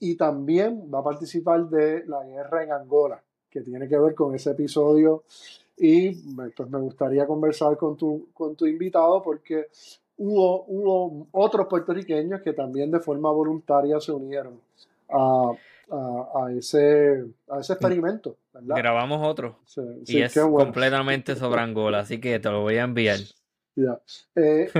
y 0.00 0.16
también 0.16 0.90
va 0.92 1.00
a 1.00 1.04
participar 1.04 1.68
de 1.68 2.04
la 2.06 2.24
guerra 2.24 2.64
en 2.64 2.72
Angola, 2.72 3.22
que 3.50 3.60
tiene 3.60 3.88
que 3.88 3.98
ver 3.98 4.14
con 4.14 4.34
ese 4.34 4.50
episodio 4.50 5.24
y 5.76 6.14
pues 6.50 6.70
me 6.70 6.78
gustaría 6.78 7.26
conversar 7.26 7.76
con 7.76 7.96
tu, 7.96 8.28
con 8.32 8.54
tu 8.54 8.66
invitado 8.66 9.22
porque 9.22 9.68
hubo, 10.18 10.64
hubo 10.66 11.26
otros 11.32 11.66
puertorriqueños 11.66 12.42
que 12.42 12.52
también 12.52 12.90
de 12.90 13.00
forma 13.00 13.30
voluntaria 13.30 14.00
se 14.00 14.12
unieron 14.12 14.60
a, 15.10 15.52
a, 15.90 16.52
ese, 16.52 17.24
a 17.48 17.60
ese 17.60 17.72
experimento. 17.72 18.36
Grabamos 18.62 19.26
otro. 19.26 19.58
y 20.06 20.22
es 20.22 20.38
completamente 20.38 21.36
sobre 21.36 21.60
Angola, 21.60 22.00
así 22.00 22.20
que 22.20 22.38
te 22.38 22.50
lo 22.50 22.62
voy 22.62 22.76
a 22.76 22.84
enviar. 22.84 23.18
Eh, 24.36 24.70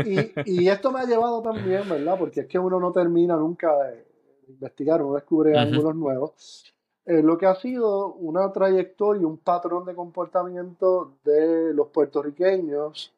y, 0.46 0.62
y, 0.62 0.68
esto 0.68 0.92
me 0.92 1.00
ha 1.00 1.04
llevado 1.04 1.42
también, 1.42 1.88
¿verdad? 1.88 2.16
Porque 2.18 2.40
es 2.40 2.46
que 2.46 2.58
uno 2.58 2.78
no 2.78 2.92
termina 2.92 3.36
nunca 3.36 3.76
de 3.84 4.06
investigar, 4.48 5.02
uno 5.02 5.14
descubre 5.14 5.58
ángulos 5.58 5.94
nuevos. 5.96 6.74
Eh, 7.06 7.22
lo 7.22 7.36
que 7.36 7.46
ha 7.46 7.54
sido 7.54 8.14
una 8.14 8.50
trayectoria, 8.50 9.26
un 9.26 9.38
patrón 9.38 9.84
de 9.84 9.94
comportamiento 9.94 11.18
de 11.22 11.74
los 11.74 11.88
puertorriqueños, 11.88 13.12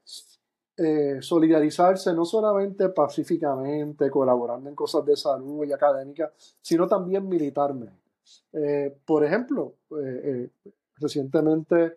eh, 0.77 1.19
solidarizarse 1.21 2.13
no 2.13 2.25
solamente 2.25 2.89
pacíficamente, 2.89 4.11
colaborando 4.11 4.69
en 4.69 4.75
cosas 4.75 5.05
de 5.07 5.17
salud 5.17 5.65
y 5.65 5.73
académica, 5.73 6.33
sino 6.61 6.89
también 6.89 7.29
militarmente. 7.29 8.06
Eh, 8.53 8.97
por 9.05 9.25
ejemplo, 9.25 9.77
recientemente 10.97 11.97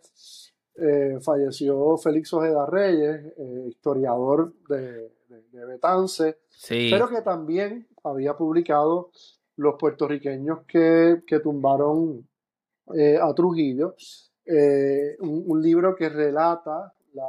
falleció 1.21 1.97
Félix 1.97 2.33
Ojeda 2.33 2.65
Reyes, 2.65 3.33
historiador 3.67 4.53
de, 4.69 5.11
de, 5.51 5.65
Betance, 5.65 6.37
pero 6.67 7.09
que 7.09 7.21
también 7.21 7.87
había 8.03 8.37
publicado 8.37 9.11
los 9.59 9.75
puertorriqueños 9.75 10.61
que, 10.65 11.21
tumbaron 11.43 12.27
eh, 12.95 13.19
a 13.21 13.31
Trujillo, 13.33 13.95
eh, 14.45 15.17
un, 15.19 15.61
libro 15.61 15.93
que 15.95 16.07
relata 16.09 16.93
la, 17.13 17.27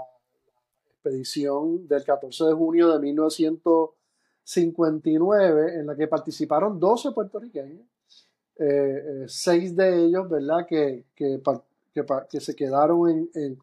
expedición 1.02 1.88
del 1.88 2.04
14 2.04 2.44
de 2.44 2.52
junio 2.52 2.92
de 2.92 3.00
1959, 3.00 5.80
en 5.80 5.86
la 5.86 5.96
que 5.96 6.06
participaron 6.06 6.78
12 6.78 7.12
puertorriqueños, 7.12 7.86
eh, 8.60 9.24
seis 9.26 9.74
de 9.74 10.04
ellos, 10.04 10.28
¿verdad?, 10.28 10.66
que, 10.68 11.04
que, 11.16 11.40
se 12.40 12.54
quedaron 12.54 13.28
en, 13.34 13.58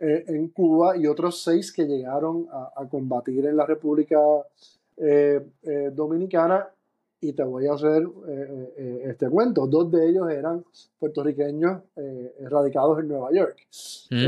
en, 0.00 0.48
Cuba 0.48 0.96
y 0.96 1.06
otros 1.06 1.42
seis 1.42 1.72
que 1.72 1.84
llegaron 1.84 2.48
a, 2.50 2.72
a 2.76 2.88
combatir 2.88 3.46
en 3.46 3.56
la 3.56 3.66
República 3.66 4.18
Dominicana 5.92 6.68
y 7.20 7.32
te 7.34 7.42
voy 7.42 7.66
a 7.66 7.74
hacer 7.74 8.02
eh, 8.02 8.08
eh, 8.28 8.74
eh, 8.76 9.02
este 9.10 9.28
cuento. 9.28 9.66
Dos 9.66 9.90
de 9.90 10.08
ellos 10.08 10.30
eran 10.30 10.64
puertorriqueños 10.98 11.82
radicados 12.42 12.98
en 13.00 13.08
Nueva 13.08 13.30
York. 13.32 13.58
Mm. 14.10 14.26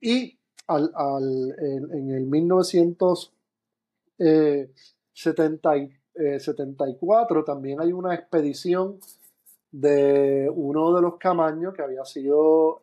y 0.00 0.38
al, 0.68 0.90
al, 0.94 1.54
en, 1.58 2.10
el 2.10 2.26
1974 6.16 7.44
también 7.44 7.80
hay 7.80 7.92
una 7.92 8.14
expedición 8.14 8.98
de 9.70 10.50
uno 10.54 10.94
de 10.94 11.02
los 11.02 11.16
camaños 11.16 11.74
que 11.74 11.82
había 11.82 12.04
sido 12.04 12.82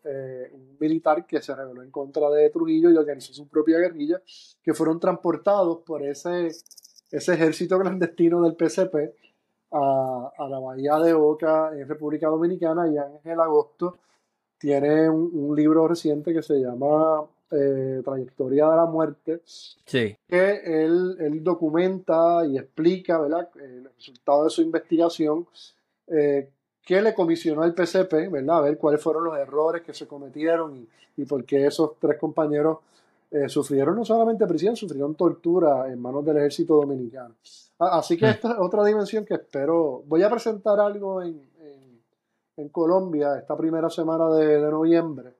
un 0.52 0.78
militar 0.80 1.26
que 1.26 1.42
se 1.42 1.56
rebeló 1.56 1.82
en 1.82 1.90
contra 1.90 2.30
de 2.30 2.50
Trujillo 2.50 2.92
y 2.92 2.98
organizó 2.98 3.34
su 3.34 3.48
propia 3.48 3.80
guerrilla, 3.80 4.22
que 4.62 4.74
fueron 4.74 5.00
transportados 5.00 5.80
por 5.80 6.04
ese 6.04 6.52
ese 7.14 7.36
ejército 7.36 7.80
clandestino 7.80 8.42
del 8.42 8.56
PCP 8.56 8.96
a, 9.72 10.48
la 10.50 10.60
bahía 10.60 10.98
de 10.98 11.14
Oca 11.14 11.72
en 11.74 11.88
República 11.88 12.28
Dominicana 12.28 12.88
y 12.88 12.98
Ángel 12.98 13.40
Agosto 13.40 14.00
tiene 14.58 15.10
un, 15.10 15.56
libro 15.56 15.88
reciente 15.88 16.34
que 16.34 16.42
se 16.42 16.56
llama 16.56 17.24
eh, 17.52 18.02
Trayectoria 18.04 18.70
de 18.70 18.76
la 18.76 18.86
Muerte, 18.86 19.42
sí. 19.46 20.16
que 20.28 20.62
él, 20.86 21.44
documenta 21.44 22.46
y 22.46 22.58
explica 22.58 23.20
¿verdad? 23.20 23.50
el 23.62 23.90
resultado 23.96 24.46
de 24.46 24.50
su 24.50 24.62
investigación, 24.62 25.46
eh, 26.08 26.50
que 26.84 27.02
le 27.02 27.14
comisionó 27.14 27.64
al 27.64 27.74
PCP, 27.74 28.30
¿verdad? 28.30 28.58
a 28.58 28.62
ver 28.62 28.78
cuáles 28.78 29.02
fueron 29.02 29.24
los 29.24 29.38
errores 29.38 29.84
que 29.84 29.94
se 29.94 30.08
cometieron 30.08 30.76
y, 30.76 30.88
y 31.22 31.26
por 31.26 31.46
qué 31.46 31.66
esos 31.66 31.92
tres 32.00 32.18
compañeros 32.20 32.80
eh, 33.34 33.50
sufrieron 33.50 33.96
no 33.96 34.06
solamente 34.06 34.46
prisión, 34.46 34.76
sufrieron 34.76 35.16
tortura 35.16 35.92
en 35.92 36.00
manos 36.00 36.24
del 36.24 36.38
ejército 36.38 36.76
dominicano. 36.76 37.34
Así 37.80 38.16
que 38.16 38.28
hmm. 38.28 38.30
esta 38.30 38.52
es 38.52 38.58
otra 38.60 38.86
dimensión 38.86 39.26
que 39.26 39.34
espero. 39.34 40.04
Voy 40.06 40.22
a 40.22 40.30
presentar 40.30 40.80
algo 40.80 41.20
en, 41.24 41.42
en, 42.56 42.70
Colombia 42.70 43.36
esta 43.40 43.58
primera 43.58 43.90
semana 43.90 44.30
de, 44.30 44.62
de, 44.62 44.70
noviembre, 44.70 45.34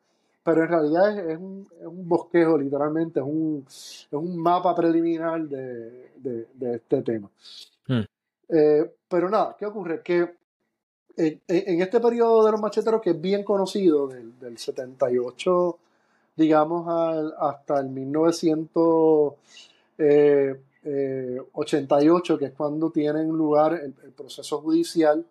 pero 0.44 0.64
en 0.64 0.70
realidad 0.70 1.30
es, 1.30 1.38
un, 1.38 1.68
es 1.80 1.88
un, 1.88 2.08
bosquejo, 2.08 2.58
literalmente, 2.58 3.20
es 3.20 3.26
un, 3.26 3.66
es 3.68 4.08
un 4.12 4.38
mapa 4.38 4.76
preliminar 4.76 5.42
de, 5.48 6.12
de, 6.18 6.76
este 6.76 7.02
tema. 7.02 7.30
Hmm. 7.88 8.02
Eh, 8.50 8.92
pero 9.08 9.30
nada, 9.30 9.56
¿qué 9.58 9.66
ocurre? 9.66 10.02
Que 10.02 10.36
en, 11.16 11.42
en, 11.48 11.82
este 11.82 12.00
periodo 12.00 12.46
de 12.46 12.52
los 12.52 12.62
macheteros, 12.62 13.02
que 13.02 13.12
es 13.12 13.22
bien 13.22 13.44
conocido, 13.44 14.08
del, 14.08 14.38
del 14.40 14.58
78 14.58 15.80
digamos, 16.36 16.88
hasta 17.40 17.80
el 17.80 17.90
1988, 17.90 19.38
eh, 20.00 20.60
eh, 20.84 21.40
que 22.40 22.46
es 22.46 22.52
cuando 22.54 22.90
tienen 22.92 23.30
lugar 23.30 23.74
el, 23.74 23.94
proceso 24.12 24.60
judicial 24.62 25.26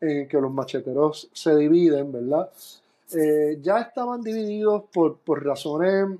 en 0.00 0.28
que 0.28 0.40
los 0.40 0.52
macheteros 0.52 1.28
se 1.32 1.56
dividen, 1.56 2.12
¿verdad? 2.12 2.50
Eh, 3.12 3.58
ya 3.60 3.80
estaban 3.80 4.22
divididos 4.22 4.84
por, 4.92 5.44
razones 5.44 6.18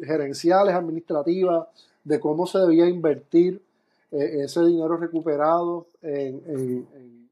gerenciales, 0.00 0.74
administrativas, 0.74 1.66
de 2.04 2.20
cómo 2.20 2.46
se 2.46 2.58
debía 2.58 2.86
invertir 2.86 3.60
ese 4.10 4.64
dinero 4.64 4.96
recuperado 4.96 5.88
en, 6.00 6.86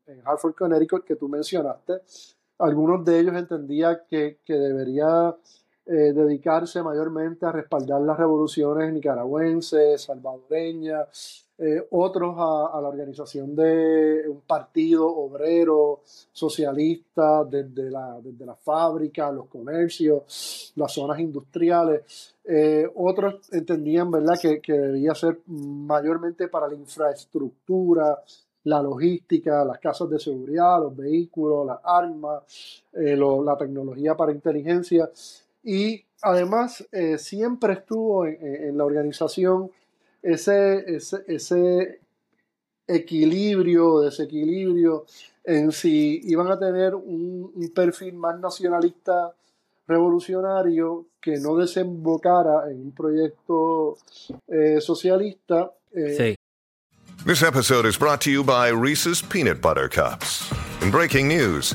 en, 0.06 0.22
Hartford, 0.24 0.54
Connecticut, 0.54 1.04
que 1.04 1.16
tú 1.16 1.28
mencionaste. 1.28 1.94
Algunos 2.58 3.04
de 3.04 3.20
ellos 3.20 3.36
entendían 3.36 4.00
que, 4.08 4.38
que 4.44 4.54
debería 4.54 5.34
eh, 5.88 6.12
dedicarse 6.12 6.82
mayormente 6.82 7.46
a 7.46 7.52
respaldar 7.52 8.00
las 8.00 8.18
revoluciones 8.18 8.92
nicaragüenses, 8.92 10.02
salvadoreñas, 10.02 11.45
eh, 11.58 11.86
otros 11.90 12.34
a, 12.38 12.78
la 12.80 12.88
organización 12.88 13.56
de 13.56 14.28
un 14.28 14.42
partido 14.42 15.06
obrero 15.06 16.00
socialista 16.04 17.44
desde 17.44 17.90
la, 17.90 18.20
desde 18.22 18.44
la 18.44 18.54
fábrica, 18.54 19.30
los 19.32 19.46
comercios, 19.46 20.72
las 20.76 20.92
zonas 20.92 21.18
industriales. 21.18 22.34
Eh, 22.44 22.86
otros 22.94 23.52
entendían 23.52 24.10
¿verdad? 24.10 24.38
Que, 24.40 24.60
que 24.60 24.72
debía 24.72 25.14
ser 25.14 25.40
mayormente 25.46 26.48
para 26.48 26.68
la 26.68 26.74
infraestructura, 26.74 28.22
la 28.64 28.82
logística, 28.82 29.64
las 29.64 29.78
casas 29.78 30.10
de 30.10 30.18
seguridad, 30.18 30.80
los 30.80 30.94
vehículos, 30.96 31.66
las 31.66 31.78
armas, 31.84 32.82
la 32.92 33.56
tecnología 33.56 34.14
para 34.16 34.32
inteligencia. 34.32 35.08
Y 35.62 36.04
además 36.22 36.86
eh, 36.92 37.18
siempre 37.18 37.74
estuvo 37.74 38.26
en, 38.26 38.76
la 38.76 38.84
organización 38.84 39.70
ese, 40.26 40.84
ese, 41.26 42.00
equilibrio, 42.88 44.00
desequilibrio 44.00 45.06
en 45.44 45.72
si 45.72 46.20
iban 46.24 46.48
a 46.48 46.58
tener 46.58 46.94
un, 46.94 47.72
perfil 47.74 48.14
más 48.14 48.38
nacionalista 48.38 49.34
revolucionario 49.88 51.06
que 51.20 51.38
no 51.38 51.56
desembocara 51.56 52.70
en 52.70 52.80
un 52.80 52.92
proyecto 52.92 53.98
eh, 54.48 54.80
socialista. 54.80 55.72
Eh. 55.92 56.16
sí. 56.16 56.36
This 57.24 57.42
episode 57.42 57.86
is 57.86 57.96
brought 57.96 58.20
to 58.20 58.30
you 58.30 58.44
by 58.44 58.68
Reese's 58.68 59.20
Peanut 59.20 59.60
Butter 59.60 59.88
Cups. 59.88 60.48
In 60.80 60.92
breaking 60.92 61.26
news, 61.26 61.74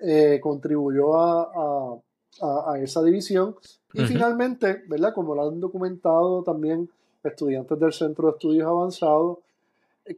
eh, 0.00 0.40
contribuyó 0.42 1.14
a, 1.14 2.00
a, 2.40 2.72
a, 2.72 2.78
esa 2.80 3.02
división. 3.02 3.56
Y 3.92 4.00
uh 4.00 4.04
-huh. 4.04 4.08
finalmente, 4.08 4.82
¿verdad? 4.88 5.12
Como 5.14 5.34
lo 5.34 5.48
han 5.48 5.60
documentado 5.60 6.42
también 6.42 6.88
estudiantes 7.22 7.78
del 7.78 7.92
Centro 7.92 8.28
de 8.28 8.32
Estudios 8.32 8.66
Avanzados, 8.66 9.38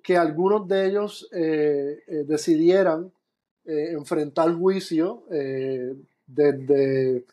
que 0.03 0.17
algunos 0.17 0.69
de 0.69 0.87
ellos 0.87 1.29
eh, 1.33 2.03
eh, 2.07 2.25
decidieran 2.27 3.11
enfrentar 3.65 4.53
juicio 4.55 5.23
desde 6.27 7.25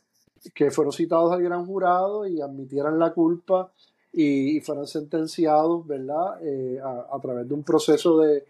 que 0.54 0.70
fueron 0.70 0.94
citados 0.94 1.32
al 1.32 1.42
gran 1.42 1.66
jurado 1.66 2.28
y 2.28 2.40
admitieran 2.40 3.00
la 3.00 3.14
culpa 3.14 3.72
y, 4.14 4.58
y 4.58 4.60
fueran 4.62 4.86
sentenciados, 4.86 5.88
¿verdad? 5.88 6.38
A, 6.84 7.16
a, 7.16 7.20
través 7.20 7.48
de 7.48 7.54
un 7.56 7.64
proceso 7.64 8.20
de, 8.20 8.46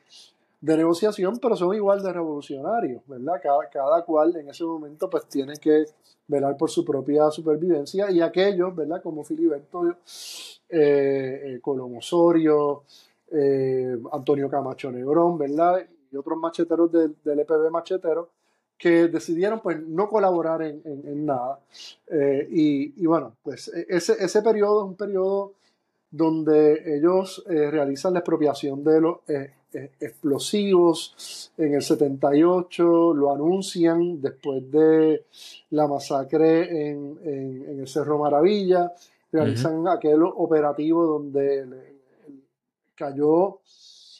de 0.62 0.78
negociación, 0.78 1.39
pero 1.39 1.55
son 1.55 1.74
igual 1.74 2.03
de 2.03 2.12
revolucionarios, 2.12 3.01
¿verdad? 3.07 3.39
Cada, 3.41 3.70
cada 3.70 4.03
cual 4.03 4.36
en 4.36 4.49
ese 4.49 4.66
momento 4.66 5.10
pues 5.10 5.26
tiene 5.28 5.53
que 5.57 5.86
velar 6.28 6.57
por 6.57 6.70
su 6.70 6.84
propia 6.84 7.32
supervivencia 7.32 8.12
y 8.12 8.22
aquellos, 8.22 8.76
¿verdad? 8.76 9.01
Como 9.01 9.24
Filiberto, 9.24 9.88
eh, 9.88 9.95
eh, 10.70 11.60
Colón 11.62 11.97
Osorio, 11.97 12.84
eh, 13.32 13.97
Antonio 14.12 14.49
Camacho 14.49 14.91
Negrón, 14.91 15.38
¿verdad? 15.38 15.88
Y 16.12 16.16
otros 16.18 16.38
macheteros 16.38 16.91
de, 16.91 17.10
del 17.24 17.39
EPB 17.39 17.72
machetero 17.72 18.30
que 18.78 19.07
decidieron 19.07 19.60
pues 19.62 19.82
no 19.82 20.07
colaborar 20.10 20.62
en, 20.62 20.82
en, 20.86 21.26
nada. 21.26 21.60
Eh, 22.07 22.47
y, 22.49 23.01
y, 23.01 23.05
bueno, 23.07 23.36
pues 23.43 23.68
ese, 23.68 24.14
ese 24.24 24.41
periodo 24.41 24.84
es 24.84 24.88
un 24.88 24.95
periodo 24.95 25.53
donde 26.12 26.95
ellos 26.95 27.43
realizan 27.45 28.14
la 28.14 28.20
expropiación 28.20 28.84
de 28.84 29.01
los 29.01 29.18
explosivos 29.72 31.51
en 31.57 31.76
el 31.76 31.82
78, 31.82 33.13
lo 33.13 33.34
anuncian 33.34 34.22
después 34.22 34.70
de 34.72 35.26
la 35.72 35.88
masacre 35.88 36.89
en, 36.89 37.20
en, 37.24 37.65
en 37.70 37.80
el 37.80 37.88
Cerro 37.88 38.17
Maravilla, 38.17 38.91
realizan 39.32 39.80
uh 39.80 39.84
-huh. 39.84 39.95
aquel 39.97 40.24
operativo 40.24 41.05
donde 41.05 41.65
cayó 42.95 43.59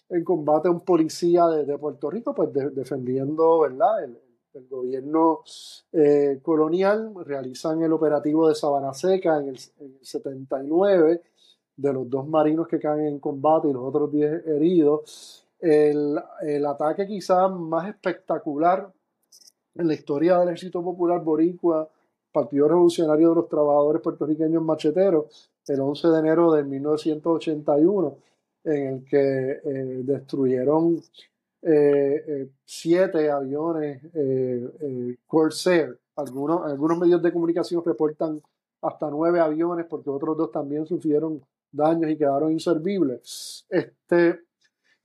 en 0.10 0.24
combate 0.24 0.70
un 0.70 0.82
policía 0.82 1.47
de, 1.47 1.66
de 1.66 1.78
Puerto 1.78 2.10
Rico, 2.10 2.34
pues 2.34 2.52
de, 2.54 2.70
defendiendo 2.72 3.60
¿verdad? 3.60 4.04
El, 4.04 4.18
el 4.54 4.68
gobierno 4.68 5.41
eh, 5.91 6.39
colonial, 6.41 7.14
realizan 7.26 7.82
el 7.84 7.93
operativo 7.93 8.47
de 8.50 8.56
Sabana 8.56 8.93
Seca 8.93 9.38
en 9.38 9.50
el, 9.50 9.60
en 9.80 9.97
el 10.00 10.06
79, 10.06 11.22
de 11.80 11.94
los 11.94 12.10
dos 12.10 12.28
marinos 12.28 12.68
que 12.68 12.80
caen 12.80 13.06
en 13.06 13.20
combate 13.20 13.70
y 13.70 13.74
los 13.74 13.84
otros 13.84 14.12
10 14.12 14.48
heridos. 14.48 15.46
El, 15.60 16.20
el 16.42 16.66
ataque 16.66 17.08
quizás 17.08 17.52
más 17.52 17.88
espectacular 17.88 18.92
en 19.76 19.88
la 19.88 19.94
historia 19.94 20.40
del 20.40 20.50
Ejército 20.50 20.84
Popular 20.84 21.22
Boricua, 21.22 21.88
Partido 22.32 22.68
Revolucionario 22.68 23.30
de 23.30 23.36
los 23.36 23.50
Trabajadores 23.50 24.02
Puertorriqueños 24.02 24.64
Macheteros, 24.64 25.50
el 25.68 25.80
11 25.80 26.08
de 26.10 26.20
enero 26.20 26.52
de 26.52 26.64
1981, 26.64 28.18
en 28.66 28.88
el 28.88 29.06
que 29.06 29.52
eh, 29.64 30.02
destruyeron 30.04 31.02
eh, 31.62 32.24
eh, 32.28 32.50
siete 32.66 33.30
aviones 33.30 34.02
Corsair. 35.28 35.98
Algunos, 36.18 36.66
algunos 36.66 36.98
medios 36.98 37.22
de 37.22 37.32
comunicación 37.32 37.84
reportan 37.86 38.42
hasta 38.82 39.10
nueve 39.10 39.40
aviones 39.40 39.86
porque 39.86 40.10
otros 40.10 40.36
dos 40.38 40.52
también 40.52 40.86
sufrieron 40.86 41.42
daños 41.72 42.11
y 42.11 42.17
quedaron 42.17 42.51
inservibles. 42.51 43.65
Este, 43.70 44.39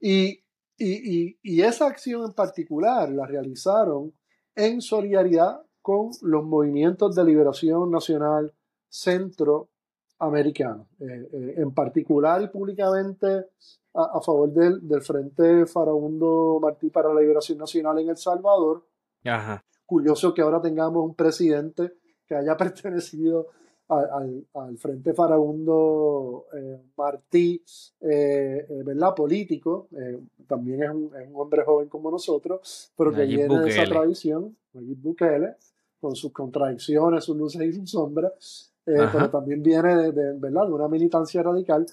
y, 0.00 0.42
y, 0.76 1.28
y, 1.28 1.38
y, 1.42 1.62
esa 1.62 1.86
acción 1.86 2.24
en 2.24 2.32
particular 2.32 3.10
la 3.10 3.26
realizaron 3.26 4.12
en 4.54 4.80
solidaridad 4.80 5.62
con 5.80 6.10
los 6.22 6.44
movimientos 6.44 7.14
de 7.14 7.24
liberación 7.24 7.90
nacional 7.90 8.52
centroamericanos, 8.88 10.86
eh, 11.00 11.28
eh, 11.32 11.54
en 11.58 11.72
particular 11.72 12.42
y 12.42 12.48
públicamente 12.48 13.46
a, 13.94 14.18
a 14.18 14.20
favor 14.20 14.52
del, 14.52 14.86
del, 14.86 15.02
Frente 15.02 15.66
Farabundo 15.66 16.58
Martí 16.60 16.90
para 16.90 17.12
la 17.12 17.20
Liberación 17.20 17.58
Nacional 17.58 17.98
en 17.98 18.08
El 18.08 18.16
Salvador. 18.16 18.86
Ajá. 19.24 19.64
Curioso 19.86 20.32
que 20.32 20.42
ahora 20.42 20.60
tengamos 20.60 21.04
un 21.04 21.14
presidente 21.14 21.92
que 22.26 22.34
haya 22.34 22.56
pertenecido 22.58 23.48
al, 23.88 24.46
al, 24.54 24.78
Frente 24.78 25.12
Farabundo 25.12 26.46
eh, 26.54 26.80
Martí, 26.96 27.62
eh, 28.00 28.66
eh, 28.68 28.82
¿verdad? 28.84 29.14
Político, 29.14 29.88
eh, 29.92 30.18
también 30.46 30.82
es 30.82 30.90
un, 30.90 31.10
es 31.20 31.28
un, 31.28 31.36
hombre 31.36 31.64
joven 31.64 31.88
como 31.88 32.10
nosotros, 32.10 32.92
pero 32.96 33.10
que 33.10 33.18
Nayib 33.18 33.36
viene 33.36 33.48
Bukele. 33.48 33.74
de 33.74 33.82
esa 33.82 33.90
tradición, 33.90 34.56
Nayib 34.72 34.98
Bukele, 34.98 35.56
con 36.00 36.16
sus 36.16 36.32
contradicciones, 36.32 37.24
sus 37.24 37.36
luces 37.36 37.62
y 37.62 37.72
sus 37.72 37.90
sombras, 37.90 38.72
pero 38.84 39.30
también 39.30 39.62
viene 39.62 39.96
de, 39.96 40.12
de, 40.12 40.32
¿verdad? 40.38 40.66
de 40.66 40.72
una 40.72 40.88
militancia 40.88 41.42
radical. 41.42 41.86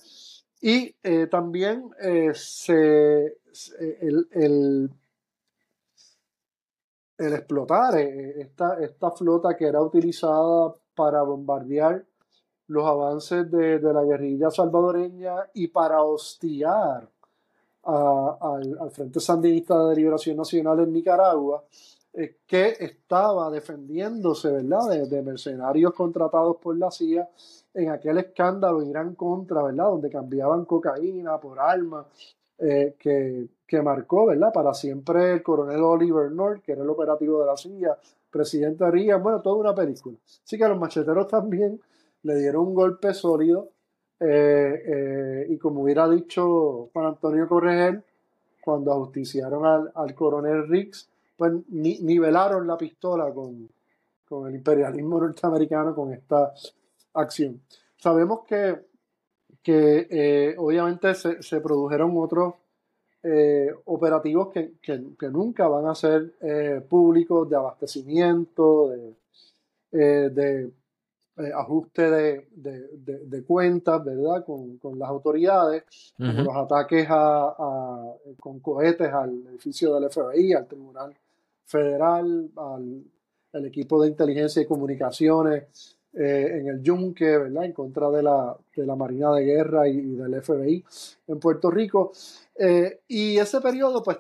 Y 0.61 0.91
también 1.29 1.89
se, 2.33 3.37
el, 3.79 4.27
el, 4.31 4.89
el 7.17 7.33
explotar 7.33 7.97
esta, 7.97 8.77
esta 8.83 9.11
flota 9.11 9.55
que 9.55 9.65
era 9.65 9.81
utilizada 9.81 10.75
para 10.95 11.21
bombardear 11.23 12.05
los 12.67 12.85
avances 12.85 13.51
de, 13.51 13.79
de, 13.79 13.93
la 13.93 14.03
guerrilla 14.03 14.49
salvadoreña 14.49 15.49
y 15.53 15.67
para 15.67 16.03
hostigar 16.03 17.09
a, 17.83 18.37
al, 18.39 18.77
al, 18.79 18.91
Frente 18.91 19.19
Sandinista 19.19 19.85
de 19.85 19.95
Liberación 19.95 20.37
Nacional 20.37 20.79
en 20.79 20.93
Nicaragua, 20.93 21.63
eh, 22.13 22.39
que 22.45 22.75
estaba 22.79 23.49
defendiéndose 23.49 24.51
¿verdad? 24.51 25.07
De, 25.07 25.21
mercenarios 25.21 25.93
contratados 25.93 26.57
por 26.57 26.77
la 26.77 26.91
CIA 26.91 27.29
en 27.73 27.89
aquel 27.89 28.17
escándalo 28.17 28.83
Irán 28.83 29.15
contra, 29.15 29.63
¿verdad? 29.63 29.85
donde 29.85 30.09
cambiaban 30.09 30.65
cocaína 30.65 31.39
por 31.39 31.57
armas, 31.59 32.05
eh, 32.57 32.95
que, 32.99 33.47
que 33.65 33.81
marcó 33.81 34.25
¿verdad? 34.25 34.51
para 34.53 34.73
siempre 34.73 35.31
el 35.31 35.43
coronel 35.43 35.81
Oliver 35.81 36.31
North, 36.31 36.61
que 36.61 36.73
era 36.73 36.83
el 36.83 36.89
operativo 36.89 37.39
de 37.39 37.45
la 37.45 37.55
CIA, 37.55 37.97
presidente 38.31 38.89
Reagan, 38.89 39.21
bueno, 39.21 39.41
toda 39.41 39.57
una 39.57 39.75
película. 39.75 40.17
Así 40.43 40.57
que 40.57 40.63
a 40.63 40.69
los 40.69 40.79
macheteros 40.79 41.27
también 41.27 41.79
le 42.23 42.35
dieron 42.35 42.67
un 42.67 42.73
golpe 42.73 43.13
sólido 43.13 43.69
eh, 44.19 44.83
eh, 44.85 45.45
y 45.49 45.57
como 45.57 45.81
hubiera 45.81 46.07
dicho 46.07 46.89
Juan 46.93 47.07
Antonio 47.07 47.47
Corregel, 47.47 48.03
cuando 48.63 48.91
ajusticiaron 48.91 49.65
al, 49.65 49.91
al 49.95 50.13
coronel 50.13 50.67
Riggs, 50.67 51.09
pues 51.35 51.53
ni, 51.69 51.97
nivelaron 51.99 52.67
la 52.67 52.77
pistola 52.77 53.33
con, 53.33 53.67
con, 54.29 54.47
el 54.47 54.55
imperialismo 54.55 55.19
norteamericano 55.19 55.95
con 55.95 56.13
esta 56.13 56.53
acción. 57.15 57.61
Sabemos 57.97 58.41
que, 58.45 58.85
que 59.63 60.07
eh, 60.09 60.55
obviamente 60.57 61.15
se, 61.15 61.41
se, 61.41 61.59
produjeron 61.59 62.13
otros 62.15 62.53
eh, 63.23 63.71
operativos 63.85 64.49
que, 64.49 64.73
que, 64.81 64.99
que, 65.19 65.29
nunca 65.29 65.67
van 65.67 65.87
a 65.87 65.95
ser 65.95 66.33
eh, 66.41 66.81
públicos 66.87 67.47
de 67.49 67.55
abastecimiento, 67.55 68.89
de, 68.89 69.13
eh, 69.91 70.29
de 70.29 70.71
ajuste 71.55 72.09
de, 72.09 72.47
de, 72.51 73.19
de, 73.25 73.43
cuentas, 73.43 74.03
¿verdad? 74.03 74.43
Con, 74.45 74.77
con 74.77 74.97
las 74.99 75.09
autoridades, 75.09 75.83
uh 76.19 76.23
-huh. 76.23 76.43
los 76.43 76.55
ataques 76.55 77.07
a, 77.09 77.55
a, 77.57 78.13
con 78.39 78.59
cohetes 78.59 79.11
al 79.11 79.31
edificio 79.47 79.95
del 79.95 80.09
FBI, 80.09 80.53
al 80.53 80.67
Tribunal 80.67 81.15
Federal, 81.65 82.49
al, 82.55 83.03
al 83.53 83.65
equipo 83.65 84.01
de 84.01 84.09
inteligencia 84.09 84.61
y 84.61 84.65
comunicaciones 84.65 85.99
eh, 86.13 86.57
en 86.59 86.67
el 86.67 86.83
Yunque. 86.83 87.33
En 87.33 87.71
contra 87.73 88.09
de 88.09 88.21
la, 88.21 88.57
de 88.75 88.85
la 88.85 88.95
Marina 88.95 89.31
de 89.33 89.45
Guerra 89.45 89.87
y, 89.87 90.01
del 90.01 90.41
FBI 90.41 90.83
en 91.27 91.39
Puerto 91.39 91.71
Rico. 91.71 92.11
Eh, 92.55 93.01
y 93.07 93.37
ese 93.37 93.61
periodo, 93.61 94.03
pues 94.03 94.17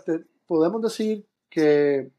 podemos 0.47 0.81
decir 0.81 1.25
que 1.49 2.09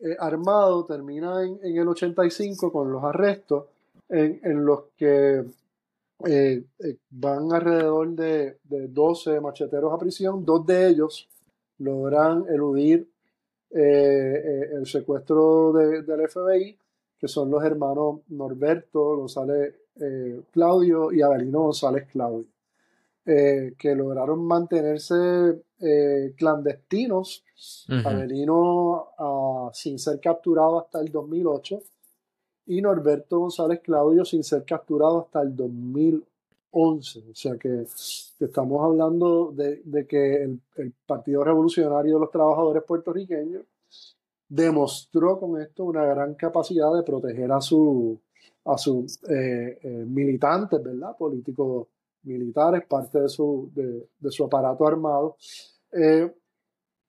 eh, 0.00 0.16
Armado 0.18 0.84
termina 0.84 1.42
en, 1.42 1.58
en, 1.62 1.76
el 1.78 1.88
85 1.88 2.70
con 2.70 2.92
los 2.92 3.02
arrestos 3.02 3.66
en, 4.10 4.64
los 4.64 4.84
que 4.96 5.44
van 7.10 7.52
alrededor 7.52 8.10
de, 8.10 8.58
de, 8.64 8.88
12 8.88 9.40
macheteros 9.40 9.92
a 9.92 9.98
prisión. 9.98 10.44
Dos 10.44 10.66
de 10.66 10.88
ellos 10.88 11.28
logran 11.78 12.44
eludir 12.48 13.08
el 13.70 14.86
secuestro 14.86 15.72
del 15.72 16.28
FBI, 16.28 16.78
que 17.24 17.28
son 17.28 17.50
los 17.50 17.64
hermanos 17.64 18.20
Norberto 18.28 19.16
González 19.16 19.74
Claudio 20.50 21.10
y 21.10 21.22
Abelino 21.22 21.62
González 21.62 22.06
Claudio, 22.12 22.44
que 23.24 23.94
lograron 23.96 24.44
mantenerse 24.44 25.62
clandestinos, 26.36 27.42
Abelino 28.04 29.08
ah, 29.16 29.70
sin 29.72 29.98
ser 29.98 30.20
capturado 30.20 30.80
hasta 30.80 31.00
el 31.00 31.10
2008 31.10 31.78
y 32.66 32.82
Norberto 32.82 33.38
González 33.38 33.80
Claudio 33.82 34.26
sin 34.26 34.44
ser 34.44 34.66
capturado 34.66 35.20
hasta 35.20 35.40
el 35.40 35.56
2011. 35.56 37.24
O 37.30 37.34
sea 37.34 37.56
que, 37.56 37.86
estamos 38.38 38.84
hablando 38.84 39.50
de, 39.50 40.06
que 40.06 40.42
el, 40.42 40.92
Partido 41.06 41.42
Revolucionario 41.42 42.16
de 42.16 42.20
los 42.20 42.30
Trabajadores 42.30 42.82
puertorriqueños 42.82 43.62
demostró 44.54 45.40
con 45.40 45.60
esto 45.60 45.84
una 45.84 46.04
gran 46.04 46.34
capacidad 46.34 46.94
de 46.94 47.02
proteger 47.02 47.50
a, 47.50 47.60
su, 47.60 48.20
a 48.64 48.78
sus 48.78 49.20
eh, 49.24 49.80
eh, 49.82 49.88
militantes, 50.06 50.80
¿verdad? 50.80 51.16
Políticos 51.16 51.88
militares, 52.22 52.84
parte 52.86 53.20
de 53.20 53.28
su, 53.28 53.70
de, 53.74 54.30
su 54.30 54.44
aparato 54.44 54.86
armado. 54.86 55.36
Eh, 55.90 56.32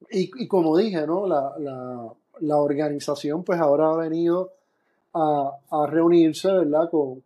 y, 0.10 0.48
como 0.48 0.76
dije, 0.76 1.06
¿no? 1.06 1.28
La, 1.28 1.54
la, 2.40 2.58
organización 2.58 3.44
pues 3.44 3.60
ahora 3.60 3.92
ha 3.92 3.98
venido 3.98 4.52
a, 5.14 5.88
reunirse, 5.88 6.52
¿verdad? 6.52 6.90
Con, 6.90 7.22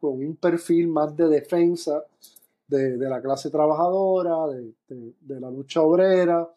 un 0.00 0.36
perfil 0.40 0.88
más 0.88 1.16
de 1.16 1.28
defensa 1.28 2.04
de, 2.68 2.96
la 2.96 3.20
clase 3.20 3.50
trabajadora, 3.50 4.46
de, 4.46 5.40
la 5.40 5.50
lucha 5.50 5.82
obrera, 5.82 6.48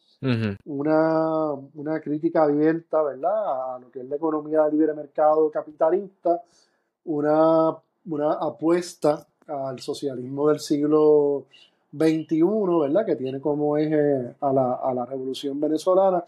una, 0.65 1.53
una, 1.75 1.99
crítica 2.01 2.43
abierta, 2.43 3.01
¿verdad? 3.01 3.75
A 3.75 3.79
lo 3.79 3.89
que 3.89 3.99
es 3.99 4.09
la 4.09 4.17
economía 4.17 4.63
de 4.63 4.71
libre 4.71 4.93
mercado 4.93 5.49
capitalista, 5.49 6.41
una, 7.05 7.75
una 8.05 8.33
apuesta 8.33 9.25
al 9.47 9.79
socialismo 9.79 10.49
del 10.49 10.59
siglo 10.59 11.45
XXI, 11.95 12.43
¿verdad? 12.81 13.05
Que 13.05 13.15
tiene 13.15 13.39
como 13.39 13.77
eje 13.77 14.35
a 14.41 14.53
la, 14.53 14.73
a 14.73 14.93
la 14.93 15.05
revolución 15.05 15.59
venezolana 15.59 16.23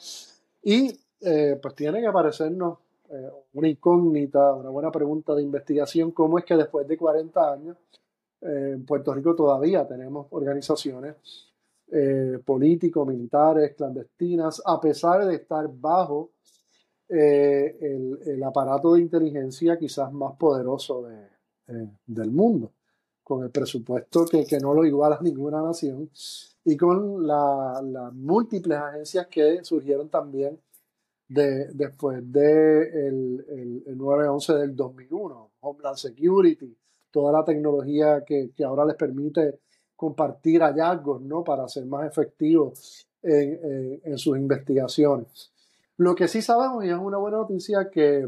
y 0.63 0.97
eh, 1.21 1.59
pues 1.61 1.75
tiene 1.75 2.01
que 2.01 2.11
parecernos 2.11 2.79
eh, 3.09 3.29
una 3.53 3.67
incógnita, 3.67 4.53
una 4.53 4.69
buena 4.69 4.91
pregunta 4.91 5.35
de 5.35 5.43
investigación, 5.43 6.11
cómo 6.11 6.39
es 6.39 6.45
que 6.45 6.55
después 6.55 6.87
de 6.87 6.97
40 6.97 7.53
años 7.53 7.77
eh, 8.41 8.71
en 8.73 8.85
Puerto 8.85 9.13
Rico 9.13 9.35
todavía 9.35 9.87
tenemos 9.87 10.27
organizaciones 10.31 11.15
eh, 11.91 12.39
políticos, 12.45 13.07
militares, 13.07 13.75
clandestinas, 13.75 14.61
a 14.65 14.79
pesar 14.79 15.25
de 15.25 15.35
estar 15.35 15.67
bajo 15.71 16.31
el, 17.07 18.41
aparato 18.45 18.93
de 18.93 19.01
inteligencia 19.01 19.77
quizás 19.77 20.13
más 20.13 20.37
poderoso 20.37 21.05
del 22.05 22.31
mundo, 22.31 22.71
con 23.21 23.43
el 23.43 23.51
presupuesto 23.51 24.25
que, 24.25 24.59
no 24.61 24.73
lo 24.73 24.85
iguala 24.85 25.19
ninguna 25.21 25.61
nación 25.61 26.09
y 26.63 26.77
con 26.77 27.27
las 27.27 28.13
múltiples 28.13 28.77
agencias 28.77 29.27
que 29.27 29.63
surgieron 29.63 30.09
también 30.09 30.57
después 31.27 32.19
de 32.31 33.07
el, 33.07 33.97
9-11 33.97 34.57
del 34.59 34.75
2001, 34.75 35.51
Homeland 35.61 35.97
Security, 35.97 36.77
toda 37.09 37.31
la 37.31 37.45
tecnología 37.45 38.23
que, 38.25 38.51
ahora 38.65 38.85
les 38.85 38.95
permite 38.95 39.59
compartir 40.01 40.63
hallazgos 40.63 41.21
¿no? 41.21 41.43
para 41.43 41.67
ser 41.67 41.85
más 41.85 42.07
efectivos 42.07 43.05
en, 43.21 44.17
sus 44.17 44.35
investigaciones. 44.35 45.51
Lo 45.97 46.15
que 46.15 46.27
sí 46.27 46.41
sabemos, 46.41 46.83
y 46.83 46.89
es 46.89 46.97
una 46.97 47.19
buena 47.19 47.37
noticia, 47.37 47.87
que, 47.91 48.27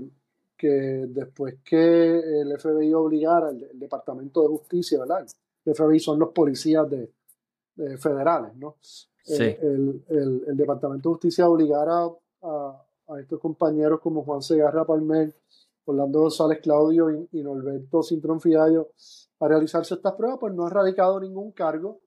que 0.55 0.67
después 0.67 1.55
que 1.65 2.19
el 2.41 2.59
FBI 2.59 2.93
obligara, 2.93 3.49
el, 3.49 3.71
Departamento 3.73 4.43
de 4.43 4.49
Justicia, 4.49 4.99
¿verdad? 4.99 5.25
El 5.65 5.73
FBI 5.73 5.99
son 5.99 6.19
los 6.19 6.29
policías 6.29 6.87
de, 6.87 7.09
federales, 7.97 8.55
¿no? 8.55 8.75
Eh, 9.27 9.57
el, 9.59 10.03
el, 10.09 10.55
Departamento 10.55 11.09
de 11.09 11.13
Justicia 11.13 11.49
obligara 11.49 12.07
a, 12.43 12.83
a 13.07 13.19
estos 13.19 13.39
compañeros 13.39 13.99
como 13.99 14.23
Juan 14.23 14.43
Segarra 14.43 14.85
Palmer, 14.85 15.33
Orlando 15.85 16.21
González 16.21 16.59
Claudio 16.61 17.27
y, 17.31 17.43
Norberto 17.43 18.03
Cintrón 18.03 18.39
Fiallo 18.39 18.91
a 19.39 19.47
realizarse 19.47 19.95
estas 19.95 20.13
pruebas, 20.13 20.39
pues 20.39 20.53
no 20.53 20.65
ha 20.65 20.69
radicado 20.69 21.19
ningún 21.19 21.51
cargo. 21.51 21.99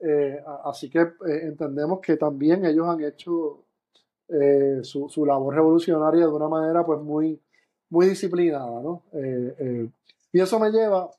Eh, 0.00 0.40
así 0.64 0.88
que 0.88 1.00
eh, 1.00 1.40
entendemos 1.42 2.00
que 2.00 2.16
también 2.16 2.64
ellos 2.64 2.86
han 2.86 3.02
hecho 3.02 3.64
eh, 4.28 4.80
su, 4.82 5.08
su, 5.08 5.26
labor 5.26 5.54
revolucionaria 5.54 6.26
de 6.26 6.32
una 6.32 6.48
manera 6.48 6.86
pues 6.86 7.00
muy, 7.00 7.40
muy 7.90 8.06
disciplinada, 8.06 8.80
¿no? 8.80 9.02
y 10.30 10.40
eso 10.40 10.60
me 10.60 10.70
lleva 10.70 11.10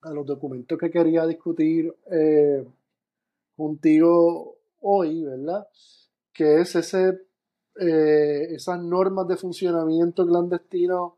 a 0.00 0.10
los 0.10 0.26
documentos 0.26 0.78
que 0.78 0.90
quería 0.90 1.26
discutir 1.26 1.94
contigo 3.54 4.56
hoy, 4.80 5.22
¿verdad? 5.24 5.68
Que 6.32 6.62
es 6.62 6.74
ese 6.74 7.28
eh, 7.80 8.54
esas 8.54 8.82
normas 8.82 9.28
de 9.28 9.36
funcionamiento 9.36 10.26
clandestino 10.26 11.17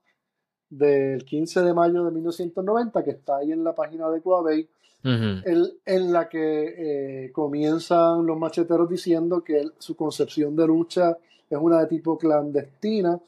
del 0.70 1.24
15 1.24 1.62
de 1.62 1.74
mayo 1.74 2.04
de 2.04 2.12
1990, 2.12 3.02
que 3.04 3.10
está 3.10 3.38
ahí 3.38 3.52
en 3.52 3.64
la 3.64 3.74
página 3.74 4.08
de 4.08 4.22
Coabey, 4.22 4.68
en, 5.02 6.12
la 6.12 6.28
que 6.28 7.24
eh, 7.24 7.32
comienzan 7.32 8.26
los 8.26 8.38
macheteros 8.38 8.88
diciendo 8.88 9.42
que 9.42 9.64
su 9.78 9.96
concepción 9.96 10.54
de 10.54 10.66
lucha 10.66 11.16
es 11.48 11.58
una 11.58 11.80
de 11.80 11.86
tipo 11.86 12.18
clandestina. 12.18 13.18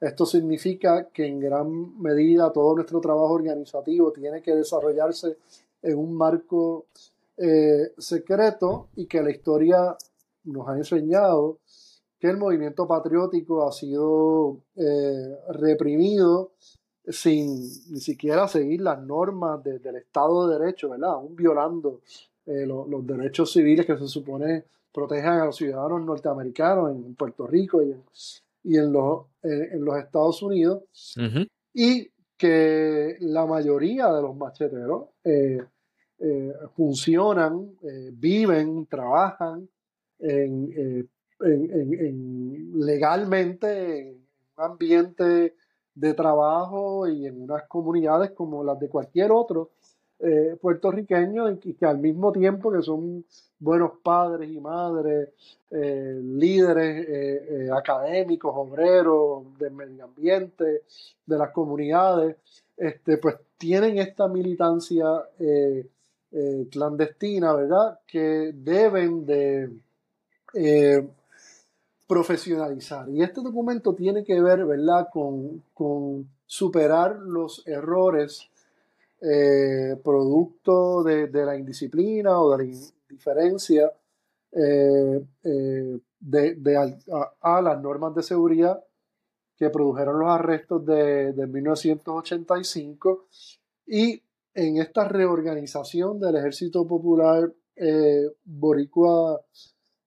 Esto 0.00 0.24
significa 0.24 1.08
que 1.12 1.26
en 1.26 1.40
gran 1.40 2.00
medida 2.00 2.52
todo 2.52 2.74
nuestro 2.76 3.00
trabajo 3.00 3.34
organizativo 3.34 4.12
tiene 4.12 4.40
que 4.42 4.54
desarrollarse 4.54 5.36
en 5.82 5.98
un 5.98 6.14
marco 6.14 6.86
eh, 7.36 7.92
secreto 7.98 8.88
y 8.96 9.06
que 9.06 9.22
la 9.22 9.30
historia 9.30 9.96
nos 10.44 10.68
ha 10.68 10.76
enseñado 10.76 11.58
que 12.18 12.28
el 12.28 12.36
movimiento 12.36 12.86
patriótico 12.86 13.66
ha 13.66 13.72
sido 13.72 14.58
eh, 14.74 15.36
reprimido 15.50 16.52
sin 17.10 17.62
ni 17.90 18.00
siquiera 18.00 18.48
seguir 18.48 18.80
las 18.80 19.00
normas 19.00 19.62
del 19.62 19.96
Estado 19.96 20.48
de 20.48 20.58
Derecho, 20.58 20.90
¿verdad? 20.90 21.10
Aún 21.10 21.36
violando 21.36 22.00
eh, 22.46 22.66
los 22.66 23.06
derechos 23.06 23.52
civiles 23.52 23.86
que 23.86 23.96
se 23.96 24.06
supone 24.06 24.64
protegen 24.92 25.26
a 25.26 25.44
los 25.46 25.56
ciudadanos 25.56 26.02
norteamericanos 26.04 26.90
en 26.90 27.14
Puerto 27.14 27.46
Rico 27.46 27.82
y 27.82 27.92
en, 27.92 28.02
y 28.64 28.76
en, 28.78 28.92
los, 28.92 29.26
en 29.42 29.84
los 29.84 29.96
Estados 29.96 30.42
Unidos. 30.42 30.82
Y 31.74 32.10
que 32.36 33.16
la 33.20 33.46
mayoría 33.46 34.12
de 34.12 34.22
los 34.22 34.36
macheteros 34.36 35.08
eh, 35.24 35.60
funcionan, 36.74 37.76
viven, 38.12 38.86
trabajan 38.86 39.68
en 40.18 41.08
en, 41.40 42.72
legalmente 42.74 44.10
en 44.10 44.26
un 44.56 44.64
ambiente 44.64 45.54
de 45.98 46.14
trabajo 46.14 47.08
y 47.08 47.26
en 47.26 47.42
unas 47.42 47.64
comunidades 47.64 48.30
como 48.30 48.62
las 48.62 48.78
de 48.78 48.88
cualquier 48.88 49.32
otro 49.32 49.70
eh, 50.20 50.56
puertorriqueño 50.60 51.48
y 51.48 51.74
que 51.74 51.86
al 51.86 51.98
mismo 51.98 52.32
tiempo 52.32 52.72
que 52.72 52.82
son 52.82 53.24
buenos 53.60 53.92
padres 54.02 54.50
y 54.50 54.60
madres, 54.60 55.28
eh, 55.70 56.20
líderes 56.20 57.06
eh, 57.08 57.70
académicos, 57.72 58.52
obreros 58.56 59.56
del 59.58 59.72
medio 59.72 60.04
ambiente, 60.04 60.82
de 61.24 61.38
las 61.38 61.50
comunidades, 61.50 62.36
este, 62.76 63.18
pues 63.18 63.36
tienen 63.56 63.98
esta 63.98 64.28
militancia 64.28 65.06
clandestina, 66.70 67.54
¿verdad? 67.54 68.00
Que 68.06 68.52
deben 68.54 69.24
de 69.24 69.70
profesionalizar. 72.08 73.08
Y 73.10 73.22
este 73.22 73.42
documento 73.42 73.94
tiene 73.94 74.24
que 74.24 74.40
ver, 74.40 74.64
¿verdad?, 74.64 75.08
con, 75.12 75.62
superar 76.50 77.16
los 77.16 77.62
errores 77.66 78.48
eh, 79.20 79.94
producto 80.02 81.02
de, 81.02 81.28
la 81.30 81.56
indisciplina 81.56 82.40
o 82.40 82.50
de 82.52 82.64
la 82.64 82.64
indiferencia 82.64 83.92
eh, 84.52 85.22
eh, 85.44 85.98
de, 86.18 87.02
a, 87.42 87.60
las 87.60 87.82
normas 87.82 88.14
de 88.14 88.22
seguridad 88.22 88.82
que 89.58 89.68
produjeron 89.68 90.20
los 90.20 90.30
arrestos 90.30 90.86
de, 90.86 91.34
de 91.34 91.46
1985 91.46 93.26
y 93.86 94.22
en 94.54 94.78
esta 94.78 95.06
reorganización 95.06 96.18
del 96.18 96.36
Ejército 96.36 96.86
Popular 96.86 97.52
Boricua 98.44 99.42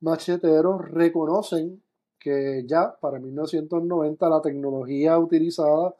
Machetero 0.01 0.79
reconocen 0.79 1.81
que 2.21 2.63
ya 2.67 2.95
para 2.99 3.19
1990 3.19 4.29
la 4.29 4.41
tecnología 4.41 5.17
utilizada 5.17 5.95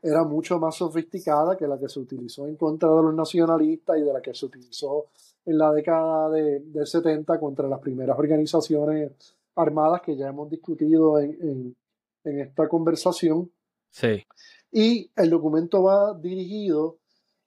era 0.00 0.24
mucho 0.24 0.58
más 0.58 0.76
sofisticada 0.76 1.56
que 1.56 1.66
la 1.66 1.78
que 1.78 1.88
se 1.88 2.00
utilizó 2.00 2.46
en 2.46 2.56
contra 2.56 2.88
de 2.88 3.02
los 3.02 3.14
nacionalistas 3.14 3.98
y 3.98 4.02
de 4.02 4.12
la 4.12 4.22
que 4.22 4.34
se 4.34 4.46
utilizó 4.46 5.06
en 5.44 5.58
la 5.58 5.72
década 5.72 6.30
de, 6.30 6.60
del 6.60 6.86
70 6.86 7.38
contra 7.38 7.68
las 7.68 7.80
primeras 7.80 8.18
organizaciones 8.18 9.12
armadas 9.56 10.00
que 10.02 10.16
ya 10.16 10.28
hemos 10.28 10.48
discutido 10.48 11.18
en, 11.18 11.76
en 12.24 12.40
esta 12.40 12.68
conversación. 12.68 13.50
Sí. 13.90 14.24
Y 14.70 15.10
el 15.16 15.30
documento 15.30 15.82
va 15.82 16.14
dirigido 16.14 16.98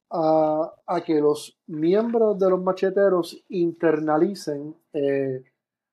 a, 0.10 0.74
a 0.86 1.02
que 1.02 1.22
los 1.22 1.58
miembros 1.68 2.38
de 2.38 2.50
los 2.50 2.62
macheteros 2.62 3.44
internalicen 3.50 4.76
eh, 4.94 5.44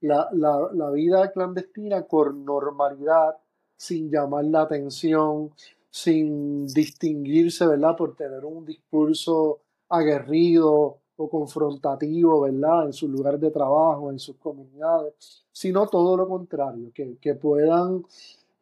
la, 0.00 0.28
la, 0.32 0.68
la, 0.72 0.90
vida 0.90 1.30
clandestina 1.32 2.02
con 2.02 2.44
normalidad, 2.44 3.36
sin 3.76 4.10
llamar 4.10 4.44
la 4.44 4.62
atención, 4.62 5.50
sin 5.90 6.66
distinguirse, 6.66 7.66
¿verdad? 7.66 7.96
Por 7.96 8.14
tener 8.14 8.44
un 8.44 8.64
discurso 8.64 9.60
aguerrido 9.88 10.98
o 11.16 11.28
confrontativo, 11.28 12.42
¿verdad? 12.42 12.86
En 12.86 12.92
sus 12.92 13.10
lugares 13.10 13.40
de 13.40 13.50
trabajo, 13.50 14.10
en 14.10 14.18
sus 14.18 14.36
comunidades, 14.36 15.14
sino 15.50 15.86
todo 15.88 16.16
lo 16.16 16.28
contrario, 16.28 16.90
que, 16.94 17.16
que 17.20 17.34
puedan 17.34 18.04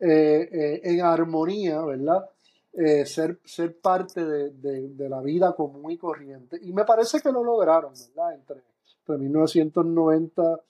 eh, 0.01 0.49
eh, 0.53 0.81
en 0.85 1.01
armonía, 1.03 1.83
¿verdad? 1.83 2.29
Eh, 2.73 3.07
ser, 3.07 3.41
ser 3.45 3.79
parte 3.79 4.25
de, 4.25 4.51
de, 4.51 5.09
la 5.09 5.21
vida 5.23 5.55
común 5.55 5.91
y 5.91 5.97
corriente. 5.97 6.59
Y 6.61 6.73
me 6.73 6.85
parece 6.85 7.21
que 7.21 7.33
lo 7.33 7.43
lograron, 7.43 7.93
¿verdad? 7.93 8.35
Entre, 8.35 8.63
entre 9.01 9.19
1990 9.19 10.61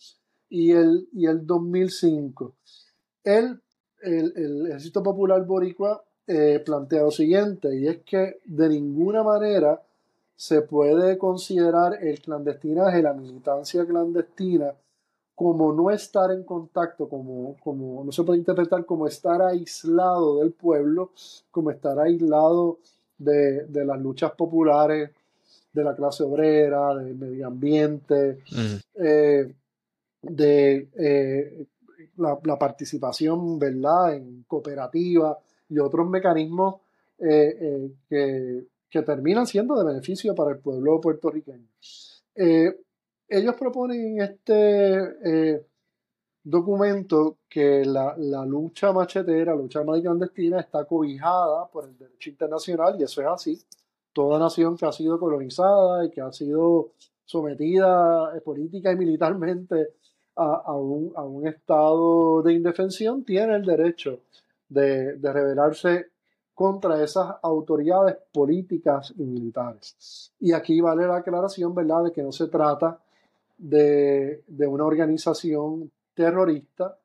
y 0.48 0.72
el, 0.72 1.08
y 1.12 1.26
el 1.26 1.46
2005. 1.46 2.54
El, 3.24 3.60
el, 4.02 4.32
el 4.36 4.66
Ejército 4.66 5.02
Popular 5.02 5.44
Boricua 5.44 6.02
plantea 6.64 7.02
lo 7.02 7.12
siguiente, 7.12 7.76
y 7.78 7.86
es 7.86 7.98
que 7.98 8.40
de 8.44 8.68
ninguna 8.68 9.22
manera 9.22 9.80
se 10.36 10.60
puede 10.62 11.16
considerar 11.16 12.02
el 12.02 12.20
clandestinaje, 12.20 13.00
la 13.00 13.14
militancia 13.14 13.86
clandestina, 13.86 14.74
como 15.34 15.72
no 15.72 15.90
estar 15.90 16.30
en 16.30 16.44
contacto, 16.44 17.08
como, 17.08 17.56
como 17.62 18.04
no 18.04 18.12
se 18.12 18.22
puede 18.22 18.38
interpretar 18.38 18.84
como 18.84 19.06
estar 19.06 19.42
aislado 19.42 20.40
del 20.40 20.52
pueblo, 20.52 21.10
como 21.50 21.70
estar 21.70 21.98
aislado 21.98 22.78
de, 23.18 23.66
las 23.70 24.00
luchas 24.00 24.32
populares 24.32 25.10
de 25.72 25.84
la 25.84 25.94
clase 25.94 26.22
obrera, 26.22 26.94
del 26.94 27.16
medio 27.16 27.46
ambiente, 27.46 28.38
eh, 28.94 29.52
de 30.30 30.88
eh, 30.98 31.66
la, 32.16 32.58
participación 32.58 33.58
¿verdad? 33.58 34.14
en 34.14 34.44
cooperativa 34.46 35.38
y 35.68 35.78
otros 35.78 36.08
mecanismos 36.08 36.76
eh, 37.18 37.90
que, 38.08 38.66
que, 38.90 39.02
terminan 39.02 39.46
siendo 39.46 39.74
de 39.76 39.84
beneficio 39.84 40.34
para 40.34 40.52
el 40.52 40.58
pueblo 40.58 41.00
puertorriqueño 41.00 41.68
ellos 43.28 43.54
proponen 43.56 44.00
en 44.00 44.20
este 44.20 45.54
eh, 45.54 45.66
documento 46.42 47.38
que 47.48 47.84
la, 47.84 48.14
lucha 48.46 48.92
machetera, 48.92 49.54
la 49.54 49.62
lucha 49.62 49.80
armada 49.80 50.00
clandestina 50.00 50.60
está 50.60 50.84
cobijada 50.84 51.66
por 51.68 51.86
el 51.86 51.98
derecho 51.98 52.30
internacional 52.30 52.96
y 52.98 53.02
eso 53.02 53.20
es 53.20 53.26
así. 53.26 53.62
Toda 54.12 54.38
nación 54.38 54.76
que 54.76 54.86
ha 54.86 54.92
sido 54.92 55.18
colonizada 55.18 56.04
y 56.04 56.10
que 56.10 56.20
ha 56.20 56.32
sido 56.32 56.92
sometida 57.24 58.36
eh, 58.36 58.40
política 58.40 58.92
y 58.92 58.96
militarmente 58.96 59.94
a, 60.36 60.72
un, 60.74 61.46
estado 61.46 62.42
de 62.42 62.52
indefensión 62.52 63.24
tiene 63.24 63.56
el 63.56 63.64
derecho 63.64 64.20
de, 64.68 65.14
de 65.14 65.32
rebelarse 65.32 66.06
contra 66.54 67.02
esas 67.02 67.36
autoridades 67.42 68.16
políticas 68.32 69.12
y 69.16 69.24
militares. 69.24 70.32
Y 70.40 70.52
aquí 70.52 70.80
vale 70.80 71.06
la 71.06 71.16
aclaración, 71.16 71.74
¿verdad?, 71.74 72.04
de 72.04 72.12
que 72.12 72.22
no 72.22 72.32
se 72.32 72.48
trata 72.48 72.98
de, 73.58 74.42
una 74.66 74.84
organización 74.84 75.90
terrorista 76.14 76.98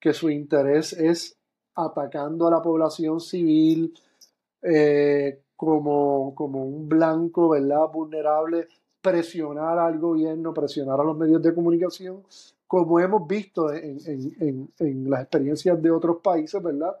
que 0.00 0.12
su 0.12 0.30
interés 0.30 0.92
es 0.92 1.36
atacando 1.74 2.46
a 2.46 2.50
la 2.50 2.62
población 2.62 3.20
civil 3.20 3.94
eh, 4.62 5.42
como, 5.56 6.34
como 6.34 6.64
un 6.64 6.88
blanco, 6.88 7.50
¿verdad? 7.50 7.88
Vulnerable, 7.92 8.68
presionar 9.00 9.78
al 9.78 9.98
gobierno, 9.98 10.52
presionar 10.52 11.00
a 11.00 11.04
los 11.04 11.16
medios 11.16 11.42
de 11.42 11.54
comunicación, 11.54 12.22
como 12.68 13.00
hemos 13.00 13.26
visto 13.26 13.72
en, 13.72 13.98
en, 14.78 15.10
las 15.10 15.22
experiencias 15.22 15.82
de 15.82 15.90
otros 15.90 16.18
países, 16.22 16.62
¿verdad? 16.62 16.94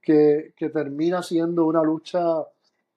Que, 0.00 0.52
que, 0.54 0.68
termina 0.68 1.22
siendo 1.22 1.64
una 1.64 1.82
lucha 1.82 2.22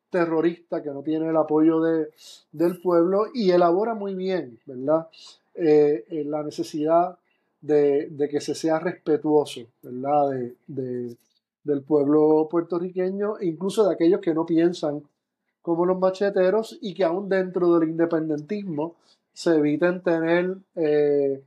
terrorista 0.09 0.83
que 0.83 0.89
no 0.89 1.01
tiene 1.01 1.29
el 1.29 1.37
apoyo 1.37 1.79
de, 1.79 2.09
del 2.51 2.81
pueblo 2.81 3.27
y 3.33 3.51
elabora 3.51 3.93
muy 3.93 4.13
bien, 4.13 4.59
¿verdad? 4.65 5.07
Eh, 5.55 6.23
la 6.25 6.43
necesidad 6.43 7.17
de, 7.61 8.27
que 8.29 8.39
se 8.39 8.53
sea 8.53 8.77
respetuoso 8.79 9.61
¿verdad? 9.81 10.51
De, 10.67 11.15
del 11.63 11.81
pueblo 11.81 12.47
puertorriqueño, 12.49 13.41
incluso 13.41 13.87
de 13.87 13.93
aquellos 13.93 14.21
que 14.21 14.33
no 14.33 14.45
piensan 14.45 15.03
como 15.61 15.85
los 15.85 15.99
macheteros 15.99 16.77
y 16.81 16.93
que 16.93 17.03
aún 17.03 17.27
dentro 17.27 17.77
del 17.77 17.89
independentismo 17.89 18.95
se 19.33 19.55
eviten 19.55 20.01
tener 20.01 20.57
eh, 20.75 21.41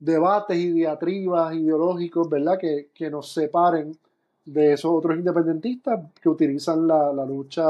debates 0.00 0.56
y 0.56 0.72
diatribas 0.72 1.54
ideológicos 1.54 2.28
¿verdad? 2.28 2.58
Que, 2.58 2.88
que, 2.92 3.10
nos 3.10 3.32
separen 3.32 3.96
de 4.44 4.72
esos 4.72 4.90
otros 4.90 5.16
independentistas 5.16 6.00
que 6.20 6.28
utilizan 6.28 6.88
la, 6.88 7.12
la 7.12 7.24
lucha 7.24 7.64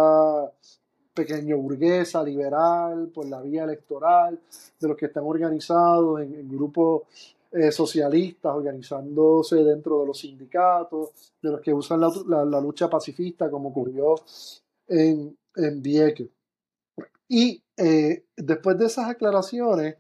pequeño 1.15 1.59
burguesa, 1.59 2.23
liberal, 2.23 3.11
por 3.13 3.27
la 3.27 3.43
vía 3.43 3.65
electoral, 3.65 4.39
de 4.79 4.89
los 4.89 4.97
que 4.97 5.07
están 5.07 5.25
organizados 5.25 6.21
en, 6.21 6.49
grupos 6.49 7.03
eh, 7.53 7.73
socialistas, 7.73 8.55
organizándose 8.55 9.57
dentro 9.57 10.01
de 10.01 10.07
los 10.07 10.19
sindicatos, 10.19 11.11
de 11.43 11.51
los 11.51 11.61
que 11.61 11.75
usan 11.75 12.01
la, 12.01 12.61
lucha 12.61 12.89
pacifista, 12.89 13.51
como 13.51 13.71
ocurrió 13.71 14.15
en, 14.89 15.37
en 15.57 15.83
Vieques. 15.83 16.29
Y 17.29 17.63
eh, 17.77 18.25
después 18.37 18.79
de 18.79 18.87
esas 18.87 19.09
aclaraciones, 19.09 19.97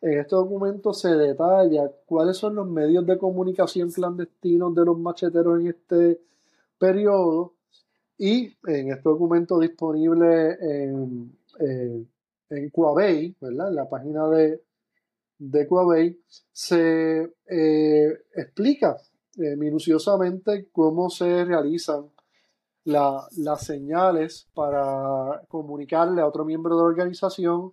en 0.00 0.18
este 0.20 0.36
documento 0.36 0.92
se 0.92 1.08
detalla 1.08 1.90
cuáles 2.06 2.36
son 2.36 2.54
los 2.54 2.68
medios 2.68 3.04
de 3.06 3.18
comunicación 3.18 3.90
clandestinos 3.90 4.74
de 4.74 4.84
los 4.84 4.98
macheteros 4.98 5.60
en 5.60 5.66
este 5.68 6.20
periodo 6.78 7.54
y 8.16 8.56
en 8.66 8.90
este 8.90 9.08
documento 9.08 9.58
disponible 9.58 10.56
en, 10.60 11.36
eh, 11.60 12.04
en 12.50 12.72
¿verdad? 13.40 13.68
En 13.68 13.74
la 13.74 13.88
página 13.88 14.28
de, 14.28 14.62
de 15.38 16.16
se 16.52 17.32
eh, 17.46 18.18
explica 18.34 18.96
eh, 19.36 19.56
minuciosamente 19.56 20.68
cómo 20.72 21.10
se 21.10 21.44
realizan 21.44 22.10
las 22.84 23.66
señales 23.66 24.48
para 24.54 25.42
comunicarle 25.48 26.22
a 26.22 26.26
otro 26.26 26.44
miembro 26.44 26.74
de 26.74 26.82
la 26.82 26.88
organización 26.88 27.72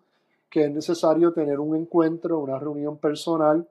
que 0.50 0.66
es 0.66 0.72
necesario 0.72 1.34
tener 1.34 1.60
un 1.60 1.76
encuentro, 1.76 2.39
una 2.39 2.60
reunión 2.60 2.98
personal 2.98 3.68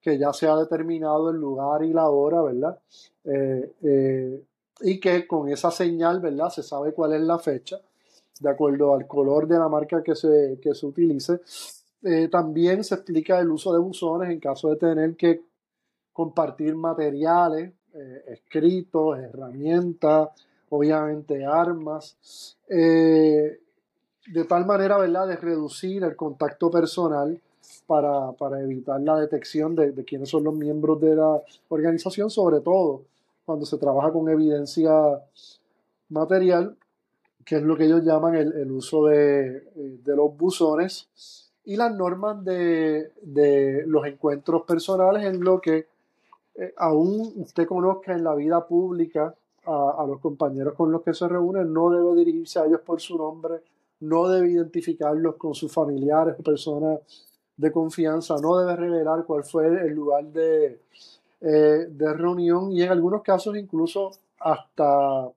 que 0.00 0.18
ya 0.18 0.32
se 0.32 0.46
ha 0.48 0.56
determinado 0.56 1.30
el 1.30 1.36
lugar 1.36 1.84
y 1.84 1.92
la 1.92 2.08
hora, 2.08 2.42
¿verdad? 2.42 2.78
y 4.80 5.00
que 5.00 5.26
con 5.26 5.48
esa 5.48 5.70
señal, 5.70 6.20
¿verdad? 6.20 6.50
Se 6.50 6.62
sabe 6.62 6.92
cuál 6.92 7.14
es 7.14 7.22
la 7.22 7.38
fecha, 7.38 7.80
de 8.40 8.50
acuerdo 8.50 8.94
al 8.94 9.06
color 9.06 9.46
de 9.48 9.58
la 9.58 9.68
marca 9.68 10.02
que 10.02 10.14
se, 10.14 10.58
que 10.60 10.74
se 10.74 10.86
utilice. 10.86 11.40
Eh, 12.02 12.28
también 12.28 12.84
se 12.84 12.94
explica 12.94 13.38
el 13.40 13.50
uso 13.50 13.72
de 13.72 13.78
buzones 13.78 14.30
en 14.30 14.38
caso 14.38 14.70
de 14.70 14.76
tener 14.76 15.16
que 15.16 15.42
compartir 16.12 16.76
materiales, 16.76 17.72
eh, 17.94 18.24
escritos, 18.28 19.18
herramientas, 19.18 20.28
obviamente 20.68 21.44
armas, 21.44 22.56
eh, 22.68 23.60
de 24.28 24.44
tal 24.44 24.66
manera, 24.66 24.98
¿verdad?, 24.98 25.28
de 25.28 25.36
reducir 25.36 26.02
el 26.04 26.16
contacto 26.16 26.70
personal 26.70 27.40
para, 27.86 28.32
para 28.32 28.60
evitar 28.60 29.00
la 29.00 29.18
detección 29.18 29.74
de, 29.74 29.92
de 29.92 30.04
quiénes 30.04 30.28
son 30.28 30.44
los 30.44 30.54
miembros 30.54 31.00
de 31.00 31.16
la 31.16 31.42
organización, 31.68 32.30
sobre 32.30 32.60
todo 32.60 33.02
cuando 33.44 33.64
se 33.64 33.78
trabaja 33.78 34.12
con 34.12 34.28
evidencia 34.28 34.92
material, 36.08 36.76
que 37.44 37.56
es 37.56 37.62
lo 37.62 37.76
que 37.76 37.84
ellos 37.84 38.02
llaman 38.02 38.34
el, 38.34 38.70
uso 38.72 39.06
de, 39.06 39.62
los 40.04 40.36
buzones, 40.36 41.08
y 41.64 41.76
las 41.76 41.94
normas 41.94 42.44
de, 42.44 43.12
los 43.86 44.04
encuentros 44.04 44.62
personales 44.62 45.24
en 45.24 45.42
lo 45.42 45.60
que 45.60 45.86
eh, 46.56 46.74
aún 46.76 47.32
usted 47.36 47.66
conozca 47.66 48.12
en 48.12 48.24
la 48.24 48.34
vida 48.34 48.66
pública 48.66 49.34
a, 49.64 50.04
los 50.06 50.20
compañeros 50.20 50.74
con 50.74 50.90
los 50.90 51.02
que 51.02 51.14
se 51.14 51.26
reúnen, 51.28 51.72
no 51.72 51.90
debe 51.90 52.16
dirigirse 52.16 52.58
a 52.58 52.66
ellos 52.66 52.80
por 52.80 53.00
su 53.00 53.16
nombre, 53.16 53.62
no 54.00 54.28
debe 54.28 54.50
identificarlos 54.50 55.36
con 55.36 55.54
sus 55.54 55.72
familiares 55.72 56.34
o 56.38 56.42
personas 56.42 57.00
de 57.56 57.72
confianza, 57.72 58.36
no 58.40 58.58
debe 58.58 58.76
revelar 58.76 59.24
cuál 59.24 59.44
fue 59.44 59.66
el 59.66 59.94
lugar 59.94 60.24
de, 60.26 60.80
eh, 61.40 61.86
de 61.88 62.12
reunión 62.12 62.72
y 62.72 62.82
en 62.82 62.90
algunos 62.90 63.22
casos 63.22 63.56
incluso 63.56 64.10
hasta 64.38 65.28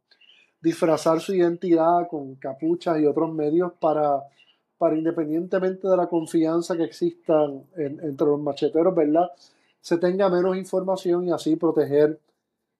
disfrazar 0.61 1.21
su 1.21 1.33
identidad 1.33 2.07
con 2.09 2.35
capuchas 2.35 2.99
y 2.99 3.05
otros 3.05 3.33
medios 3.33 3.71
para, 3.79 4.21
para 4.77 4.97
independientemente 4.97 5.87
de 5.87 5.95
la 5.95 6.07
confianza 6.07 6.75
que 6.75 6.83
exista 6.83 7.45
entre 7.77 8.27
los 8.27 8.41
macheteros, 8.41 8.93
¿verdad? 8.93 9.29
se 9.81 9.97
tenga 9.97 10.29
menos 10.29 10.57
información 10.57 11.27
y 11.27 11.31
así 11.31 11.55
proteger 11.55 12.19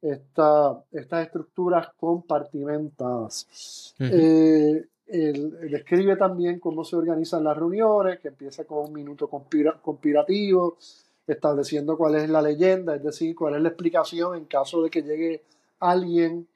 esta, 0.01 0.83
estas 0.91 1.25
estructuras 1.25 1.89
compartimentadas. 1.99 3.93
Eh, 3.99 4.85
describe 5.09 6.15
también 6.15 6.59
cómo 6.59 6.83
se 6.83 6.95
organizan 6.95 7.43
las 7.43 7.57
reuniones, 7.57 8.19
que 8.19 8.29
empieza 8.29 8.65
con 8.65 8.87
un 8.87 8.93
minuto 8.93 9.27
conspirativo, 9.27 10.77
estableciendo 11.25 11.97
cuál 11.97 12.15
es 12.15 12.29
la 12.29 12.41
leyenda, 12.41 12.95
es 12.95 13.03
decir, 13.03 13.35
cuál 13.35 13.55
es 13.55 13.61
la 13.61 13.69
explicación 13.69 14.35
en 14.35 14.45
caso 14.45 14.83
de 14.83 14.89
que 14.89 15.01
llegue 15.01 15.43
alguien 15.79 16.47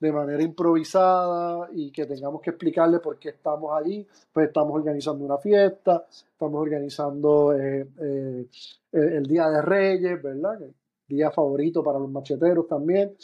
de 0.00 0.12
manera 0.12 0.42
improvisada 0.42 1.68
y 1.72 1.90
que 1.90 2.06
tengamos 2.06 2.40
que 2.40 2.50
explicarle 2.50 3.00
por 3.00 3.18
qué 3.18 3.30
estamos 3.30 3.70
allí, 3.78 4.06
pues 4.32 4.48
estamos 4.48 4.74
organizando 4.74 5.24
una 5.24 5.36
fiesta, 5.36 6.06
estamos 6.08 6.60
organizando 6.60 7.54
eh, 7.54 7.86
eh, 8.00 8.46
el 8.92 9.26
Día 9.26 9.48
de 9.50 9.62
Reyes, 9.62 10.22
¿verdad? 10.22 10.58
día 11.06 11.30
favorito 11.30 11.82
para 11.82 11.98
los 11.98 12.08
macheteros 12.08 12.66
también, 12.68 13.14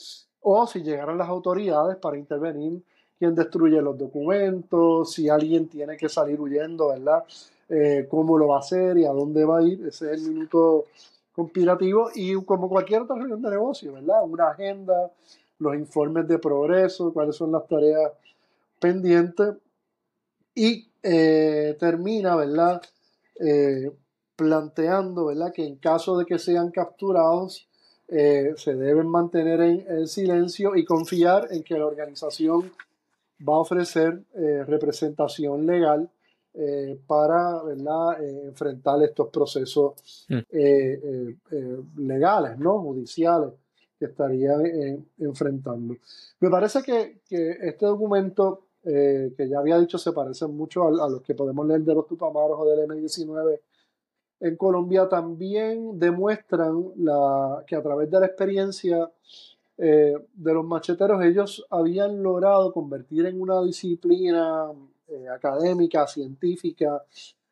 o 0.40 0.66
si 0.66 0.82
llegaran 0.82 1.16
las 1.16 1.28
autoridades 1.28 1.96
para 1.96 2.18
intervenir, 2.18 2.82
quién 3.18 3.34
destruye 3.34 3.80
los 3.80 3.98
documentos, 3.98 5.12
si 5.12 5.28
alguien 5.28 5.68
tiene 5.68 5.96
que 5.96 6.08
salir 6.08 6.40
huyendo, 6.40 6.88
¿verdad? 6.88 7.24
Eh, 7.68 8.06
cómo 8.08 8.38
lo 8.38 8.48
va 8.48 8.56
a 8.56 8.60
hacer 8.60 8.96
y 8.98 9.04
a 9.04 9.10
dónde 9.10 9.44
va 9.44 9.58
a 9.58 9.62
ir, 9.62 9.84
ese 9.86 10.12
es 10.12 10.20
el 10.20 10.28
minuto 10.28 10.84
conspirativo 11.34 12.10
y 12.14 12.34
como 12.44 12.68
cualquier 12.68 13.02
otra 13.02 13.16
reunión 13.16 13.42
de 13.42 13.50
negocio, 13.50 13.92
¿verdad? 13.92 14.22
Una 14.24 14.48
agenda, 14.48 15.10
los 15.58 15.74
informes 15.74 16.28
de 16.28 16.38
progreso, 16.38 17.12
cuáles 17.12 17.36
son 17.36 17.52
las 17.52 17.66
tareas 17.66 18.12
pendientes 18.78 19.54
y 20.54 20.88
eh, 21.02 21.76
termina, 21.78 22.36
¿verdad? 22.36 22.82
Eh, 23.38 23.90
planteando, 24.34 25.26
¿verdad? 25.26 25.52
Que 25.52 25.66
en 25.66 25.76
caso 25.76 26.18
de 26.18 26.26
que 26.26 26.38
sean 26.38 26.70
capturados, 26.70 27.68
eh, 28.08 28.54
se 28.56 28.74
deben 28.74 29.08
mantener 29.08 29.60
en, 29.60 30.06
silencio 30.06 30.76
y 30.76 30.84
confiar 30.84 31.48
en 31.50 31.62
que 31.62 31.78
la 31.78 31.86
organización 31.86 32.72
va 33.40 33.54
a 33.54 33.58
ofrecer 33.58 34.22
eh, 34.34 34.64
representación 34.64 35.66
legal 35.66 36.10
eh, 36.54 36.98
para 37.06 37.60
enfrentar 38.46 39.02
estos 39.02 39.28
procesos 39.28 40.26
mm. 40.28 42.00
legales, 42.00 42.58
¿no? 42.58 42.80
judiciales 42.80 43.50
que 43.98 44.06
estarían 44.06 45.06
enfrentando. 45.18 45.96
Me 46.40 46.50
parece 46.50 46.82
que, 46.82 47.20
este 47.30 47.86
documento, 47.86 48.68
que 48.82 49.48
ya 49.48 49.58
había 49.58 49.78
dicho, 49.78 49.98
se 49.98 50.12
parece 50.12 50.46
mucho 50.46 50.84
a, 50.84 51.04
a, 51.04 51.08
los 51.08 51.22
que 51.22 51.34
podemos 51.34 51.66
leer 51.66 51.82
de 51.82 51.94
los 51.94 52.06
Tupamaros 52.06 52.58
o 52.58 52.64
del 52.64 52.88
M19 52.88 53.60
en 54.40 54.56
Colombia 54.56 55.08
también 55.08 55.98
demuestran 55.98 56.92
la, 56.96 57.64
que 57.66 57.76
a 57.76 57.82
través 57.82 58.10
de 58.10 58.20
la 58.20 58.26
experiencia 58.26 59.10
eh, 59.78 60.14
de 60.34 60.54
los 60.54 60.64
macheteros 60.64 61.22
ellos 61.24 61.66
habían 61.70 62.22
logrado 62.22 62.72
convertir 62.72 63.26
en 63.26 63.40
una 63.40 63.62
disciplina 63.62 64.70
eh, 65.08 65.28
académica, 65.28 66.06
científica, 66.06 67.02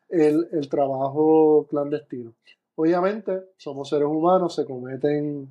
el, 0.09 0.47
el, 0.51 0.69
trabajo 0.69 1.65
clandestino. 1.69 2.33
Obviamente 2.75 3.49
somos 3.57 3.89
seres 3.89 4.07
humanos, 4.07 4.55
se 4.55 4.65
cometen 4.65 5.49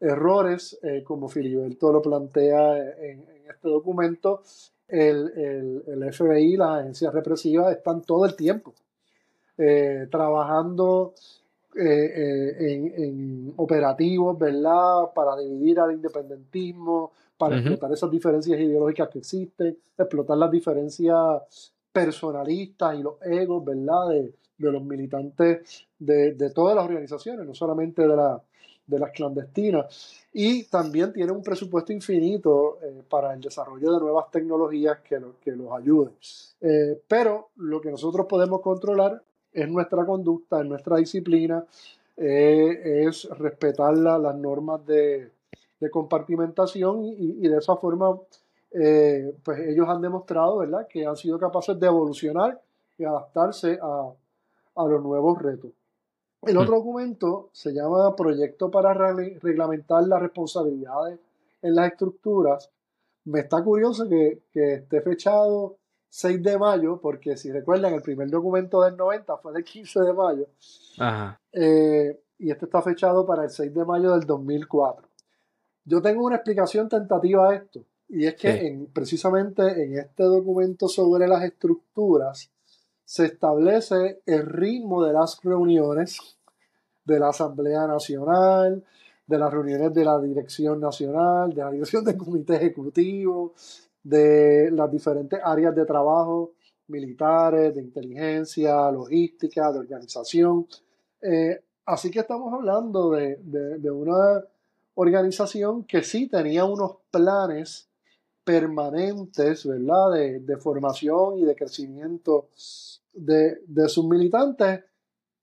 errores, 0.00 0.78
eh, 0.82 1.02
como 1.04 1.28
Filiberto 1.28 1.92
lo 1.92 2.02
plantea 2.02 2.78
en, 2.78 3.20
en 3.20 3.50
este 3.50 3.68
documento, 3.68 4.42
el, 4.88 5.32
el, 5.36 5.84
el 5.86 6.12
FBI, 6.12 6.56
las 6.56 6.80
agencias 6.80 7.14
represivas 7.14 7.74
están 7.74 8.02
todo 8.02 8.26
el 8.26 8.36
tiempo 8.36 8.74
eh, 9.58 10.08
trabajando 10.10 11.14
eh, 11.74 12.54
eh, 12.58 12.94
en, 12.98 13.54
operativos, 13.56 14.38
¿verdad? 14.38 15.10
Para 15.14 15.36
dividir 15.36 15.80
al 15.80 15.92
independentismo, 15.92 17.12
para 17.38 17.56
explotar 17.56 17.90
esas 17.92 18.10
diferencias 18.10 18.60
ideológicas 18.60 19.08
que 19.08 19.18
existen, 19.20 19.78
explotar 19.96 20.36
las 20.36 20.50
diferencias 20.50 21.72
personalistas 21.90 22.98
y 22.98 23.02
los 23.02 23.14
egos, 23.22 23.64
¿verdad? 23.64 24.08
De, 24.10 24.34
los 24.58 24.84
militantes 24.84 25.88
de, 25.98 26.50
todas 26.54 26.76
las 26.76 26.84
organizaciones, 26.84 27.44
no 27.44 27.52
solamente 27.52 28.02
de, 28.02 28.14
la, 28.14 28.40
de 28.86 28.98
las 28.98 29.10
clandestinas. 29.10 30.24
Y 30.32 30.64
también 30.64 31.12
tiene 31.12 31.32
un 31.32 31.42
presupuesto 31.42 31.92
infinito 31.92 32.78
para 33.08 33.34
el 33.34 33.40
desarrollo 33.40 33.92
de 33.92 33.98
nuevas 33.98 34.30
tecnologías 34.30 35.00
que, 35.00 35.20
que 35.40 35.52
los 35.52 35.72
ayuden. 35.72 36.12
pero 37.08 37.48
lo 37.56 37.80
que 37.80 37.90
nosotros 37.90 38.26
podemos 38.28 38.60
controlar 38.60 39.20
es 39.52 39.68
nuestra 39.68 40.04
conducta, 40.04 40.60
es 40.60 40.66
nuestra 40.66 40.96
disciplina, 40.96 41.64
eh, 42.16 43.04
es 43.06 43.28
respetar 43.38 43.96
las 43.96 44.34
normas 44.36 44.84
de, 44.86 45.30
compartimentación 45.90 47.04
y, 47.04 47.48
de 47.48 47.58
esa 47.58 47.74
forma 47.74 48.16
eh, 48.70 49.34
pues 49.42 49.58
ellos 49.58 49.88
han 49.88 50.00
demostrado 50.00 50.58
¿verdad? 50.58 50.86
que 50.88 51.04
han 51.04 51.16
sido 51.16 51.40
capaces 51.40 51.78
de 51.78 51.86
evolucionar 51.88 52.60
y 52.96 53.04
adaptarse 53.04 53.80
a, 53.82 54.12
los 54.76 55.02
nuevos 55.02 55.42
retos. 55.42 55.72
El 56.42 56.56
otro 56.56 56.76
documento 56.76 57.50
se 57.52 57.72
llama 57.72 58.14
Proyecto 58.16 58.70
para 58.70 58.94
reglamentar 58.94 60.06
las 60.06 60.22
responsabilidades 60.22 61.18
en 61.60 61.74
las 61.74 61.92
estructuras. 61.92 62.70
Me 63.24 63.40
está 63.40 63.62
curioso 63.62 64.08
que, 64.08 64.42
que 64.52 64.74
esté 64.74 65.00
fechado 65.02 65.76
6 66.14 66.42
de 66.42 66.58
mayo, 66.58 67.00
porque 67.00 67.38
si 67.38 67.50
recuerdan, 67.50 67.94
el 67.94 68.02
primer 68.02 68.28
documento 68.28 68.82
del 68.82 68.98
90 68.98 69.34
fue 69.38 69.54
del 69.54 69.64
15 69.64 70.00
de 70.00 70.12
mayo. 70.12 70.46
Eh, 71.50 72.20
y 72.38 72.50
este 72.50 72.66
está 72.66 72.82
fechado 72.82 73.24
para 73.24 73.44
el 73.44 73.50
6 73.50 73.72
de 73.72 73.84
mayo 73.86 74.12
del 74.12 74.26
2004. 74.26 75.08
Yo 75.86 76.02
tengo 76.02 76.26
una 76.26 76.36
explicación 76.36 76.86
tentativa 76.90 77.48
a 77.48 77.54
esto, 77.54 77.86
y 78.10 78.26
es 78.26 78.34
que 78.34 78.50
en, 78.50 78.88
precisamente 78.88 79.62
en 79.62 79.96
este 79.96 80.24
documento 80.24 80.86
sobre 80.86 81.26
las 81.26 81.42
estructuras 81.44 82.50
se 83.06 83.24
establece 83.24 84.20
el 84.26 84.44
ritmo 84.44 85.02
de 85.02 85.14
las 85.14 85.40
reuniones 85.42 86.36
de 87.06 87.20
la 87.20 87.30
Asamblea 87.30 87.86
Nacional, 87.86 88.84
de 89.26 89.38
las 89.38 89.50
reuniones 89.50 89.94
de 89.94 90.04
la 90.04 90.20
Dirección 90.20 90.78
Nacional, 90.78 91.54
de 91.54 91.62
la 91.62 91.70
Dirección 91.70 92.04
del 92.04 92.18
Comité 92.18 92.56
Ejecutivo, 92.56 93.54
de 94.02 94.70
las 94.72 94.90
diferentes 94.90 95.40
áreas 95.42 95.74
de 95.74 95.84
trabajo 95.84 96.52
militares, 96.92 97.74
de 97.74 97.80
inteligencia, 97.80 98.90
logística, 98.90 99.72
de 99.72 99.78
organización. 99.78 100.66
Eh, 101.20 101.60
así 101.86 102.10
que 102.10 102.20
estamos 102.20 102.52
hablando 102.52 103.10
de, 103.10 103.90
una 103.90 104.44
organización 104.94 105.84
que 105.84 106.02
sí 106.02 106.28
tenía 106.28 106.64
unos 106.64 106.96
planes 107.10 107.88
permanentes, 108.44 109.66
¿verdad? 109.66 110.12
De, 110.40 110.56
formación 110.58 111.38
y 111.38 111.44
de 111.44 111.56
crecimiento 111.56 112.48
de, 113.12 113.88
sus 113.88 114.04
militantes. 114.04 114.84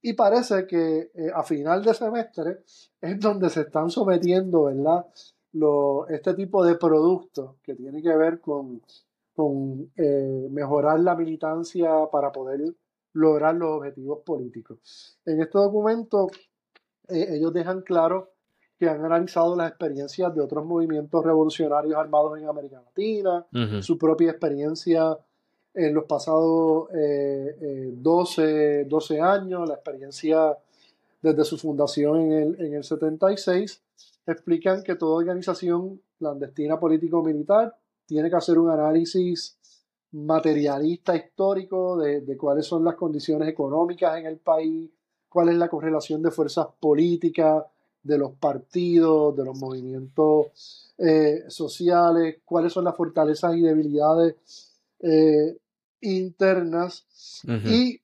Y 0.02 0.14
parece 0.14 0.66
que 0.66 1.12
eh, 1.14 1.32
a 1.34 1.44
final 1.44 1.84
de 1.84 1.94
semestre 1.94 2.60
es 3.02 3.20
donde 3.20 3.50
se 3.50 3.62
están 3.62 3.90
sometiendo, 3.90 4.66
¿verdad? 4.66 5.06
Este 6.10 6.34
tipo 6.36 6.64
de 6.64 6.76
productos 6.76 7.56
que 7.64 7.76
tiene 7.76 8.02
que 8.02 8.16
ver 8.16 8.40
con, 8.40 8.82
con 9.36 9.92
eh, 9.96 10.48
mejorar 10.52 11.00
la 11.00 11.16
militancia 11.16 11.90
para 12.12 12.32
poder 12.32 12.62
lograr 13.14 13.56
los 13.56 13.78
objetivos 13.78 14.20
políticos. 14.20 15.18
En 15.26 15.42
este 15.42 15.58
documento 15.58 16.28
eh, 17.08 17.28
ellos 17.32 17.54
dejan 17.54 17.82
claro 17.82 18.32
que 18.78 18.88
han 18.88 19.04
analizado 19.04 19.56
las 19.56 19.70
experiencias 19.70 20.34
de 20.34 20.42
otros 20.42 20.66
movimientos 20.66 21.26
revolucionarios 21.26 21.96
armados 21.96 22.40
en 22.40 22.48
América 22.48 22.82
Latina, 22.82 23.46
su 23.82 23.98
propia 23.98 24.32
experiencia 24.32 25.18
en 25.74 25.94
los 25.94 26.06
pasados 26.06 26.88
12, 26.90 28.82
eh, 28.82 28.86
12 28.86 29.22
años, 29.22 29.68
la 29.68 29.76
experiencia 29.76 30.58
desde 31.22 31.44
su 31.44 31.58
fundación 31.58 32.22
en 32.22 32.32
el, 32.32 32.62
en 32.62 32.74
el 32.76 32.84
76 32.86 33.82
explican 34.32 34.84
que 34.84 34.96
toda 34.96 35.18
organización 35.18 36.02
clandestina 36.18 36.80
político-militar 36.80 37.76
tiene 38.06 38.30
que 38.30 38.36
hacer 38.36 38.58
un 38.58 38.70
análisis 38.70 39.58
materialista 40.12 41.16
histórico 41.16 41.98
de, 41.98 42.38
cuáles 42.38 42.66
son 42.66 42.84
las 42.84 42.96
condiciones 42.96 43.48
económicas 43.48 44.18
en 44.18 44.26
el 44.26 44.38
país, 44.38 44.90
cuál 45.28 45.50
es 45.50 45.56
la 45.56 45.70
correlación 45.70 46.22
de 46.24 46.32
fuerzas 46.32 46.68
políticas, 46.80 47.64
de 48.02 48.18
los 48.18 48.34
partidos, 48.34 49.36
de 49.36 49.46
los 49.46 49.58
movimientos 49.58 50.94
eh, 50.98 51.44
sociales, 51.48 52.38
cuáles 52.46 52.74
son 52.74 52.86
las 52.86 52.96
fortalezas 52.96 53.56
y 53.56 53.62
debilidades 53.62 54.36
eh, 55.00 55.58
internas. 56.02 57.06
Y 57.66 58.02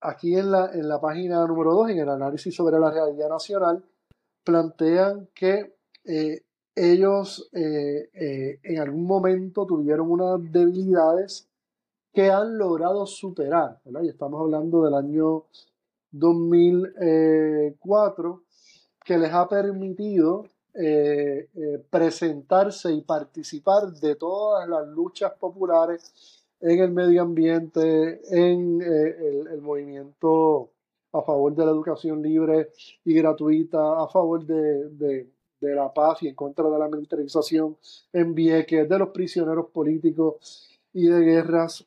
aquí 0.00 0.36
en 0.36 0.50
la, 0.50 0.72
en 0.72 0.88
la 0.88 1.00
página 1.00 1.46
número 1.46 1.72
2, 1.72 1.90
en 1.90 1.98
el 2.00 2.08
análisis 2.08 2.54
sobre 2.54 2.78
la 2.78 2.90
realidad 2.90 3.28
nacional, 3.28 3.82
plantean 4.46 5.28
que 5.34 5.74
eh, 6.04 6.42
ellos 6.74 7.50
eh, 7.52 8.08
eh, 8.14 8.58
en 8.62 8.78
algún 8.78 9.04
momento 9.04 9.66
tuvieron 9.66 10.10
unas 10.10 10.40
debilidades 10.52 11.46
que 12.12 12.30
han 12.30 12.56
logrado 12.56 13.04
superar. 13.06 13.80
Y 14.02 14.08
estamos 14.08 14.40
hablando 14.40 14.84
del 14.84 14.94
año 14.94 15.44
2004, 16.12 18.42
que 19.04 19.18
les 19.18 19.32
ha 19.32 19.48
permitido 19.48 20.46
presentarse 21.90 22.92
y 22.92 23.00
participar 23.00 23.90
de 23.92 24.14
todas 24.14 24.68
las 24.68 24.86
luchas 24.88 25.32
populares 25.32 26.44
en 26.60 26.80
el 26.80 26.90
medio 26.90 27.22
ambiente, 27.22 28.20
en 28.30 28.82
el, 28.82 29.62
movimiento 29.62 30.70
a 31.18 31.22
favor 31.22 31.54
de 31.54 31.64
la 31.64 31.70
educación 31.70 32.22
libre 32.22 32.70
y 33.04 33.14
gratuita, 33.14 34.02
a 34.02 34.08
favor 34.08 34.44
de, 34.44 35.28
la 35.60 35.92
paz 35.92 36.22
y 36.22 36.28
en 36.28 36.34
contra 36.34 36.68
de 36.70 36.78
la 36.78 36.88
militarización 36.88 37.76
en 38.12 38.34
Vieques, 38.34 38.88
de 38.88 38.98
los 38.98 39.08
prisioneros 39.08 39.66
políticos 39.70 40.78
y 40.92 41.06
de 41.06 41.20
guerras, 41.20 41.84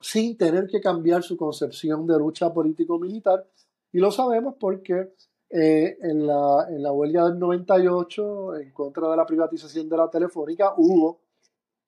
sin 0.00 0.36
tener 0.36 0.66
que 0.66 0.80
cambiar 0.80 1.22
su 1.22 1.36
concepción 1.36 2.06
de 2.06 2.18
lucha 2.18 2.52
político-militar. 2.52 3.46
Y 3.92 3.98
lo 3.98 4.10
sabemos 4.10 4.54
porque 4.60 5.14
eh, 5.48 5.96
en, 6.02 6.26
la, 6.26 6.66
en 6.68 6.82
la 6.82 6.92
huelga 6.92 7.24
del 7.28 7.38
98, 7.38 8.56
en 8.56 8.70
contra 8.72 9.10
de 9.10 9.16
la 9.16 9.24
privatización 9.24 9.88
de 9.88 9.96
la 9.96 10.10
telefónica, 10.10 10.74
hubo 10.76 11.20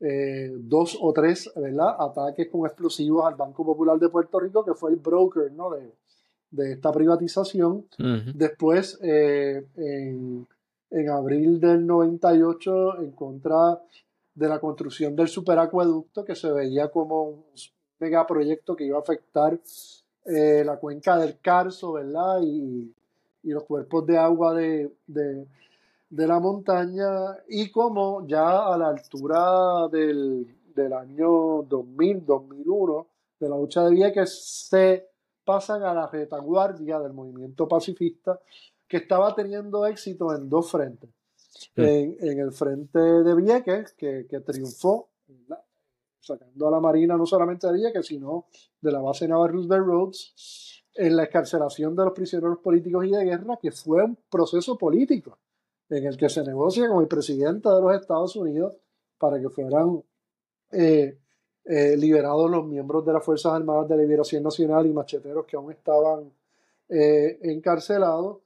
eh, 0.03 0.51
dos 0.55 0.97
o 0.99 1.13
tres 1.13 1.53
ataques 1.99 2.49
con 2.49 2.65
explosivos 2.65 3.27
al 3.27 3.35
Banco 3.35 3.67
Popular 3.67 3.99
de 3.99 4.09
Puerto 4.09 4.41
Rico, 4.41 4.65
que 4.65 4.73
fue 4.73 4.93
el 4.93 4.97
broker 4.97 5.53
¿no? 5.53 5.71
de, 5.71 5.93
de 6.51 6.73
esta 6.73 6.93
privatización. 6.93 7.87
Después, 8.35 8.99
eh, 9.03 9.67
en, 9.77 10.47
en, 10.91 11.09
abril 11.11 11.61
del 11.61 11.87
98, 11.87 13.01
en 13.01 13.13
contra 13.13 13.81
de 14.35 14.49
la 14.49 14.59
construcción 14.59 15.15
del 15.15 15.29
superacueducto, 15.29 16.25
que 16.25 16.35
se 16.35 16.51
veía 16.53 16.89
como 16.89 17.23
un 17.25 17.45
megaproyecto 17.99 18.75
que 18.75 18.85
iba 18.85 18.99
a 18.99 19.03
afectar 19.03 19.59
la 20.25 20.77
cuenca 20.77 21.19
del 21.19 21.39
Carso, 21.41 21.93
¿verdad? 21.95 22.41
Y, 22.43 22.95
y 23.43 23.51
los 23.51 23.65
cuerpos 23.65 24.07
de 24.07 24.19
agua 24.19 24.55
de, 24.55 24.91
la 26.11 26.41
montaña 26.41 27.09
y 27.49 27.71
como 27.71 28.27
ya 28.27 28.73
a 28.73 28.77
la 28.77 28.89
altura 28.89 29.89
del, 29.89 30.47
año 30.93 31.63
2000, 31.63 32.25
2001, 32.25 33.07
de 33.39 33.49
la 33.49 33.57
lucha 33.57 33.85
de 33.85 33.91
Vieques, 33.91 34.67
se 34.69 35.10
pasan 35.51 35.83
a 35.83 35.93
la 35.93 36.07
retaguardia 36.07 37.01
del 37.01 37.13
movimiento 37.13 37.67
pacifista 37.67 38.41
que 38.87 38.99
estaba 38.99 39.35
teniendo 39.35 39.85
éxito 39.85 40.33
en 40.33 40.49
dos 40.49 40.71
frentes. 40.71 41.11
En, 41.75 42.39
el 42.39 42.53
frente 42.53 43.01
de 43.01 43.35
Vieques, 43.35 43.93
que, 43.95 44.43
triunfó, 44.47 45.09
sacando 46.21 46.69
a 46.69 46.71
la 46.71 46.79
Marina 46.79 47.17
no 47.17 47.27
solamente 47.27 47.67
de 47.67 47.73
Vieques, 47.73 48.07
sino 48.07 48.47
de 48.81 48.93
la 48.93 49.01
base 49.01 49.27
naval 49.27 49.53
Roosevelt 49.53 49.85
Roads, 49.85 50.85
en 50.95 51.17
la 51.17 51.25
escarcelación 51.25 51.97
de 51.97 52.05
los 52.05 52.13
prisioneros 52.13 52.59
políticos 52.59 53.05
y 53.05 53.11
de 53.11 53.25
guerra, 53.25 53.59
que 53.61 53.73
fue 53.73 54.05
un 54.05 54.17
proceso 54.31 54.79
político 54.79 55.41
en 55.89 56.07
el 56.07 56.17
que 56.17 56.29
se 56.29 56.45
negocia 56.45 56.89
con 56.89 57.03
el 57.03 57.09
presidente 57.09 57.69
de 57.69 57.81
los 57.81 57.93
Estados 58.01 58.37
Unidos 58.37 58.77
para 59.19 59.41
que 59.41 59.49
fueran 59.49 60.01
eh, 60.71 61.19
eh, 61.65 61.97
liberados 61.97 62.51
los 62.51 62.67
miembros 62.67 63.05
de 63.05 63.13
las 63.13 63.25
Fuerzas 63.25 63.53
Armadas 63.53 63.89
de 63.89 63.97
Liberación 63.97 64.43
Nacional 64.43 64.87
y 64.87 64.93
macheteros 64.93 65.47
que 65.47 65.57
aún 65.57 65.73
estaban 65.73 66.31
eh, 66.89 67.39
encarcelados. 67.43 68.39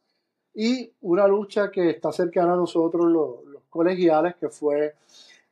Y 0.54 0.92
una 1.00 1.26
lucha 1.26 1.70
que 1.70 1.90
está 1.90 2.12
cercana 2.12 2.52
a 2.52 2.56
nosotros, 2.56 3.06
los, 3.06 3.44
los 3.46 3.62
colegiales, 3.68 4.36
que 4.36 4.48
fue 4.48 4.94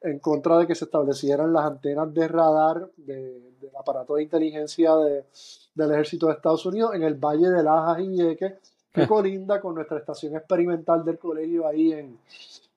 en 0.02 0.18
contra 0.18 0.58
de 0.58 0.66
que 0.66 0.74
se 0.74 0.84
establecieran 0.84 1.52
las 1.52 1.64
antenas 1.64 2.12
de 2.12 2.28
radar 2.28 2.90
del 2.96 3.70
aparato 3.78 4.16
de 4.16 4.24
inteligencia 4.24 4.94
del 4.96 5.92
ejército 5.92 6.26
de 6.26 6.34
Estados 6.34 6.66
Unidos 6.66 6.94
en 6.94 7.02
el 7.02 7.14
Valle 7.14 7.50
de 7.50 7.62
Lajas 7.62 8.00
y 8.00 8.08
Vieques, 8.08 8.54
que 8.92 9.06
colinda 9.06 9.60
con 9.60 9.74
nuestra 9.74 9.98
estación 9.98 10.36
experimental 10.36 11.04
del 11.04 11.18
colegio 11.18 11.66
ahí 11.66 11.92
en, 11.92 12.18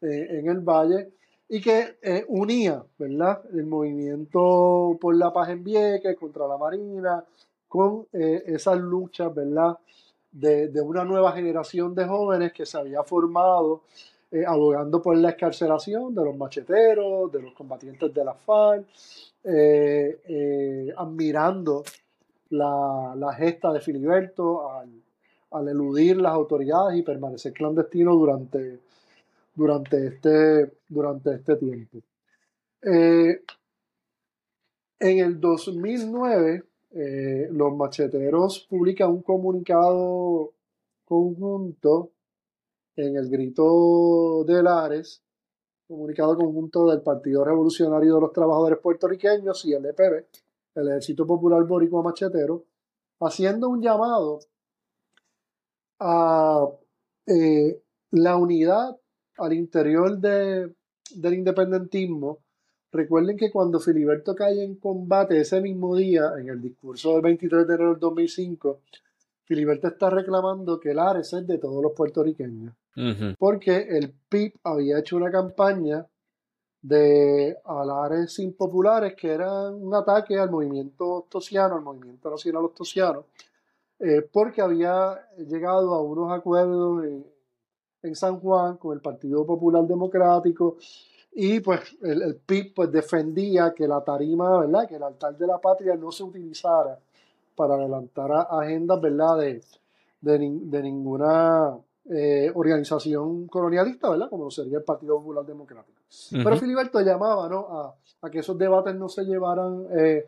eh, 0.01 0.27
en 0.39 0.47
el 0.47 0.59
valle, 0.59 1.11
y 1.47 1.61
que 1.61 1.97
eh, 2.01 2.25
unía 2.27 2.83
¿verdad? 2.97 3.41
el 3.53 3.65
movimiento 3.65 4.97
por 4.99 5.15
la 5.15 5.31
paz 5.31 5.49
en 5.49 5.63
Vieques 5.63 6.17
contra 6.17 6.47
la 6.47 6.57
Marina, 6.57 7.23
con 7.67 8.07
eh, 8.13 8.43
esas 8.47 8.79
luchas 8.79 9.33
¿verdad? 9.33 9.77
De, 10.31 10.67
de 10.67 10.81
una 10.81 11.05
nueva 11.05 11.31
generación 11.31 11.95
de 11.95 12.05
jóvenes 12.05 12.51
que 12.51 12.65
se 12.65 12.77
había 12.77 13.03
formado 13.03 13.83
eh, 14.35 14.43
abogando 14.45 15.01
por 15.01 15.15
la 15.15 15.29
escarcelación 15.29 16.13
de 16.13 16.25
los 16.25 16.35
macheteros, 16.35 17.31
de 17.31 17.41
los 17.41 17.53
combatientes 17.53 18.13
de 18.13 18.25
la 18.25 18.33
FARC, 18.33 18.85
eh, 19.43 20.19
eh, 20.27 20.93
admirando 20.97 21.83
la, 22.49 23.33
gesta 23.37 23.71
de 23.71 23.79
Filiberto 23.79 24.69
al, 25.51 25.67
eludir 25.69 26.17
las 26.17 26.33
autoridades 26.33 26.99
y 26.99 27.03
permanecer 27.03 27.53
clandestino 27.53 28.13
durante, 28.13 28.79
durante, 29.55 30.07
este, 30.07 30.77
durante 30.87 31.35
este 31.35 31.55
tiempo. 31.55 31.99
en 32.81 33.39
el 34.99 35.39
2009, 35.39 36.63
los 37.51 37.75
macheteros 37.75 38.67
publican 38.69 39.09
un 39.11 39.21
comunicado 39.21 40.53
conjunto 41.05 42.11
en 42.95 43.15
el 43.17 43.29
grito 43.29 44.43
de 44.45 44.63
Lares, 44.63 45.21
comunicado 45.87 46.35
conjunto 46.37 46.89
del 46.89 47.01
Partido 47.01 47.43
Revolucionario 47.43 48.15
de 48.15 48.21
los 48.21 48.33
Trabajadores 48.33 48.79
Puertorriqueños 48.79 49.65
y 49.65 49.73
el 49.73 49.85
EPB, 49.85 50.25
el 50.75 50.87
Ejército 50.89 51.25
Popular 51.27 51.63
Boricua 51.63 52.01
Machetero, 52.01 52.65
haciendo 53.19 53.69
un 53.69 53.81
llamado 53.81 54.39
a 55.99 56.67
eh, 57.27 57.81
la 58.11 58.37
unidad 58.37 58.97
al 59.37 59.53
interior 59.53 60.17
de, 60.17 60.73
del 61.11 61.33
independentismo. 61.33 62.39
Recuerden 62.91 63.37
que 63.37 63.51
cuando 63.51 63.79
Filiberto 63.79 64.35
cae 64.35 64.63
en 64.63 64.75
combate 64.75 65.39
ese 65.39 65.59
mismo 65.61 65.95
día, 65.95 66.31
en 66.39 66.49
el 66.49 66.61
discurso 66.61 67.13
del 67.13 67.21
23 67.21 67.67
de 67.67 67.73
enero 67.75 67.89
del 67.91 67.99
2005, 67.99 68.81
Filiberto 69.43 69.87
está 69.87 70.09
reclamando 70.09 70.79
que 70.79 70.93
Lares 70.93 71.33
es 71.33 71.45
de 71.45 71.57
todos 71.57 71.83
los 71.83 71.91
puertorriqueños 71.91 72.73
porque 73.37 73.75
el 73.89 74.13
PIB 74.29 74.53
había 74.63 74.99
hecho 74.99 75.17
una 75.17 75.29
campaña 75.29 76.05
de 76.81 77.57
alares 77.65 78.39
impopulares 78.39 79.15
que 79.15 79.31
era 79.31 79.69
un 79.69 79.93
ataque 79.93 80.37
al 80.37 80.51
movimiento 80.51 81.23
ostosiano, 81.23 81.75
al 81.75 81.81
movimiento 81.81 82.29
nacional 82.29 82.65
ostosiano, 82.65 83.25
eh, 83.99 84.21
porque 84.31 84.61
había 84.61 85.19
llegado 85.37 85.93
a 85.93 86.01
unos 86.01 86.31
acuerdos 86.31 87.05
en, 87.05 87.25
San 88.13 88.39
Juan 88.39 88.77
con 88.77 88.93
el 88.93 89.01
Partido 89.01 89.45
Popular 89.45 89.83
Democrático 89.85 90.77
y 91.33 91.59
pues 91.59 91.97
el, 92.01 92.35
PIB 92.45 92.73
pues 92.75 92.91
defendía 92.91 93.73
que 93.73 93.87
la 93.87 94.03
tarima, 94.03 94.59
¿verdad? 94.59 94.87
Que 94.87 94.95
el 94.95 95.03
altar 95.03 95.37
de 95.37 95.47
la 95.47 95.57
patria 95.57 95.95
no 95.95 96.11
se 96.11 96.23
utilizara 96.23 96.99
para 97.55 97.75
adelantar 97.75 98.47
agendas, 98.51 99.01
¿verdad? 99.01 99.37
De, 99.39 99.61
de 100.21 100.83
ninguna 100.83 101.77
eh, 102.07 102.51
organización 102.53 103.47
colonialista, 103.47 104.11
¿verdad? 104.11 104.29
Como 104.29 104.51
sería 104.51 104.77
el 104.77 104.83
Partido 104.83 105.17
Popular 105.17 105.43
Democrático. 105.43 106.01
Pero 106.31 106.55
Filiberto 106.57 107.01
llamaba, 107.01 107.49
¿no? 107.49 107.67
A, 107.67 107.95
a, 108.21 108.29
que 108.29 108.39
esos 108.39 108.55
debates 108.59 108.95
no 108.95 109.09
se 109.09 109.25
llevaran 109.25 109.87
eh, 109.91 110.27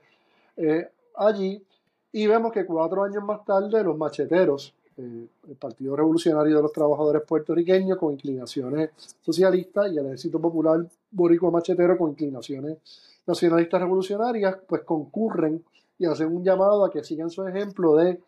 eh, 0.58 0.90
allí. 1.16 1.64
Y 2.12 2.26
vemos 2.26 2.52
que 2.52 2.66
cuatro 2.66 3.04
años 3.04 3.24
más 3.24 3.46
tarde 3.46 3.84
los 3.84 3.96
macheteros, 3.96 4.74
el 4.98 5.30
Partido 5.60 5.96
Revolucionario 5.96 6.58
de 6.58 6.62
los 6.62 6.72
Trabajadores 6.72 7.24
Puertorriqueños 7.24 7.98
con 7.98 8.14
inclinaciones 8.14 8.90
socialistas 9.22 9.92
y 9.92 9.98
el 9.98 10.06
Ejército 10.08 10.40
Popular 10.40 10.86
Boricua 11.12 11.52
Machetero 11.52 11.98
con 11.98 12.12
inclinaciones 12.12 12.78
nacionalistas 13.26 13.82
revolucionarias, 13.82 14.58
pues 14.68 14.82
concurren 14.84 15.64
y 16.00 16.06
hacen 16.06 16.36
un 16.36 16.44
llamado 16.44 16.86
a 16.86 16.92
que 16.92 17.04
sigan 17.04 17.30
su 17.30 17.46
ejemplo 17.48 17.96
de 17.96 18.22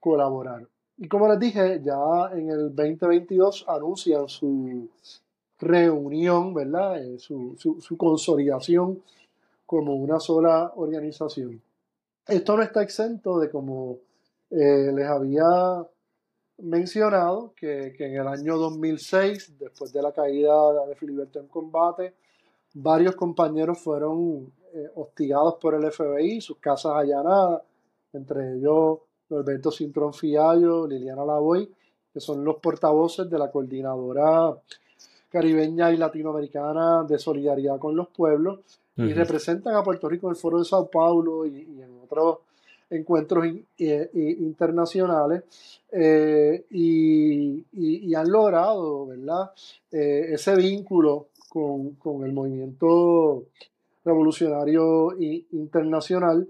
colaborar. 0.00 0.66
Y 0.96 1.08
como 1.08 1.28
les 1.28 1.40
dije, 1.40 1.80
ya 1.82 2.30
en 2.32 2.50
el 2.50 2.74
2022 2.74 3.64
anuncian 3.68 4.28
su 4.28 4.88
reunión, 5.58 6.54
¿verdad? 6.54 7.02
Eh, 7.02 7.18
su, 7.18 7.56
su, 7.58 7.96
consolidación 7.96 9.02
como 9.66 9.94
una 9.94 10.20
sola 10.20 10.72
organización. 10.76 11.60
Esto 12.26 12.56
no 12.56 12.62
está 12.62 12.82
exento 12.82 13.38
de, 13.38 13.50
como 13.50 13.98
eh, 14.54 14.92
les 14.92 15.06
había 15.06 15.86
mencionado, 16.58 17.52
que, 17.56 17.94
en 17.98 18.14
el 18.14 18.28
año 18.28 18.56
2006, 18.56 19.58
después 19.58 19.92
de 19.92 20.02
la 20.02 20.12
caída 20.12 20.86
de 20.86 20.94
Filiberto 20.94 21.40
en 21.40 21.48
combate, 21.48 22.14
varios 22.74 23.16
compañeros 23.16 23.78
fueron 23.78 24.52
eh, 24.72 24.90
hostigados 24.94 25.56
por 25.60 25.74
el 25.74 25.90
FBI, 25.90 26.40
sus 26.40 26.58
casas 26.58 26.92
allanadas, 26.94 27.62
entre 28.12 28.56
ellos 28.56 28.98
Alberto 29.30 29.70
Cintrón 29.70 30.12
Fiallo, 30.12 30.86
Liliana 30.86 31.24
Lavoy, 31.24 31.68
que 32.12 32.20
son 32.20 32.44
los 32.44 32.56
portavoces 32.56 33.28
de 33.28 33.38
la 33.38 33.50
coordinadora 33.50 34.56
caribeña 35.28 35.90
y 35.90 35.96
latinoamericana 35.96 37.02
de 37.02 37.18
solidaridad 37.18 37.78
con 37.78 37.96
los 37.96 38.08
pueblos 38.08 38.60
y 38.96 39.12
representan 39.12 39.74
a 39.74 39.82
Puerto 39.82 40.08
Rico 40.08 40.28
en 40.28 40.30
el 40.30 40.36
Foro 40.36 40.60
de 40.60 40.64
Sao 40.64 40.88
Paulo 40.88 41.44
y, 41.44 41.82
en 41.82 41.98
otros 42.04 42.38
encuentros 42.94 43.46
internacionales 43.78 45.42
eh, 45.90 46.64
y, 46.70 48.14
han 48.14 48.30
logrado. 48.30 49.08
Eh, 49.92 50.26
ese 50.32 50.56
vínculo 50.56 51.28
con, 51.48 52.24
el 52.24 52.32
movimiento 52.32 53.44
revolucionario 54.04 55.16
internacional. 55.18 56.48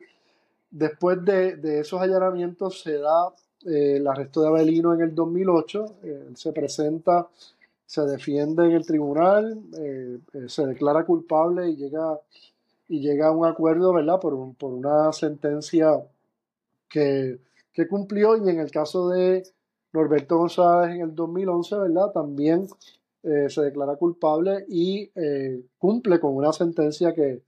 Después 0.71 1.25
de, 1.25 1.81
esos 1.81 2.01
allanamientos 2.01 2.81
se 2.83 2.99
da 2.99 3.29
eh, 3.67 3.97
el 3.97 4.07
arresto 4.07 4.43
de 4.43 4.49
Abelino 4.49 4.95
en 4.95 5.03
el 5.03 5.15
2008, 5.15 5.87
él 6.03 6.37
se 6.37 6.53
presenta, 6.53 7.29
se 7.87 8.03
defiende 8.03 8.65
en 8.67 8.73
el 8.73 8.87
tribunal, 8.87 9.61
se 10.49 10.67
declara 10.67 11.05
culpable 11.05 11.69
y 11.71 11.77
llega, 11.77 12.19
y 12.89 13.01
llega 13.01 13.29
a 13.29 13.33
un 13.33 13.47
acuerdo, 13.47 13.93
por 14.21 14.73
una 14.73 15.13
sentencia 15.13 16.03
que, 16.89 17.41
cumplió 17.89 18.37
y 18.37 18.49
en 18.49 18.61
el 18.61 18.71
caso 18.71 19.09
de 19.09 19.43
Norberto 19.93 20.39
González 20.39 20.95
en 20.95 21.03
el 21.03 21.15
2011, 21.15 21.77
¿verdad? 21.77 22.13
También 22.13 22.67
eh, 23.23 23.49
se 23.49 23.63
declara 23.63 23.97
culpable 23.97 24.65
y 24.69 25.11
eh, 25.15 25.65
cumple 25.79 26.21
con 26.21 26.35
una 26.37 26.53
sentencia 26.53 27.15
que, 27.15 27.43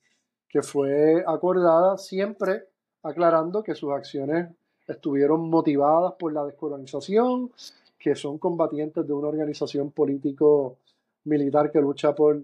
fue 0.62 1.22
acordada, 1.26 1.98
siempre 1.98 2.64
aclarando 3.02 3.62
que 3.62 3.74
sus 3.74 3.92
acciones 3.92 4.48
estuvieron 4.88 5.50
motivadas 5.50 6.14
por 6.18 6.32
la 6.32 6.46
descolonización, 6.46 7.52
que 7.98 8.14
son 8.14 8.38
combatientes 8.38 9.06
de 9.06 9.12
una 9.12 9.28
organización 9.28 9.90
político-militar 9.90 11.70
que 11.70 11.82
lucha 11.82 12.14
por, 12.14 12.42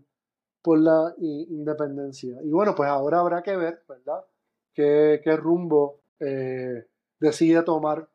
por 0.61 0.79
la 0.79 1.15
independencia. 1.17 2.37
Y 2.43 2.51
bueno, 2.51 2.75
pues 2.75 2.91
ahora 2.91 3.21
habrá 3.21 3.43
que 3.43 3.57
ver, 3.57 3.83
¿verdad?, 3.89 4.27
qué, 4.75 5.23
qué 5.25 5.35
rumbo 5.35 6.02
eh, 6.25 6.87
decide 7.19 7.63
tomar 7.63 8.09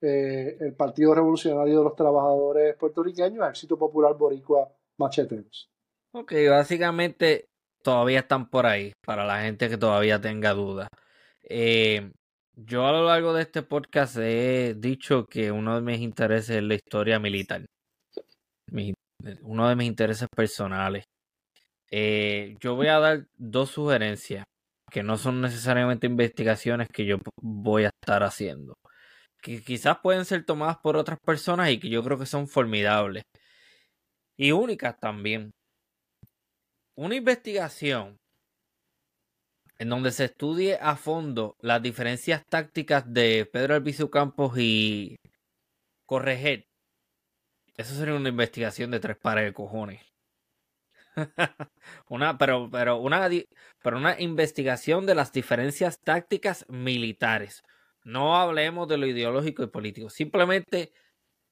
eh, 0.00 0.56
el 0.60 0.74
Partido 0.74 1.14
Revolucionario 1.14 1.78
de 1.78 1.84
los 1.84 1.94
Trabajadores 1.94 2.74
Puertorriqueños, 2.76 3.44
Ejército 3.44 3.78
Popular 3.78 4.14
Boricua 4.16 4.68
Macheteros. 4.98 5.70
Ok, 6.12 6.32
básicamente 6.48 7.46
todavía 7.82 8.20
están 8.20 8.48
por 8.48 8.66
ahí, 8.66 8.92
para 9.04 9.24
la 9.24 9.42
gente 9.42 9.68
que 9.68 9.78
todavía 9.78 10.20
tenga 10.20 10.54
dudas. 10.54 10.88
Eh, 11.42 12.10
yo 12.56 12.84
a 12.84 12.92
lo 12.92 13.04
largo 13.04 13.32
de 13.32 13.42
este 13.42 13.62
podcast 13.62 14.16
he 14.16 14.74
dicho 14.76 15.26
que 15.26 15.52
uno 15.52 15.76
de 15.76 15.82
mis 15.82 16.00
intereses 16.00 16.56
es 16.56 16.62
la 16.62 16.74
historia 16.74 17.20
militar. 17.20 17.64
uno 19.42 19.68
de 19.68 19.76
mis 19.76 19.86
intereses 19.86 20.28
personales. 20.34 21.04
Yo 22.60 22.74
voy 22.74 22.88
a 22.88 22.98
dar 22.98 23.26
dos 23.36 23.70
sugerencias 23.70 24.44
que 24.96 25.02
no 25.02 25.18
son 25.18 25.42
necesariamente 25.42 26.06
investigaciones 26.06 26.88
que 26.88 27.04
yo 27.04 27.18
voy 27.36 27.84
a 27.84 27.88
estar 27.88 28.22
haciendo. 28.22 28.78
Que 29.42 29.62
quizás 29.62 29.98
pueden 30.02 30.24
ser 30.24 30.46
tomadas 30.46 30.78
por 30.78 30.96
otras 30.96 31.18
personas 31.20 31.68
y 31.68 31.78
que 31.78 31.90
yo 31.90 32.02
creo 32.02 32.18
que 32.18 32.24
son 32.24 32.48
formidables. 32.48 33.24
Y 34.38 34.52
únicas 34.52 34.98
también. 34.98 35.52
Una 36.94 37.14
investigación 37.14 38.16
en 39.78 39.90
donde 39.90 40.12
se 40.12 40.24
estudie 40.24 40.78
a 40.80 40.96
fondo 40.96 41.56
las 41.60 41.82
diferencias 41.82 42.42
tácticas 42.48 43.04
de 43.12 43.44
Pedro 43.52 43.74
Albizu 43.74 44.08
Campos 44.08 44.54
y 44.56 45.18
Correger. 46.06 46.64
Eso 47.76 47.94
sería 47.94 48.14
una 48.14 48.30
investigación 48.30 48.90
de 48.92 49.00
tres 49.00 49.18
pares 49.18 49.44
de 49.44 49.52
cojones. 49.52 50.15
una, 52.08 52.38
pero, 52.38 52.68
pero, 52.70 52.98
una, 52.98 53.28
pero 53.82 53.96
una 53.96 54.20
investigación 54.20 55.06
de 55.06 55.14
las 55.14 55.32
diferencias 55.32 56.00
tácticas 56.00 56.66
militares. 56.68 57.62
No 58.04 58.36
hablemos 58.36 58.86
de 58.88 58.98
lo 58.98 59.06
ideológico 59.06 59.62
y 59.62 59.68
político. 59.68 60.10
Simplemente, 60.10 60.92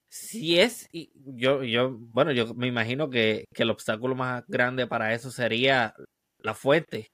si 0.09 0.61
es, 0.61 0.89
yo, 0.93 1.65
yo, 1.65 1.97
bueno, 1.99 2.33
yo 2.33 2.55
me 2.55 2.69
imagino 2.69 3.11
que, 3.11 3.47
el 3.57 3.71
obstáculo 3.71 4.15
más 4.15 4.45
grande 4.47 4.87
para 4.87 5.15
eso 5.15 5.31
sería 5.31 5.95
la 6.39 6.55
fuente. 6.55 7.11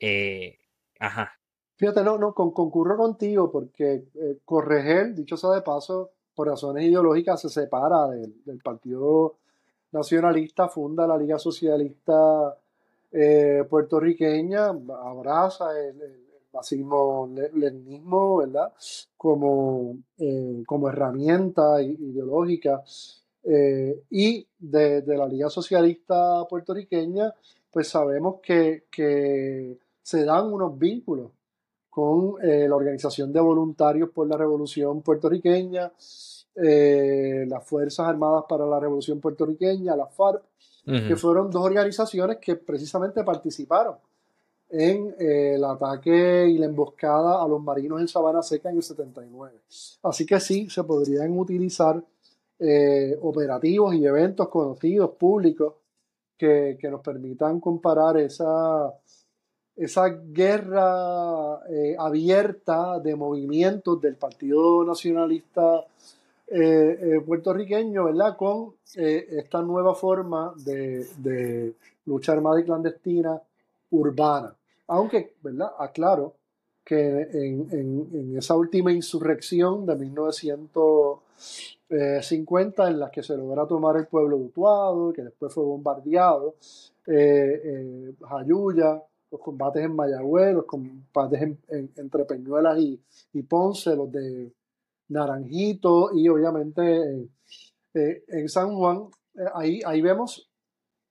Eh, 0.00 0.58
ajá. 0.98 1.32
Fíjate, 1.76 2.02
no, 2.02 2.18
no, 2.18 2.34
concurro 2.34 2.96
contigo 2.96 3.52
porque 3.52 4.08
eh, 4.14 4.38
Correger, 4.44 5.14
dicho 5.14 5.36
sea 5.36 5.50
de 5.50 5.62
paso, 5.62 6.12
por 6.34 6.48
razones 6.48 6.84
ideológicas 6.84 7.40
se 7.40 7.48
separa 7.48 8.08
del 8.08 8.60
partido 8.62 9.38
nacionalista, 9.92 10.68
funda 10.68 11.06
la 11.06 11.16
Liga 11.16 11.38
Socialista 11.38 12.56
eh, 13.12 13.64
puertorriqueña, 13.68 14.66
abraza 14.66 15.78
el, 15.78 16.00
el 16.02 17.60
leninismo, 17.60 18.36
¿verdad? 18.38 18.72
Como, 19.16 19.96
eh, 20.18 20.62
como 20.66 20.88
herramienta 20.88 21.80
ideológica. 21.82 22.82
Eh, 23.44 24.02
y 24.10 24.46
de, 24.58 25.02
la 25.06 25.26
Liga 25.26 25.48
Socialista 25.48 26.44
puertorriqueña, 26.48 27.32
pues 27.70 27.88
sabemos 27.88 28.40
que, 28.42 28.84
que 28.90 29.78
se 30.02 30.24
dan 30.24 30.52
unos 30.52 30.78
vínculos 30.78 31.30
con 31.88 32.34
la 32.42 32.76
Organización 32.76 33.32
de 33.32 33.40
Voluntarios 33.40 34.10
por 34.10 34.28
la 34.28 34.36
Revolución 34.36 35.00
Puertorriqueña, 35.00 35.90
eh, 36.58 37.44
las 37.46 37.64
Fuerzas 37.66 38.08
Armadas 38.08 38.44
para 38.48 38.64
la 38.64 38.80
Revolución 38.80 39.20
Puertorriqueña, 39.20 39.94
la 39.94 40.06
FARC, 40.06 40.42
que 40.86 41.16
fueron 41.16 41.50
dos 41.50 41.64
organizaciones 41.64 42.38
que 42.38 42.54
precisamente 42.54 43.24
participaron 43.24 43.96
en 44.70 45.16
eh, 45.18 45.54
el 45.56 45.64
ataque 45.64 46.46
y 46.48 46.58
la 46.58 46.66
emboscada 46.66 47.42
a 47.42 47.48
los 47.48 47.60
marinos 47.60 48.00
en 48.00 48.06
Sabana 48.06 48.40
Seca 48.40 48.70
en 48.70 48.76
el 48.76 48.84
79. 48.84 49.52
Así 50.04 50.24
que 50.24 50.38
sí, 50.38 50.70
se 50.70 50.84
podrían 50.84 51.36
utilizar 51.36 52.00
eh, 52.60 53.18
operativos 53.20 53.96
y 53.96 54.06
eventos 54.06 54.48
conocidos, 54.48 55.10
públicos, 55.10 55.74
que, 56.38 56.78
nos 56.88 57.00
permitan 57.00 57.58
comparar 57.58 58.16
esa, 58.18 58.94
esa 59.74 60.08
guerra 60.08 61.60
abierta 61.98 63.00
de 63.00 63.16
movimientos 63.16 64.00
del 64.00 64.14
Partido 64.14 64.84
Nacionalista 64.84 65.84
eh, 66.48 66.98
eh, 67.00 67.20
puertorriqueño, 67.26 68.04
¿verdad? 68.04 68.36
Con 68.36 68.76
eh, 68.94 69.26
esta 69.30 69.62
nueva 69.62 69.96
forma 69.96 70.54
de, 70.64 71.74
lucha 72.04 72.30
armada 72.32 72.60
y 72.60 72.64
clandestina 72.64 73.42
urbana. 73.90 74.54
Aunque, 74.86 75.34
¿verdad? 75.42 75.72
Aclaro 75.76 76.34
que 76.84 77.28
en, 77.32 78.36
esa 78.38 78.54
última 78.54 78.92
insurrección 78.92 79.86
de 79.86 79.96
1950 79.96 82.88
en 82.88 83.00
la 83.00 83.10
que 83.10 83.24
se 83.24 83.36
logra 83.36 83.66
tomar 83.66 83.96
el 83.96 84.06
pueblo 84.06 84.38
de 84.38 84.44
Utuado, 84.44 85.12
que 85.12 85.22
después 85.22 85.52
fue 85.52 85.64
bombardeado, 85.64 86.54
Jayuya, 87.04 89.02
los 89.32 89.40
combates 89.40 89.84
en 89.84 89.96
Mayagüez, 89.96 90.54
los 90.54 90.64
combates 90.64 91.56
entre 91.96 92.24
Peñuelas 92.24 92.78
y, 92.78 93.00
y 93.32 93.42
Ponce, 93.42 93.96
los 93.96 94.12
de 94.12 94.52
Naranjito 95.08 96.10
y 96.14 96.28
obviamente 96.28 97.28
eh, 97.96 98.24
en 98.28 98.48
San 98.48 98.74
Juan, 98.74 99.08
eh, 99.34 99.44
ahí, 99.54 99.80
ahí 99.86 100.02
vemos 100.02 100.48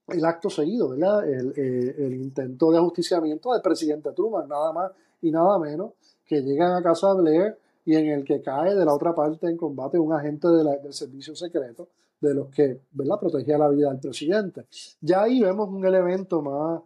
el 0.08 0.24
acto 0.24 0.52
seguido, 0.52 0.90
¿verdad? 0.90 1.28
El, 1.28 1.54
eh, 1.56 2.16
intento 2.16 2.72
de 2.72 2.78
ajusticiamiento 2.78 3.54
del 3.54 3.62
presidente 3.62 4.12
Truman, 4.12 4.48
nada 4.48 4.72
más 4.72 4.92
y 5.20 5.32
nada 5.32 5.58
menos, 5.58 5.94
que 6.26 6.42
llegan 6.42 6.74
a 6.74 6.84
casa 6.84 7.14
de 7.16 7.22
Blair 7.22 7.58
y 7.86 7.96
en 7.96 8.08
el 8.08 8.24
que 8.24 8.42
cae 8.42 8.76
de 8.76 8.86
la 8.86 8.94
otra 8.94 9.16
parte 9.16 9.48
en 9.48 9.58
combate 9.58 9.98
un 9.98 10.14
agente 10.14 10.48
del 10.48 10.94
servicio 10.94 11.36
secreto 11.36 11.88
de 12.22 12.34
los 12.34 12.50
que, 12.50 12.82
¿verdad?, 12.92 13.20
protegía 13.20 13.58
la 13.58 13.70
vida 13.70 13.90
del 13.90 14.00
presidente. 14.00 14.66
Ya 15.02 15.24
ahí 15.24 15.42
vemos 15.42 15.70
un 15.70 15.86
elemento 15.86 16.42
más, 16.42 16.82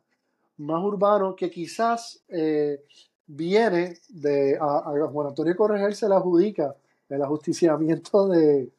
más 0.57 0.84
urbano 0.84 1.36
que 1.36 1.49
quizás 1.49 2.23
viene 3.27 3.98
de, 4.10 4.57
a, 4.60 4.91
Juan 5.11 5.27
Antonio 5.27 5.56
Corregel 5.56 5.94
se 5.94 6.10
le 6.10 6.15
adjudica 6.15 6.76
el 7.10 7.22
ajusticiamiento 7.22 8.27
de, 8.27 8.72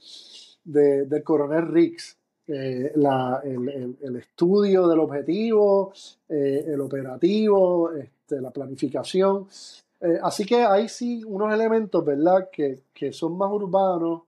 del 0.65 1.23
coronel 1.23 1.69
Riggs. 1.69 2.16
Eh, 2.52 2.93
el, 2.94 4.16
estudio 4.16 4.89
del 4.89 4.98
objetivo, 4.98 5.93
eh, 6.28 6.65
el 6.66 6.81
operativo, 6.81 7.93
este, 7.93 8.40
la 8.40 8.51
planificación. 8.51 9.47
Eh, 10.01 10.19
así 10.23 10.44
que 10.44 10.57
hay 10.57 10.89
sí 10.89 11.23
unos 11.24 11.52
elementos, 11.52 12.05
¿verdad?, 12.05 12.48
que, 12.51 12.82
son 13.12 13.36
más 13.39 13.51
urbanos 13.52 14.23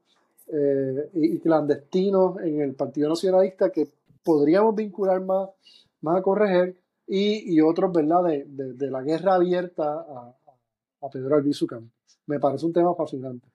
y, 1.15 1.39
clandestinos 1.39 2.39
en 2.43 2.61
el 2.61 2.75
Partido 2.75 3.09
Nacionalista 3.09 3.71
que 3.71 3.89
podríamos 4.23 4.75
vincular 4.75 5.21
más, 5.21 5.49
más 6.03 6.19
a 6.19 6.23
corregir 6.23 6.77
y, 7.07 7.61
otros, 7.61 7.93
¿verdad?, 7.93 8.23
de, 8.23 8.91
la 8.91 9.03
guerra 9.03 9.35
abierta 9.35 10.07
a, 11.01 11.11
Pedro 11.11 11.35
Albizu. 11.35 11.67
Me 12.27 12.39
parece 12.39 12.67
un 12.67 12.73
tema 12.73 12.95
fascinante. 12.95 13.52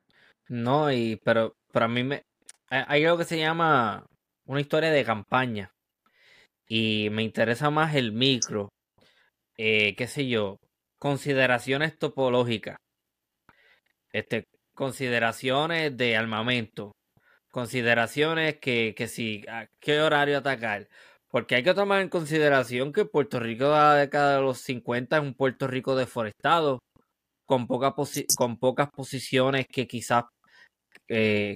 No, 0.49 0.91
y 0.91 1.17
pero 1.23 1.53
para 1.71 1.87
mí 1.87 2.03
me 2.03 2.23
hay 2.69 3.05
algo 3.05 3.17
que 3.19 3.25
se 3.25 3.37
llama 3.39 4.05
una 4.45 4.61
historia 4.61 4.91
de 4.91 5.05
campaña 5.05 5.71
y 6.67 7.09
me 7.11 7.23
interesa 7.23 7.69
más 7.69 7.95
el 7.95 8.11
micro, 8.11 8.69
eh, 9.57 9.95
qué 9.95 10.07
sé 10.07 10.27
yo, 10.27 10.57
consideraciones 10.99 11.97
topológicas. 11.99 12.77
este, 14.13 14.45
consideraciones 14.73 15.95
de 15.97 16.17
armamento, 16.17 16.91
consideraciones 17.51 18.57
que, 18.59 18.93
que 18.97 19.07
si, 19.07 19.45
a 19.49 19.67
qué 19.81 20.01
horario 20.01 20.39
atacar. 20.39 20.87
Porque 21.29 21.55
hay 21.55 21.63
que 21.63 21.73
tomar 21.73 22.01
en 22.01 22.09
consideración 22.09 22.93
que 22.93 23.05
Puerto 23.05 23.39
Rico 23.39 23.65
de 23.65 23.71
la 23.71 23.95
década 23.95 24.37
de 24.37 24.41
los 24.43 24.59
50 24.61 25.17
es 25.17 25.23
un 25.23 25.33
Puerto 25.35 25.67
Rico 25.67 25.95
deforestado, 25.95 26.79
con, 27.45 27.67
con 27.67 28.57
pocas 28.59 28.89
posiciones 28.91 29.67
que 29.67 29.87
quizás 29.87 30.25
eh, 31.09 31.55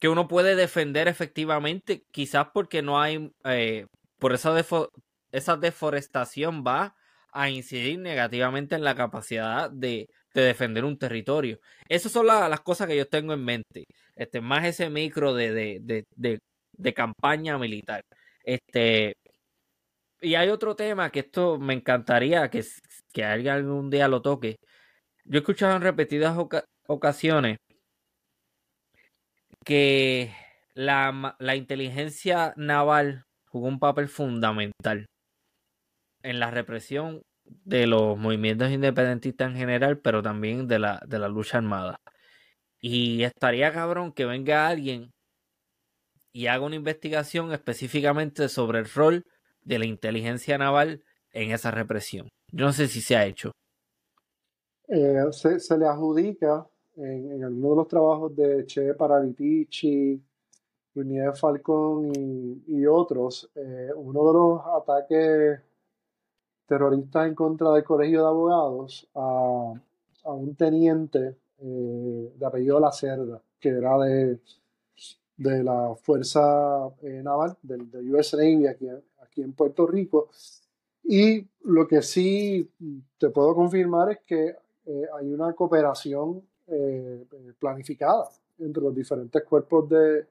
que 0.00 0.08
uno 0.08 0.28
puede 0.28 0.56
defender 0.56 1.08
efectivamente, 1.08 2.04
quizás 2.10 2.48
porque 2.52 2.82
no 2.82 3.00
hay, 3.00 3.30
eh, 3.44 3.86
por 4.18 4.32
esa, 4.32 4.54
esa 5.32 5.56
deforestación 5.56 6.64
va 6.66 6.96
a 7.32 7.50
incidir 7.50 7.98
negativamente 8.00 8.74
en 8.74 8.84
la 8.84 8.94
capacidad 8.96 9.70
de, 9.70 10.08
de 10.34 10.42
defender 10.42 10.84
un 10.84 10.98
territorio. 10.98 11.60
Esas 11.88 12.12
son 12.12 12.26
las 12.26 12.60
cosas 12.60 12.88
que 12.88 12.96
yo 12.96 13.06
tengo 13.08 13.32
en 13.32 13.44
mente. 13.44 13.84
Este, 14.16 14.40
más 14.40 14.64
ese 14.66 14.90
micro 14.90 15.34
de, 15.34 15.80
de, 15.80 16.04
de, 16.16 16.94
campaña 16.94 17.58
militar. 17.58 18.02
Este, 18.44 19.14
y 20.20 20.34
hay 20.34 20.48
otro 20.48 20.76
tema 20.76 21.10
que 21.10 21.20
esto 21.20 21.58
me 21.58 21.74
encantaría 21.74 22.48
que, 22.50 22.64
que 23.12 23.24
alguien 23.24 23.54
algún 23.54 23.90
día 23.90 24.08
lo 24.08 24.22
toque. 24.22 24.56
Yo 25.24 25.38
he 25.38 25.40
escuchado 25.40 25.76
en 25.76 25.82
repetidas 25.82 26.36
ocasiones 26.88 27.58
que 29.64 30.34
la, 30.74 31.36
la 31.38 31.56
inteligencia 31.56 32.54
naval 32.56 33.24
jugó 33.46 33.68
un 33.68 33.78
papel 33.78 34.08
fundamental 34.08 35.06
en 36.22 36.40
la 36.40 36.50
represión 36.50 37.22
de 37.44 37.86
los 37.86 38.16
movimientos 38.16 38.70
independentistas 38.70 39.50
en 39.50 39.56
general, 39.56 39.98
pero 39.98 40.22
también 40.22 40.68
de 40.68 40.78
la, 40.78 41.02
de 41.06 41.18
la 41.18 41.28
lucha 41.28 41.58
armada. 41.58 41.96
Y 42.80 43.22
estaría 43.22 43.72
cabrón 43.72 44.12
que 44.12 44.24
venga 44.24 44.68
alguien 44.68 45.10
y 46.32 46.46
haga 46.46 46.64
una 46.64 46.76
investigación 46.76 47.52
específicamente 47.52 48.48
sobre 48.48 48.78
el 48.78 48.86
rol 48.86 49.24
de 49.62 49.78
la 49.78 49.86
inteligencia 49.86 50.58
naval 50.58 51.04
en 51.32 51.52
esa 51.52 51.70
represión. 51.70 52.28
Yo 52.50 52.66
no 52.66 52.72
sé 52.72 52.88
si 52.88 53.00
se 53.00 53.16
ha 53.16 53.26
hecho. 53.26 53.52
Eh, 54.88 55.16
se, 55.30 55.78
le 55.78 55.86
adjudica 55.86 56.66
en, 56.96 57.32
en 57.32 57.44
algunos 57.44 57.70
de 57.70 57.76
los 57.76 57.88
trabajos 57.88 58.36
de 58.36 58.66
Che 58.66 58.94
Paraditici, 58.94 60.20
Luis 60.94 61.40
Falcón 61.40 62.12
y, 62.14 62.64
y 62.68 62.86
otros, 62.86 63.50
eh, 63.54 63.90
uno 63.96 64.26
de 64.26 64.32
los 64.32 64.60
ataques 64.66 65.60
terroristas 66.66 67.28
en 67.28 67.34
contra 67.34 67.72
del 67.72 67.84
Colegio 67.84 68.22
de 68.22 68.28
Abogados 68.28 69.08
a, 69.14 69.72
a 70.24 70.32
un 70.32 70.54
teniente 70.54 71.36
eh, 71.58 72.32
de 72.36 72.46
apellido 72.46 72.78
La 72.78 72.92
Cerda, 72.92 73.40
que 73.58 73.70
era 73.70 73.98
de, 73.98 74.38
de 75.36 75.64
la 75.64 75.94
Fuerza 75.96 76.88
eh, 77.02 77.22
Naval, 77.22 77.56
del, 77.62 77.88
US 78.14 78.34
Navy 78.34 78.66
aquí, 78.66 78.88
aquí 79.22 79.42
en 79.42 79.54
Puerto 79.54 79.86
Rico. 79.86 80.28
Y 81.04 81.46
lo 81.64 81.86
que 81.88 82.02
sí 82.02 82.70
te 83.18 83.30
puedo 83.30 83.54
confirmar 83.54 84.10
es 84.10 84.20
que 84.26 84.56
hay 85.16 85.32
una 85.32 85.52
cooperación 85.52 86.42
eh, 86.66 87.24
planificada 87.58 88.28
entre 88.58 88.82
los 88.82 88.94
diferentes 88.94 89.42
cuerpos 89.44 89.88
de, 89.88 90.26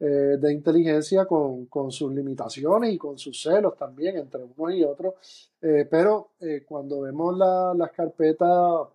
eh, 0.00 0.04
de 0.38 0.52
inteligencia 0.52 1.24
con, 1.26 1.66
con, 1.66 1.90
sus 1.90 2.12
limitaciones 2.12 2.92
y 2.92 2.98
con 2.98 3.18
sus 3.18 3.42
celos 3.42 3.76
también 3.76 4.16
entre 4.16 4.42
unos 4.56 4.74
y 4.74 4.84
otros. 4.84 5.14
Eh, 5.60 5.86
pero 5.90 6.30
cuando 6.66 7.00
vemos 7.00 7.36
la, 7.36 7.74
las 7.76 7.90
carpetas 7.90 8.88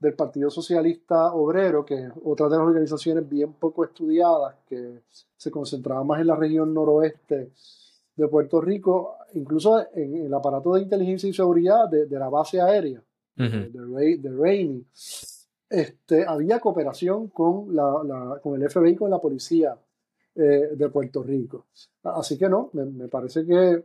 del 0.00 0.14
Partido 0.14 0.50
Socialista 0.50 1.32
Obrero, 1.32 1.84
que 1.84 1.94
es 1.94 2.12
otra 2.24 2.48
de 2.48 2.56
las 2.56 2.66
organizaciones 2.66 3.28
bien 3.28 3.52
poco 3.54 3.84
estudiadas, 3.84 4.56
que 4.68 5.00
se 5.36 5.50
concentraba 5.50 6.04
más 6.04 6.20
en 6.20 6.28
la 6.28 6.36
región 6.36 6.72
noroeste 6.72 7.50
de 8.16 8.28
Puerto 8.28 8.60
Rico, 8.60 9.16
incluso 9.34 9.86
en, 9.94 10.26
el 10.26 10.34
aparato 10.34 10.74
de 10.74 10.82
inteligencia 10.82 11.28
y 11.28 11.32
seguridad 11.32 11.88
de, 11.88 12.06
de 12.06 12.18
la 12.18 12.28
base 12.28 12.60
aérea, 12.60 13.02
de, 13.36 14.18
de, 14.18 14.30
Rainy, 14.36 14.84
este, 15.70 16.24
había 16.24 16.60
cooperación 16.60 17.28
con, 17.28 17.74
la, 17.74 18.40
con 18.42 18.60
el 18.60 18.70
FBI, 18.70 18.96
con 18.96 19.10
la 19.10 19.20
policía 19.20 19.76
eh, 20.34 20.70
de 20.74 20.88
Puerto 20.88 21.22
Rico. 21.22 21.66
Así 22.04 22.38
que 22.38 22.48
no, 22.48 22.70
me, 22.72 23.08
parece 23.08 23.44
que 23.44 23.84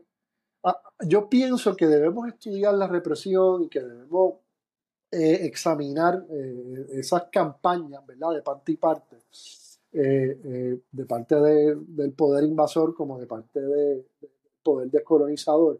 ah, 0.64 0.81
yo 1.05 1.27
pienso 1.30 1.76
que 1.76 1.88
debemos 1.88 2.27
estudiar 2.27 2.73
la 2.76 2.88
represión 2.88 3.64
y 3.64 3.69
que 3.69 3.81
debemos 3.81 4.35
eh, 5.11 5.39
examinar 5.45 6.26
eh, 6.30 6.88
esas 6.93 7.26
campañas, 7.31 8.05
¿verdad? 8.05 8.35
De 8.35 8.41
parte 8.41 8.72
y 8.72 8.77
parte, 8.77 9.18
de 9.91 11.05
parte 11.07 11.35
del 11.35 12.14
poder 12.14 12.45
invasor 12.45 12.95
como 12.95 13.19
de 13.19 13.27
parte 13.27 13.60
del 13.60 14.07
poder 14.64 14.89
descolonizador 14.89 15.80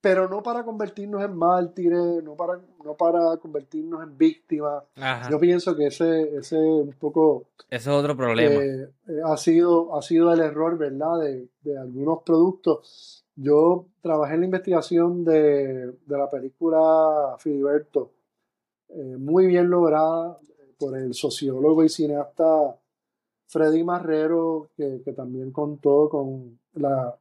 pero 0.00 0.28
no 0.28 0.42
para 0.42 0.64
convertirnos 0.64 1.22
en 1.22 1.36
mártires, 1.36 2.22
no 2.24 2.34
para, 2.34 2.58
no 2.84 2.96
para 2.96 3.36
convertirnos 3.36 4.02
en 4.02 4.16
víctimas. 4.16 4.84
Yo 5.30 5.38
pienso 5.38 5.76
que 5.76 5.86
ese, 5.86 6.36
ese 6.36 6.56
un 6.56 6.94
poco... 6.98 7.48
Ese 7.68 7.90
es 7.90 7.96
otro 7.96 8.16
problema. 8.16 8.62
Eh, 8.62 8.88
eh, 9.08 9.20
ha, 9.24 9.36
sido, 9.36 9.94
ha 9.96 10.02
sido 10.02 10.32
el 10.32 10.40
error, 10.40 10.78
¿verdad?, 10.78 11.20
de, 11.20 11.48
de, 11.62 11.78
algunos 11.78 12.22
productos. 12.22 13.24
Yo 13.36 13.86
trabajé 14.00 14.34
en 14.34 14.40
la 14.40 14.46
investigación 14.46 15.24
de, 15.24 15.86
de 15.86 16.18
la 16.18 16.30
película 16.30 17.36
Filiberto, 17.38 18.12
eh, 18.88 19.16
muy 19.18 19.46
bien 19.46 19.68
lograda 19.68 20.38
por 20.78 20.96
el 20.96 21.12
sociólogo 21.12 21.84
y 21.84 21.90
cineasta 21.90 22.76
Freddy 23.46 23.84
Marrero, 23.84 24.70
que, 24.76 25.02
que 25.04 25.12
también 25.12 25.52
contó 25.52 26.08
con 26.08 26.58
la, 26.74 27.16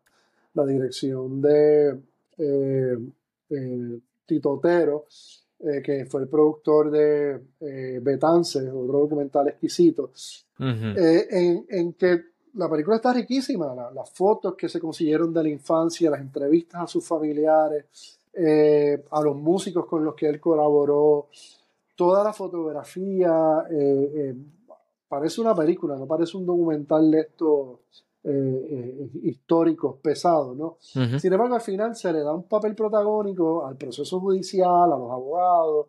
la 0.53 0.65
dirección 0.65 1.41
de 1.41 1.99
eh, 2.39 2.97
eh, 3.49 3.99
Tito 4.25 4.51
Otero, 4.51 5.05
eh, 5.59 5.81
que 5.83 6.05
fue 6.05 6.21
el 6.21 6.27
productor 6.27 6.89
de 6.89 7.99
Betance, 8.01 8.59
otro 8.69 8.99
documental 8.99 9.49
exquisito, 9.49 10.11
en, 10.59 11.93
que 11.93 12.21
la 12.53 12.69
película 12.69 12.95
está 12.95 13.11
riquísima, 13.13 13.91
las 13.93 14.09
fotos 14.11 14.55
que 14.55 14.69
se 14.69 14.79
consiguieron 14.79 15.33
de 15.33 15.43
la 15.43 15.49
infancia, 15.49 16.09
las 16.09 16.21
entrevistas 16.21 16.81
a 16.83 16.87
sus 16.87 17.05
familiares, 17.05 17.85
a 19.11 19.21
los 19.21 19.35
músicos 19.35 19.85
con 19.85 20.05
los 20.05 20.15
que 20.15 20.29
él 20.29 20.39
colaboró, 20.39 21.27
toda 21.95 22.23
la 22.23 22.31
fotografía, 22.31 23.65
parece 25.07 25.41
una 25.41 25.55
película, 25.55 25.97
no 25.97 26.05
parece 26.05 26.37
un 26.37 26.45
documental 26.45 27.11
de 27.11 27.19
estos 27.21 27.79
eh, 28.31 28.31
eh, 28.31 29.09
históricos 29.23 29.95
pesados, 30.03 30.55
¿no? 30.55 30.77
Sin 30.79 31.33
embargo, 31.33 31.55
al 31.55 31.61
final 31.61 31.95
se 31.95 32.13
le 32.13 32.19
da 32.19 32.31
un 32.31 32.43
papel 32.43 32.75
protagónico 32.75 33.65
al 33.65 33.75
proceso 33.75 34.19
judicial, 34.19 34.93
a 34.93 34.97
los 34.97 35.11
abogados, 35.11 35.87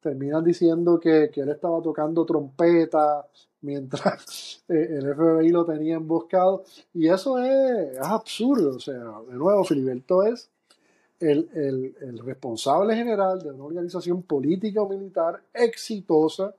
terminan 0.00 0.42
diciendo 0.42 0.98
que, 0.98 1.30
que 1.32 1.42
él 1.42 1.48
estaba 1.50 1.80
tocando 1.80 2.26
trompeta 2.26 3.24
mientras 3.60 4.64
eh, 4.68 4.98
el 4.98 5.14
FBI 5.14 5.50
lo 5.50 5.64
tenía 5.64 5.94
emboscado, 5.94 6.64
y 6.92 7.06
eso 7.06 7.38
es, 7.38 7.96
absurdo, 8.00 8.76
o 8.76 8.80
sea, 8.80 9.20
de 9.28 9.34
nuevo, 9.34 9.62
Filiberto 9.62 10.24
es 10.24 10.50
el, 11.20 11.48
el, 11.54 11.94
el 12.00 12.18
responsable 12.18 12.96
general 12.96 13.40
de 13.42 13.52
una 13.52 13.62
organización 13.62 14.22
política 14.22 14.82
o 14.82 14.88
militar 14.88 15.40
exitosa, 15.54 16.52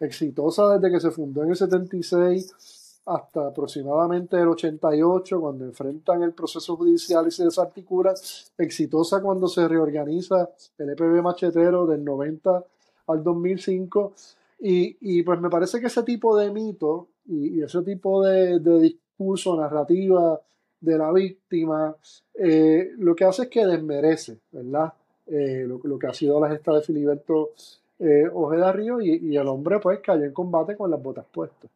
exitosa 0.00 0.76
desde 0.76 0.92
que 0.92 1.00
se 1.00 1.12
fundó 1.12 1.44
en 1.44 1.50
el 1.50 1.56
76, 1.56 2.81
hasta 3.04 3.48
aproximadamente 3.48 4.36
el 4.36 4.48
88, 4.48 5.40
cuando 5.40 5.64
enfrentan 5.64 6.22
el 6.22 6.32
proceso 6.32 6.76
judicial 6.76 7.26
y 7.26 7.30
se 7.30 7.44
desarticula, 7.44 8.14
exitosa 8.58 9.20
cuando 9.20 9.48
se 9.48 9.66
reorganiza 9.66 10.50
el 10.78 10.90
EPB 10.90 11.22
machetero 11.22 11.86
del 11.86 12.04
90 12.04 12.64
al 13.08 13.24
2005. 13.24 14.12
Y, 14.60 14.96
y 15.00 15.22
pues 15.22 15.40
me 15.40 15.50
parece 15.50 15.80
que 15.80 15.88
ese 15.88 16.04
tipo 16.04 16.36
de 16.36 16.50
mito 16.52 17.08
y, 17.26 17.62
ese 17.62 17.82
tipo 17.82 18.22
de, 18.24 18.60
discurso, 18.80 19.56
narrativa 19.56 20.40
de 20.80 20.98
la 20.98 21.12
víctima, 21.12 21.96
eh, 22.34 22.92
lo 22.98 23.14
que 23.14 23.24
hace 23.24 23.42
es 23.42 23.48
que 23.48 23.66
desmerece, 23.66 24.38
¿verdad? 24.52 24.92
Eh, 25.26 25.64
lo, 25.66 25.80
lo, 25.84 25.98
que 25.98 26.06
ha 26.08 26.14
sido 26.14 26.40
la 26.40 26.48
gesta 26.48 26.72
de 26.72 26.82
Filiberto 26.82 27.50
eh, 27.98 28.28
Ojeda 28.32 28.72
Río 28.72 29.00
y, 29.00 29.14
y 29.16 29.36
el 29.36 29.46
hombre 29.46 29.78
pues 29.78 30.00
cayó 30.00 30.24
en 30.24 30.32
combate 30.32 30.76
con 30.76 30.90
las 30.90 31.00
botas 31.00 31.24
puestas. 31.32 31.70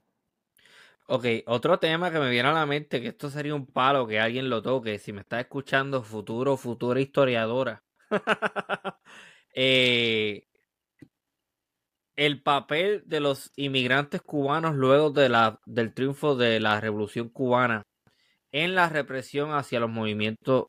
Ok, 1.09 1.25
otro 1.47 1.79
tema 1.79 2.11
que 2.11 2.19
me 2.19 2.31
viene 2.31 2.49
a 2.49 2.53
la 2.53 2.67
mente, 2.67 3.01
que 3.01 3.09
esto 3.09 3.31
sería 3.31 3.55
un 3.55 3.67
palo 3.67 4.09
que 4.09 4.19
alguien 4.19 4.51
lo 4.51 4.61
toque, 4.61 4.99
si 4.99 5.13
me 5.13 5.21
está 5.21 5.39
escuchando 5.39 6.03
futuro, 6.03 6.57
futura 6.57 7.01
historiadora. 7.01 7.83
Eh, 9.59 10.47
el 12.17 12.43
papel 12.43 13.03
de 13.07 13.21
los 13.21 13.53
inmigrantes 13.57 14.21
cubanos 14.23 14.75
luego 14.75 15.11
de 15.11 15.31
la, 15.31 15.61
del 15.65 15.95
triunfo 15.95 16.37
de 16.37 16.61
la 16.61 16.79
revolución 16.81 17.31
cubana 17.31 17.83
en 18.53 18.75
la 18.75 18.89
represión 18.89 19.53
hacia 19.55 19.81
los 19.81 19.91
movimientos 19.91 20.67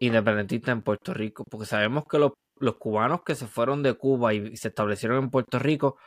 independentistas 0.00 0.72
en 0.72 0.82
Puerto 0.82 1.14
Rico, 1.14 1.44
porque 1.50 1.66
sabemos 1.66 2.04
que 2.10 2.18
los, 2.18 2.32
los 2.60 2.76
cubanos 2.76 3.22
que 3.24 3.34
se 3.34 3.46
fueron 3.46 3.82
de 3.82 3.94
Cuba 3.94 4.34
y 4.34 4.56
se 4.56 4.68
establecieron 4.68 5.24
en 5.24 5.30
Puerto 5.30 5.58
Rico, 5.58 5.98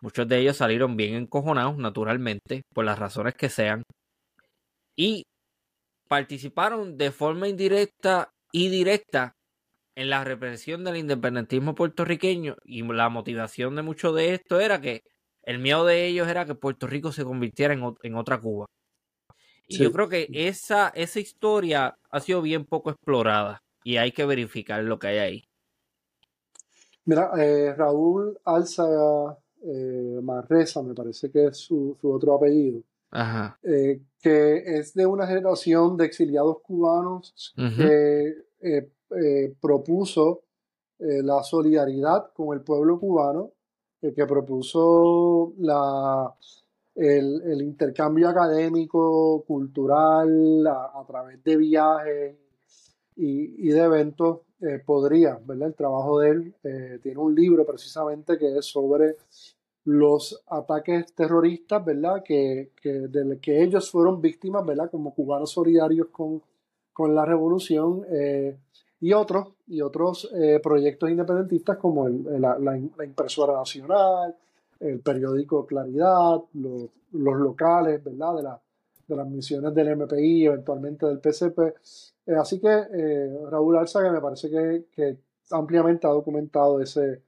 muchos 0.00 0.28
de 0.28 0.38
ellos 0.38 0.56
salieron 0.56 0.96
bien 0.96 1.14
encojonados, 1.14 1.76
naturalmente, 1.76 2.62
por 2.74 2.84
las 2.84 2.98
razones 2.98 3.34
que 3.34 3.48
sean, 3.48 3.82
y 4.96 5.24
participaron 6.08 6.96
de 6.96 7.12
forma 7.12 7.48
indirecta 7.48 8.30
y 8.52 8.68
directa 8.68 9.34
en 9.94 10.10
la 10.10 10.24
represión 10.24 10.84
del 10.84 10.96
independentismo 10.96 11.74
puertorriqueño 11.74 12.56
y 12.64 12.82
la 12.82 13.08
motivación 13.08 13.76
de 13.76 13.82
mucho 13.82 14.12
de 14.12 14.34
esto 14.34 14.60
era 14.60 14.80
que 14.80 15.02
el 15.42 15.58
miedo 15.58 15.84
de 15.84 16.06
ellos 16.06 16.28
era 16.28 16.44
que 16.44 16.54
Puerto 16.54 16.86
Rico 16.86 17.10
se 17.10 17.24
convirtiera 17.24 17.74
en, 17.74 18.14
otra 18.14 18.40
Cuba. 18.40 18.66
Y 19.66 19.78
yo 19.78 19.92
creo 19.92 20.08
que 20.08 20.28
esa, 20.32 20.88
esa 20.88 21.20
historia 21.20 21.96
ha 22.10 22.20
sido 22.20 22.42
bien 22.42 22.64
poco 22.64 22.90
explorada 22.90 23.60
y 23.82 23.96
hay 23.96 24.12
que 24.12 24.24
verificar 24.24 24.82
lo 24.82 24.98
que 24.98 25.08
hay 25.08 25.18
ahí. 25.18 25.44
Mira, 27.04 27.30
eh, 27.38 27.74
Raúl 27.74 28.38
Alza 28.44 28.84
eh, 29.62 30.20
Marreza, 30.22 30.82
me 30.82 30.94
parece 30.94 31.30
que 31.30 31.46
es 31.46 31.56
su, 31.56 31.96
otro 32.02 32.34
apellido, 32.34 32.82
eh, 33.62 34.00
que 34.20 34.78
es 34.78 34.94
de 34.94 35.06
una 35.06 35.26
generación 35.26 35.96
de 35.96 36.06
exiliados 36.06 36.60
cubanos 36.60 37.54
que 37.76 38.88
eh, 39.10 39.54
propuso 39.58 40.42
eh, 40.98 41.22
la 41.22 41.42
solidaridad 41.42 42.30
con 42.34 42.54
el 42.56 42.62
pueblo 42.62 43.00
cubano, 43.00 43.52
que 44.00 44.26
propuso 44.26 45.54
la, 45.58 46.32
el, 46.94 47.62
intercambio 47.62 48.28
académico, 48.28 49.44
cultural, 49.46 50.66
a, 50.66 51.04
través 51.06 51.42
de 51.42 51.56
viajes 51.56 52.36
y, 53.16 53.68
de 53.68 53.80
eventos, 53.80 54.40
eh, 54.60 54.82
podría, 54.84 55.38
¿verdad? 55.44 55.68
El 55.68 55.74
trabajo 55.74 56.20
de 56.20 56.30
él 56.30 56.54
tiene 57.02 57.18
un 57.18 57.34
libro 57.34 57.64
precisamente 57.64 58.38
que 58.38 58.58
es 58.58 58.66
sobre 58.66 59.16
los 59.84 60.42
ataques 60.48 61.14
terroristas, 61.14 61.84
¿verdad? 61.84 62.22
Que, 62.22 62.72
que, 62.80 63.08
que 63.40 63.62
ellos 63.62 63.90
fueron 63.90 64.20
víctimas, 64.20 64.66
¿verdad? 64.66 64.90
Como 64.90 65.14
cubanos 65.14 65.52
solidarios 65.52 66.08
con, 66.08 66.42
con 66.92 67.14
la 67.14 67.24
revolución 67.24 68.04
y 69.00 69.12
otros, 69.12 69.48
y 69.66 69.80
otros 69.80 70.28
eh, 70.34 70.60
proyectos 70.62 71.10
independentistas 71.10 71.76
como 71.78 72.08
la, 72.08 72.76
impresora 72.78 73.54
nacional, 73.54 74.34
el 74.80 75.00
periódico 75.00 75.66
Claridad, 75.66 76.42
los, 76.54 76.90
locales, 77.12 78.02
¿verdad? 78.02 78.36
De, 78.36 78.42
la, 78.42 78.60
de 79.06 79.16
las 79.16 79.28
misiones 79.28 79.74
del 79.74 79.96
MPI, 79.96 80.46
eventualmente 80.46 81.06
del 81.06 81.20
PCP. 81.20 81.58
Eh, 82.28 82.36
así 82.36 82.60
que 82.60 82.68
eh, 82.68 83.38
Raúl 83.50 83.76
Alzaga 83.76 84.12
me 84.12 84.20
parece 84.20 84.48
que, 84.48 84.86
que, 84.92 85.18
ampliamente 85.50 86.06
ha 86.06 86.10
documentado 86.10 86.80
ese, 86.80 87.22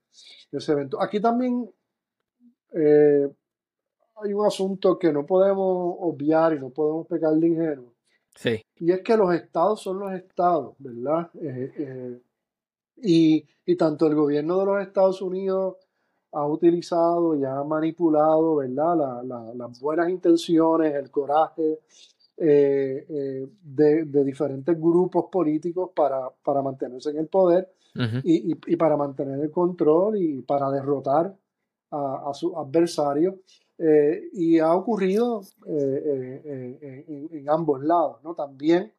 ese 0.53 0.73
evento. 0.73 1.01
Aquí 1.03 1.21
también 1.21 1.69
hay 2.73 4.33
un 4.33 4.47
asunto 4.47 4.99
que 4.99 5.13
no 5.13 5.27
podemos 5.27 5.97
obviar 5.99 6.53
y 6.55 6.61
no 6.61 6.71
podemos 6.71 7.07
pecar 7.09 7.33
de 7.33 7.47
ingenuo 7.49 7.95
y 8.77 8.93
es 8.93 9.03
que 9.03 9.17
los 9.17 9.35
estados 9.35 9.83
son 9.83 9.99
los 9.99 10.13
estados, 10.13 10.75
¿verdad? 10.79 11.31
Eh, 11.35 11.73
eh, 11.77 12.21
y, 12.97 13.77
tanto 13.77 14.07
el 14.07 14.15
gobierno 14.17 14.59
de 14.59 14.67
los 14.67 14.83
Estados 14.83 15.23
Unidos 15.23 15.77
ha 16.33 16.45
utilizado 16.45 17.37
y 17.37 17.45
ha 17.45 17.63
manipulado, 17.63 18.57
¿verdad? 18.57 19.23
las 19.55 19.81
buenas 19.81 20.11
intenciones, 20.11 20.95
el 20.95 21.09
coraje 21.11 21.79
eh, 22.41 23.49
de, 23.63 24.25
diferentes 24.25 24.79
grupos 24.81 25.27
políticos 25.31 25.91
para, 25.95 26.29
para 26.43 26.63
mantenerse 26.63 27.11
en 27.11 27.19
el 27.19 27.29
poder 27.29 27.73
y, 28.25 28.77
para 28.77 28.97
mantener 28.97 29.41
el 29.41 29.51
control 29.51 30.17
y 30.17 30.43
para 30.43 30.71
derrotar 30.71 31.35
a, 31.91 32.31
a 32.31 32.35
sus 32.35 32.53
adversarios. 32.57 33.35
Eh, 33.83 34.29
y 34.35 34.59
ha 34.59 34.75
ocurrido 34.75 35.41
eh, 35.67 36.43
eh, 36.45 37.29
en, 37.33 37.49
ambos 37.49 37.83
lados, 37.83 38.19
¿no? 38.23 38.35
También 38.35 38.93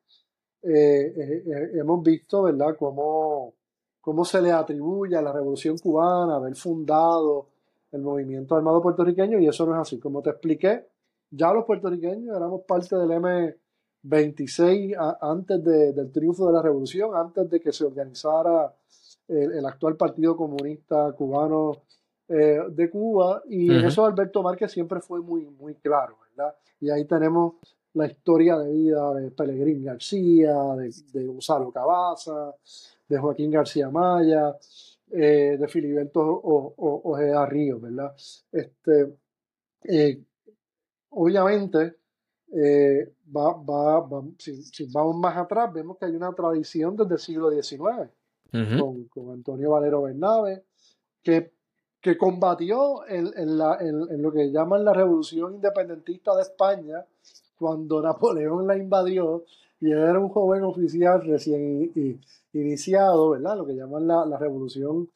hemos 0.64 2.04
visto, 2.04 2.42
¿verdad?, 2.42 2.76
cómo, 2.80 3.54
cómo 4.00 4.26
se 4.26 4.42
le 4.42 4.52
atribuye 4.52 5.16
a 5.16 5.22
la 5.22 5.32
Revolución 5.32 5.78
Cubana 5.78 6.38
haber 6.38 6.56
fundado 6.56 7.50
el 7.92 8.02
movimiento 8.02 8.56
armado 8.56 8.82
puertorriqueño 8.82 9.38
y 9.38 9.48
eso 9.48 9.68
no 9.68 9.76
es 9.76 9.82
así. 9.82 10.00
Como 10.00 10.24
te 10.24 10.32
expliqué, 10.32 10.88
ya 11.32 11.52
los 11.54 11.66
puertorriqueños 11.66 12.36
éramos 12.36 12.62
parte 12.68 12.96
del 12.96 13.10
M26 14.04 15.18
antes 15.22 15.64
del 15.64 16.12
triunfo 16.12 16.48
de 16.48 16.54
la 16.54 16.62
revolución, 16.62 17.16
antes 17.16 17.50
de 17.50 17.60
que 17.60 17.72
se 17.72 17.86
organizara 17.86 18.74
el 19.28 19.66
actual 19.66 19.96
Partido 19.96 20.36
Comunista 20.36 21.12
Cubano 21.14 21.84
eh, 22.34 22.62
de 22.70 22.90
Cuba 22.90 23.44
y 23.50 23.70
en 23.70 23.86
eso 23.86 24.06
Alberto 24.06 24.42
Márquez 24.42 24.72
siempre 24.72 25.02
fue 25.02 25.20
muy, 25.20 25.46
muy 25.46 25.76
claro, 25.76 26.18
¿verdad? 26.30 26.56
Y 26.80 26.90
ahí 26.90 27.04
tenemos 27.04 27.56
la 27.94 28.08
historia 28.08 28.58
de 28.58 28.72
vida 28.72 29.14
de 29.16 29.32
Pelegrín 29.32 29.84
García, 29.84 30.56
de, 31.12 31.26
Gonzalo 31.26 31.74
Cabaza, 31.74 32.56
de 33.10 33.18
Joaquín 33.18 33.52
García 33.52 33.90
Maya, 33.90 34.56
eh, 35.12 35.58
de 35.60 35.68
Filiberto 35.68 36.22
Ojeda 36.22 37.46
Ríos, 37.48 37.82
¿verdad? 37.82 38.16
Este, 38.50 39.14
eh, 39.84 40.22
obviamente, 41.12 41.96
va, 43.36 43.54
va, 43.54 44.24
si, 44.38 44.86
vamos 44.92 45.16
más 45.16 45.38
atrás, 45.38 45.72
vemos 45.72 45.98
que 45.98 46.06
hay 46.06 46.16
una 46.16 46.34
tradición 46.34 46.98
desde 46.98 47.14
el 47.14 47.20
siglo 47.20 47.50
XIX 47.50 48.10
con, 48.80 49.06
con, 49.06 49.32
Antonio 49.32 49.72
Valero 49.72 50.02
Bernabe, 50.02 50.64
que 51.24 51.54
que 52.02 52.18
combatió 52.18 53.08
en, 53.08 53.32
en, 53.38 54.22
lo 54.22 54.32
que 54.32 54.52
llaman 54.52 54.84
la 54.84 54.94
revolución 54.94 55.56
independentista 55.56 56.36
de 56.36 56.42
España 56.42 57.06
cuando 57.58 58.02
Napoleón 58.02 58.66
la 58.66 58.76
invadió 58.76 59.46
y 59.80 59.92
él 59.92 60.00
era 60.00 60.20
un 60.20 60.30
joven 60.30 60.64
oficial 60.64 61.22
recién 61.24 61.92
iniciado, 62.54 63.32
¿verdad? 63.32 63.58
Lo 63.58 63.66
que 63.68 63.76
llaman 63.76 64.08
la, 64.08 64.26
la 64.26 64.38
revolución 64.38 65.10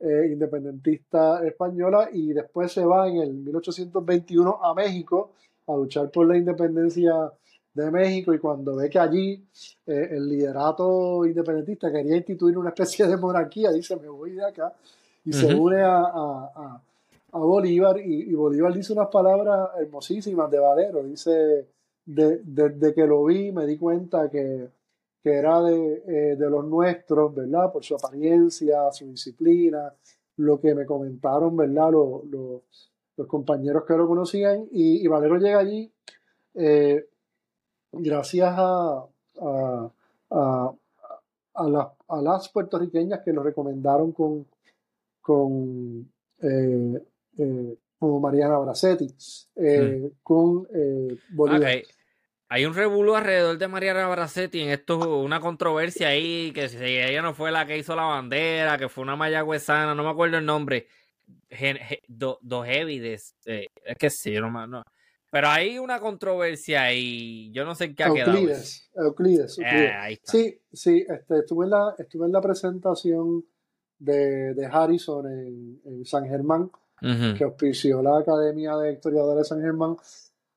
eh, 0.00 0.30
independentista 0.32 1.46
española 1.46 2.08
y 2.10 2.32
después 2.32 2.72
se 2.72 2.84
va 2.84 3.06
en 3.06 3.18
el 3.18 3.34
1821 3.34 4.64
a 4.64 4.72
México 4.72 5.32
a 5.66 5.76
luchar 5.76 6.10
por 6.10 6.26
la 6.26 6.38
independencia 6.38 7.30
de 7.74 7.90
México 7.90 8.32
y 8.32 8.38
cuando 8.38 8.76
ve 8.76 8.88
que 8.88 8.98
allí 8.98 9.44
eh, 9.86 10.08
el 10.12 10.28
liderato 10.28 11.24
independentista 11.26 11.92
quería 11.92 12.16
instituir 12.16 12.56
una 12.56 12.70
especie 12.70 13.06
de 13.06 13.16
monarquía, 13.16 13.70
dice, 13.72 13.96
me 13.96 14.08
voy 14.08 14.32
de 14.32 14.44
acá 14.46 14.72
y 15.24 15.34
se 15.34 15.54
une 15.54 15.82
a, 15.82 15.98
a, 15.98 16.82
a, 17.32 17.38
Bolívar 17.38 17.98
y, 17.98 18.32
Bolívar 18.34 18.72
dice 18.72 18.94
unas 18.94 19.08
palabras 19.08 19.68
hermosísimas 19.78 20.50
de 20.50 20.58
Valero, 20.58 21.02
dice, 21.02 21.66
desde 22.06 22.70
de, 22.70 22.94
que 22.94 23.06
lo 23.06 23.24
vi 23.26 23.52
me 23.52 23.66
di 23.66 23.76
cuenta 23.76 24.30
que, 24.30 24.68
que 25.22 25.32
era 25.32 25.60
de, 25.62 26.02
eh, 26.06 26.36
de, 26.36 26.50
los 26.50 26.64
nuestros, 26.64 27.34
¿verdad? 27.34 27.72
Por 27.72 27.84
su 27.84 27.94
apariencia, 27.94 28.90
su 28.92 29.06
disciplina, 29.06 29.92
lo 30.36 30.60
que 30.60 30.74
me 30.74 30.86
comentaron, 30.86 31.56
¿verdad? 31.56 31.92
Los, 31.92 32.24
los, 32.26 32.62
los 33.16 33.26
compañeros 33.26 33.84
que 33.86 33.96
lo 33.96 34.08
conocían 34.08 34.66
y, 34.70 35.06
Valero 35.06 35.36
llega 35.36 35.58
allí 35.58 35.92
eh, 36.54 37.06
gracias 37.92 38.54
a, 38.56 39.04
a, 39.40 39.92
a, 40.30 40.72
a, 42.08 42.22
las 42.22 42.48
puertorriqueñas 42.48 43.20
que 43.20 43.32
lo 43.32 43.42
recomendaron 43.42 44.12
con, 44.12 44.46
con 45.20 46.10
eh, 46.42 47.04
eh, 47.38 47.76
como 47.98 48.18
Mariana 48.18 48.58
Bracetti, 48.58 49.14
eh, 49.56 50.10
mm. 50.10 50.16
con 50.22 50.66
Bolívar. 51.30 51.82
Hay 52.52 52.66
un 52.66 52.74
revuelo 52.74 53.14
alrededor 53.14 53.58
de 53.58 53.68
Mariana 53.68 54.08
Bracetti 54.08 54.60
en 54.60 54.70
esto, 54.70 55.20
una 55.20 55.38
controversia 55.38 56.08
ahí, 56.08 56.50
que 56.52 56.68
si 56.68 56.78
ella 56.78 57.22
no 57.22 57.32
fue 57.32 57.52
la 57.52 57.64
que 57.64 57.78
hizo 57.78 57.94
la 57.94 58.02
bandera, 58.02 58.76
que 58.76 58.88
fue 58.88 59.02
una 59.02 59.14
mayagüezana, 59.14 59.94
no 59.94 60.02
me 60.02 60.10
acuerdo 60.10 60.36
el 60.36 60.44
nombre, 60.44 60.88
dos 62.08 62.66
Heavides, 62.66 63.36
es 63.44 63.96
que 63.96 64.10
sí, 64.10 64.32
no, 64.32 64.66
no, 64.66 64.82
pero 65.30 65.48
hay 65.48 65.78
una 65.78 66.00
controversia 66.00 66.92
y 66.92 67.52
yo 67.52 67.64
no 67.64 67.76
sé 67.76 67.94
qué 67.94 68.02
ha 68.02 68.08
Euclides, 68.08 68.90
quedado. 68.92 69.08
Euclides, 69.10 69.58
Euclides. 69.58 70.20
sí, 70.24 70.60
sí, 70.72 71.06
este, 71.08 71.38
estuve, 71.38 71.66
en 71.66 71.70
la, 71.70 71.94
estuve 71.98 72.26
en 72.26 72.32
la 72.32 72.40
presentación 72.40 73.44
de, 73.96 74.68
Harrison 74.72 75.24
en, 75.84 76.04
San 76.04 76.26
Germán, 76.26 76.68
que 77.00 77.44
auspició 77.44 78.02
la 78.02 78.18
Academia 78.18 78.76
de 78.76 78.94
Historiadores 78.94 79.44
de 79.44 79.48
San 79.48 79.60
Germán. 79.60 79.96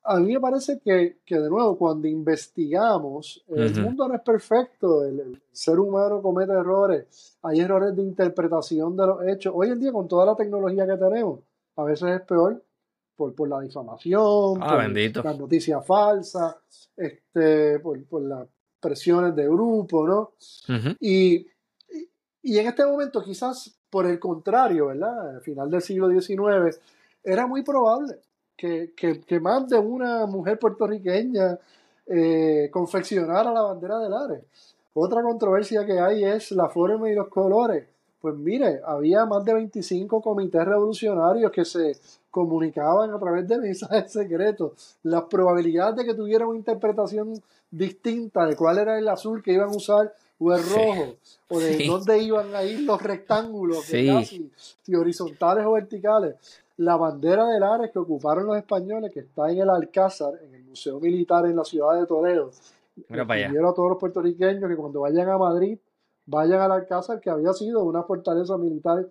A 0.05 0.19
mí 0.19 0.33
me 0.33 0.39
parece 0.39 0.79
que, 0.79 1.17
de 1.25 1.49
nuevo, 1.49 1.77
cuando 1.77 2.07
investigamos, 2.07 3.41
el 3.47 3.81
mundo 3.81 4.07
no 4.07 4.15
es 4.15 4.21
perfecto, 4.21 5.05
el, 5.05 5.41
ser 5.51 5.79
humano 5.79 6.21
comete 6.21 6.51
errores, 6.51 7.37
hay 7.41 7.61
errores 7.61 7.95
de 7.95 8.01
interpretación 8.01 8.97
de 8.97 9.07
los 9.07 9.25
hechos. 9.25 9.53
Hoy 9.55 9.69
en 9.69 9.79
día, 9.79 9.93
con 9.93 10.07
toda 10.07 10.25
la 10.25 10.35
tecnología 10.35 10.85
que 10.85 10.97
tenemos, 10.97 11.39
a 11.77 11.83
veces 11.83 12.19
es 12.19 12.21
peor 12.21 12.61
por, 13.15 13.33
por 13.33 13.47
la 13.47 13.61
difamación, 13.61 14.59
ah, 14.61 14.89
por 15.13 15.25
las 15.25 15.39
noticias 15.39 15.85
falsas, 15.85 16.57
este, 16.97 17.79
por, 17.79 18.21
las 18.21 18.47
presiones 18.81 19.33
de 19.35 19.45
grupo, 19.47 20.05
¿no? 20.05 20.33
y 20.99 21.47
Y 22.41 22.57
en 22.57 22.67
este 22.67 22.85
momento, 22.85 23.23
quizás 23.23 23.73
por 23.89 24.05
el 24.05 24.19
contrario, 24.19 24.87
¿verdad? 24.87 25.35
Al 25.35 25.41
final 25.41 25.69
del 25.69 25.81
siglo 25.81 26.09
XIX, 26.09 26.77
era 27.23 27.47
muy 27.47 27.63
probable 27.63 28.19
que, 28.57 28.93
que, 28.95 29.39
más 29.39 29.67
de 29.67 29.77
una 29.77 30.25
mujer 30.25 30.59
puertorriqueña 30.59 31.57
eh, 32.07 32.69
confeccionara 32.71 33.51
la 33.51 33.61
bandera 33.61 33.99
de 33.99 34.09
Lares. 34.09 34.43
Otra 34.93 35.21
controversia 35.23 35.85
que 35.85 35.99
hay 35.99 36.23
es 36.23 36.51
la 36.51 36.69
forma 36.69 37.09
y 37.09 37.15
los 37.15 37.27
colores. 37.27 37.85
Pues 38.21 38.35
mire, 38.35 38.79
había 38.85 39.25
más 39.25 39.43
de 39.43 39.53
25 39.53 40.21
comités 40.21 40.63
revolucionarios 40.63 41.51
que 41.51 41.65
se 41.65 41.97
comunicaban 42.31 43.11
a 43.11 43.19
través 43.19 43.47
de 43.47 43.57
mensajes 43.57 44.11
secretos. 44.11 44.97
Las 45.03 45.23
probabilidades 45.23 45.97
de 45.97 46.05
que 46.05 46.13
tuvieran 46.13 46.47
una 46.47 46.57
interpretación 46.57 47.33
distinta 47.69 48.45
de 48.45 48.55
cuál 48.55 48.77
era 48.77 48.97
el 48.97 49.07
azul 49.07 49.43
que 49.43 49.53
iban 49.53 49.69
a 49.69 49.75
usar 49.75 50.13
o 50.39 50.53
el 50.53 50.63
rojo, 50.63 51.15
o 51.49 51.59
de 51.59 51.85
dónde 51.85 52.19
iban 52.19 52.53
a 52.55 52.63
ir 52.63 52.81
los 52.81 53.01
rectángulos, 53.01 53.85
si, 53.85 54.95
horizontales 54.95 55.65
o 55.65 55.73
verticales. 55.73 56.35
La 56.77 56.95
bandera 56.97 57.47
de 57.47 57.59
Lares 57.59 57.91
que 57.91 57.99
ocuparon 57.99 58.45
los 58.45 58.57
españoles, 58.57 59.11
que 59.11 59.21
está 59.21 59.51
en 59.51 59.59
el 59.59 59.69
Alcázar, 59.69 60.33
en 60.43 60.55
el 60.55 60.63
Museo 60.63 60.99
Militar 60.99 61.45
en 61.45 61.55
la 61.55 61.63
ciudad 61.63 61.99
de 61.99 62.05
Toledo, 62.07 62.51
Quiero 62.95 63.69
a 63.69 63.73
todos 63.73 63.89
los 63.89 63.97
puertorriqueños 63.97 64.69
que 64.69 64.75
cuando 64.75 65.01
vayan 65.01 65.29
a 65.29 65.37
Madrid 65.37 65.77
vayan 66.25 66.61
al 66.61 66.71
Alcázar, 66.71 67.19
que 67.19 67.29
había 67.29 67.51
sido 67.53 67.83
una 67.83 68.03
fortaleza 68.03 68.57
militar 68.57 69.07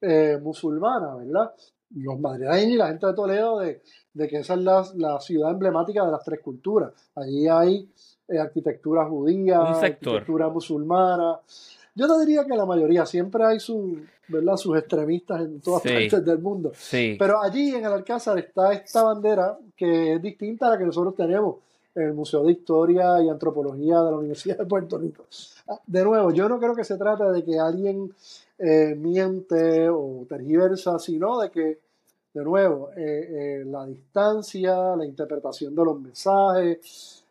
eh, 0.00 0.38
musulmana, 0.42 1.14
¿verdad? 1.16 1.52
Los 1.94 2.18
madrileños 2.18 2.74
y 2.74 2.76
la 2.76 2.88
gente 2.88 3.06
de 3.06 3.14
Toledo 3.14 3.58
de, 3.58 3.82
que 4.28 4.38
esa 4.38 4.54
es 4.54 4.60
la, 4.94 5.20
ciudad 5.20 5.50
emblemática 5.50 6.04
de 6.04 6.12
las 6.12 6.24
tres 6.24 6.40
culturas. 6.40 6.92
Allí 7.14 7.46
hay 7.48 7.88
eh, 8.28 8.38
arquitectura 8.38 9.04
judía, 9.06 9.60
arquitectura 9.60 10.48
musulmana. 10.48 11.38
Yo 11.94 12.08
te 12.08 12.20
diría 12.24 12.44
que 12.44 12.56
la 12.56 12.66
mayoría, 12.66 13.04
siempre 13.06 13.44
hay 13.44 13.60
su, 13.60 13.98
¿verdad? 14.28 14.56
sus 14.56 14.76
extremistas 14.76 15.40
en 15.42 15.60
todas 15.60 15.82
partes 15.82 16.24
del 16.24 16.38
mundo. 16.38 16.72
Pero 16.90 17.40
allí 17.40 17.74
en 17.74 17.84
el 17.84 17.92
Alcázar 17.92 18.38
está 18.38 18.72
esta 18.72 19.02
bandera 19.02 19.58
que 19.76 20.14
es 20.14 20.22
distinta 20.22 20.66
a 20.66 20.70
la 20.70 20.78
que 20.78 20.84
nosotros 20.84 21.14
tenemos 21.14 21.56
en 21.94 22.08
el 22.08 22.14
Museo 22.14 22.44
de 22.44 22.52
Historia 22.52 23.22
y 23.22 23.28
Antropología 23.28 24.00
de 24.00 24.10
la 24.10 24.16
Universidad 24.16 24.58
de 24.58 24.66
Puerto 24.66 24.98
Rico. 24.98 25.24
Ah, 25.68 25.80
de 25.86 26.04
nuevo, 26.04 26.32
yo 26.32 26.48
no 26.48 26.58
creo 26.58 26.74
que 26.74 26.84
se 26.84 26.96
trate 26.96 27.24
de 27.24 27.44
que 27.44 27.58
alguien 27.58 28.12
eh, 28.58 28.94
miente 28.96 29.88
o 29.88 30.24
tergiversa, 30.28 30.98
sino 30.98 31.40
de 31.40 31.50
que, 31.50 31.78
de 32.32 32.44
nuevo, 32.44 32.90
eh, 32.96 33.60
eh, 33.60 33.64
la 33.64 33.86
distancia, 33.86 34.96
la 34.96 35.04
interpretación 35.04 35.74
de 35.74 35.84
los 35.84 36.00
mensajes, 36.00 37.24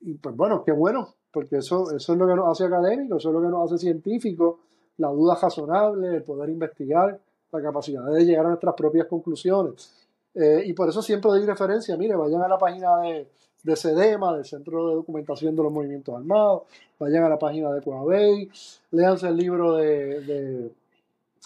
y 0.00 0.14
pues 0.14 0.36
bueno, 0.36 0.64
qué 0.64 0.72
bueno, 0.72 1.14
porque 1.30 1.58
eso, 1.58 1.94
eso 1.94 2.12
es 2.12 2.18
lo 2.18 2.26
que 2.26 2.34
nos 2.34 2.50
hace 2.50 2.64
académicos, 2.64 3.18
eso 3.18 3.28
es 3.28 3.34
lo 3.34 3.42
que 3.42 3.48
nos 3.48 3.70
hace 3.70 3.78
científicos, 3.78 4.56
la 4.98 5.08
duda 5.08 5.38
razonable, 5.40 6.16
el 6.16 6.22
poder 6.22 6.50
investigar, 6.50 7.18
la 7.52 7.62
capacidad 7.62 8.04
de 8.04 8.24
llegar 8.24 8.46
a 8.46 8.50
nuestras 8.50 8.74
propias 8.74 9.06
conclusiones. 9.06 9.92
Eh, 10.34 10.62
y 10.66 10.72
por 10.72 10.88
eso 10.88 11.00
siempre 11.02 11.30
doy 11.30 11.44
referencia, 11.44 11.96
mire, 11.96 12.16
vayan 12.16 12.42
a 12.42 12.48
la 12.48 12.58
página 12.58 12.98
de, 12.98 13.28
de 13.64 13.76
CEDEMA, 13.76 14.36
del 14.36 14.44
Centro 14.44 14.88
de 14.88 14.94
Documentación 14.94 15.56
de 15.56 15.62
los 15.62 15.72
Movimientos 15.72 16.14
Armados, 16.14 16.62
vayan 16.98 17.24
a 17.24 17.28
la 17.28 17.38
página 17.38 17.72
de 17.72 17.82
Coabey, 17.82 18.48
léanse 18.90 19.28
el 19.28 19.36
libro 19.36 19.74
de, 19.74 20.70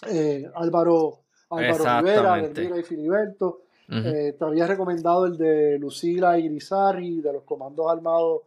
eh, 0.07 0.51
Álvaro, 0.55 1.19
Álvaro 1.49 1.99
Rivera, 1.99 2.35
de 2.35 2.79
y 2.79 2.83
Filiberto. 2.83 3.61
Eh, 3.91 4.35
te 4.37 4.45
había 4.45 4.67
recomendado 4.67 5.25
el 5.25 5.35
de 5.35 5.79
Lucila 5.79 6.37
Irizarri, 6.37 7.21
de 7.21 7.33
los 7.33 7.41
Comandos 7.41 7.91
Armados 7.91 8.41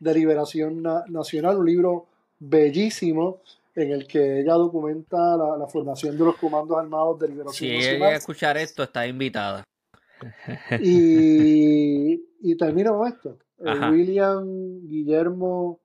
de 0.00 0.12
Liberación 0.12 0.82
Nacional, 0.82 1.58
un 1.58 1.66
libro 1.66 2.06
bellísimo 2.40 3.38
en 3.78 3.92
el 3.92 4.06
que 4.08 4.40
ella 4.40 4.54
documenta 4.54 5.36
la, 5.36 5.66
formación 5.68 6.18
de 6.18 6.24
los 6.24 6.36
Comandos 6.36 6.76
Armados 6.76 7.18
de 7.20 7.28
Liberación. 7.28 7.54
Si 7.54 7.86
ella 7.86 8.14
escuchar 8.14 8.56
esto, 8.56 8.82
está 8.82 9.06
invitada. 9.06 9.62
Y, 10.80 12.20
y 12.40 12.56
termino 12.56 12.98
con 12.98 13.06
esto. 13.06 13.38
Eh, 13.58 13.90
William 13.90 14.80
Guillermo 14.82 15.80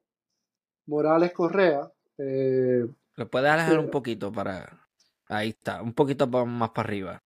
Morales 0.88 1.34
Correa. 1.34 1.91
Eh, 2.18 2.84
¿Lo 3.15 3.30
puedes 3.30 3.52
alejar 3.52 3.78
un 3.78 3.91
poquito 3.91 4.32
para... 4.32 4.88
Ahí 5.28 5.49
está, 5.49 5.84
un 5.84 5.94
poquito 5.94 6.26
más 6.28 6.72
para 6.72 6.88
arriba. 6.88 7.24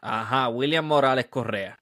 Ajá, 0.00 0.48
William 0.48 0.84
Morales 0.84 1.28
Correa. 1.28 1.78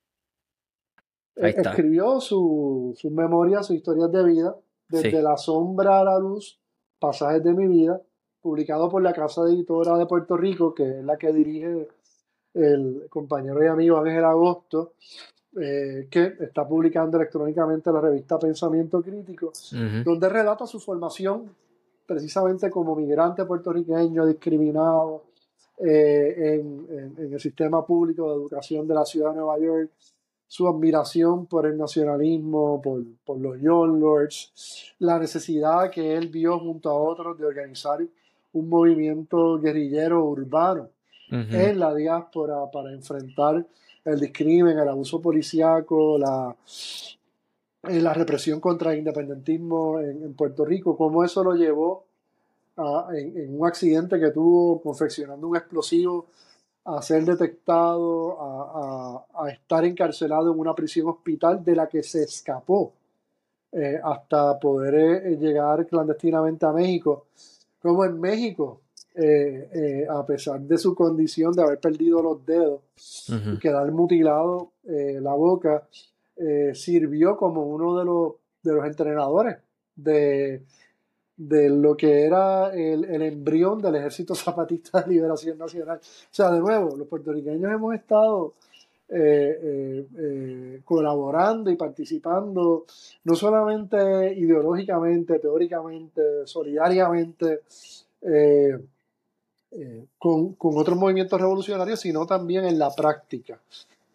Ahí 1.41 1.55
está. 1.57 1.71
Escribió 1.71 2.21
sus 2.21 2.99
su 2.99 3.11
memorias, 3.11 3.67
sus 3.67 3.77
historias 3.77 4.13
de 4.13 4.25
vida, 4.25 4.55
desde 4.89 5.23
la 5.23 5.39
sombra 5.39 6.01
a 6.01 6.05
la 6.05 6.19
luz, 6.19 6.61
pasajes 6.99 7.43
de 7.43 7.55
mi 7.55 7.67
vida, 7.67 8.01
publicado 8.47 8.89
por 8.89 9.03
la 9.03 9.13
Casa 9.13 9.43
Editora 9.43 9.99
de 9.99 10.07
Puerto 10.07 10.37
Rico, 10.37 10.73
que 10.73 11.01
es 11.01 11.05
la 11.05 11.17
que 11.17 11.33
dirige 11.33 11.89
el 12.55 13.09
compañero 13.11 13.61
y 13.65 13.67
amigo 13.67 13.99
Ángel 13.99 14.25
Agosto, 14.25 14.93
eh, 15.61 16.07
que 16.09 16.37
está 16.39 16.65
publicando 16.65 17.17
electrónicamente 17.17 17.91
la 17.91 18.01
revista 18.01 18.39
Pensamiento 18.39 19.03
Crítico, 19.03 19.51
donde 20.05 20.29
relata 20.29 20.65
su 20.65 20.79
formación 20.79 21.51
precisamente 22.07 22.71
como 22.71 22.95
migrante 22.95 23.45
puertorriqueño 23.45 24.25
discriminado 24.25 25.25
eh, 25.79 26.61
en, 26.61 27.17
el 27.19 27.41
sistema 27.41 27.85
público 27.85 28.31
de 28.31 28.37
educación 28.37 28.87
de 28.87 28.95
la 28.95 29.05
ciudad 29.05 29.31
de 29.31 29.39
Nueva 29.39 29.59
York, 29.59 29.91
su 30.47 30.69
admiración 30.69 31.47
por 31.47 31.67
el 31.67 31.77
nacionalismo, 31.77 32.81
por, 32.81 33.03
por 33.25 33.41
los 33.41 33.61
Young 33.61 33.99
Lords, 33.99 34.95
la 35.01 35.19
necesidad 35.19 35.91
que 35.91 36.15
él 36.15 36.29
vio 36.29 36.61
junto 36.61 36.91
a 36.91 36.95
otros 36.95 37.37
de 37.37 37.45
organizar 37.45 37.99
un 38.57 38.69
movimiento 38.69 39.59
guerrillero 39.59 40.25
urbano 40.25 40.89
en 41.29 41.79
la 41.79 41.93
diáspora 41.95 42.71
para 42.73 42.93
enfrentar 42.93 43.67
el 44.05 44.21
discrimen, 44.21 44.79
el 44.79 44.89
abuso 44.89 45.21
policiaco, 45.21 46.17
la, 46.19 46.55
eh, 47.89 48.01
la 48.01 48.15
represión 48.15 48.61
contra 48.61 48.93
el 48.93 48.99
independentismo 49.01 49.99
en, 49.99 50.35
Puerto 50.35 50.65
Rico, 50.65 50.97
cómo 50.97 51.25
eso 51.25 51.43
lo 51.43 51.55
llevó 51.55 52.05
a, 52.77 53.09
en, 53.13 53.59
un 53.59 53.67
accidente 53.67 54.21
que 54.21 54.31
tuvo 54.31 54.81
confeccionando 54.81 55.49
un 55.49 55.57
explosivo 55.57 56.27
a 56.85 57.03
ser 57.03 57.25
detectado, 57.25 58.41
a, 58.41 59.27
a, 59.45 59.51
estar 59.51 59.85
encarcelado 59.85 60.53
en 60.53 60.61
una 60.61 60.75
prisión 60.75 61.09
hospital 61.09 61.65
de 61.65 61.75
la 61.75 61.89
que 61.89 62.05
se 62.05 62.23
escapó 62.23 62.93
eh, 63.73 64.01
hasta 64.03 64.59
poder 64.59 64.95
eh, 64.95 65.37
llegar 65.37 65.87
clandestinamente 65.87 66.65
a 66.65 66.73
México. 66.73 67.27
Como 67.87 68.05
en 68.05 68.21
México 68.21 68.81
eh, 69.15 69.71
eh, 69.73 70.07
a 70.11 70.27
pesar 70.27 70.61
de 70.61 70.77
su 70.77 70.93
condición 70.93 71.53
de 71.53 71.63
haber 71.63 71.79
perdido 71.79 72.21
los 72.21 72.45
dedos 72.45 72.81
y 73.29 73.59
quedar 73.61 73.93
mutilado 73.93 74.73
eh, 74.85 75.21
la 75.23 75.35
boca, 75.35 75.87
sirvió 76.75 77.37
como 77.37 77.63
uno 77.63 77.97
de 77.97 78.05
los, 78.05 78.33
de 78.61 78.73
los 78.73 78.85
entrenadores 78.85 79.59
de, 79.95 80.65
de 81.37 81.71
lo 81.71 81.97
que 81.97 82.25
era 82.25 82.75
el, 82.75 83.05
el, 83.05 83.23
embrión 83.23 83.81
del 83.81 83.95
Ejército 83.95 84.35
Zapatista 84.35 85.03
de 85.03 85.13
Liberación 85.13 85.57
Nacional. 85.57 85.99
O 85.99 86.35
sea, 86.35 86.51
de 86.51 86.59
nuevo, 86.59 86.97
los 86.97 87.07
puertorriqueños 87.07 87.73
hemos 87.73 87.95
estado 87.95 88.55
colaborando 90.85 91.71
y 91.71 91.77
participando, 91.77 92.85
no 93.25 93.35
solamente 93.35 94.35
ideológicamente, 94.35 95.39
teóricamente, 95.39 96.23
solidariamente, 96.45 97.61
eh, 99.73 100.07
con, 100.17 100.55
con, 100.55 100.79
otros 100.79 100.97
movimientos 100.97 101.41
revolucionarios, 101.41 102.01
sino 102.01 102.25
también 102.25 102.65
en 102.65 102.79
la 102.79 102.91
práctica. 102.95 103.61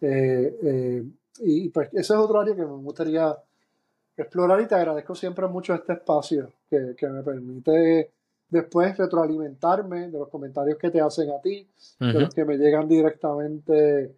Eh, 0.00 0.58
eh, 0.62 1.04
y 1.40 1.68
pues 1.68 1.88
ese 1.92 2.00
es 2.00 2.18
otro 2.18 2.40
área 2.40 2.56
que 2.56 2.62
me 2.62 2.76
gustaría 2.78 3.36
explorar 4.16 4.60
y 4.60 4.66
te 4.66 4.74
agradezco 4.74 5.14
siempre 5.14 5.46
mucho 5.46 5.74
este 5.74 5.92
espacio 5.92 6.50
que, 6.68 6.94
que 6.96 7.06
me 7.06 7.22
permite 7.22 8.10
después 8.48 8.96
retroalimentarme 8.96 10.08
de 10.08 10.18
los 10.18 10.28
comentarios 10.28 10.78
que 10.78 10.90
te 10.90 11.00
hacen 11.00 11.30
a 11.30 11.40
ti, 11.40 11.66
de 12.00 12.12
los 12.12 12.34
que 12.34 12.44
me 12.44 12.56
llegan 12.56 12.88
directamente 12.88 14.16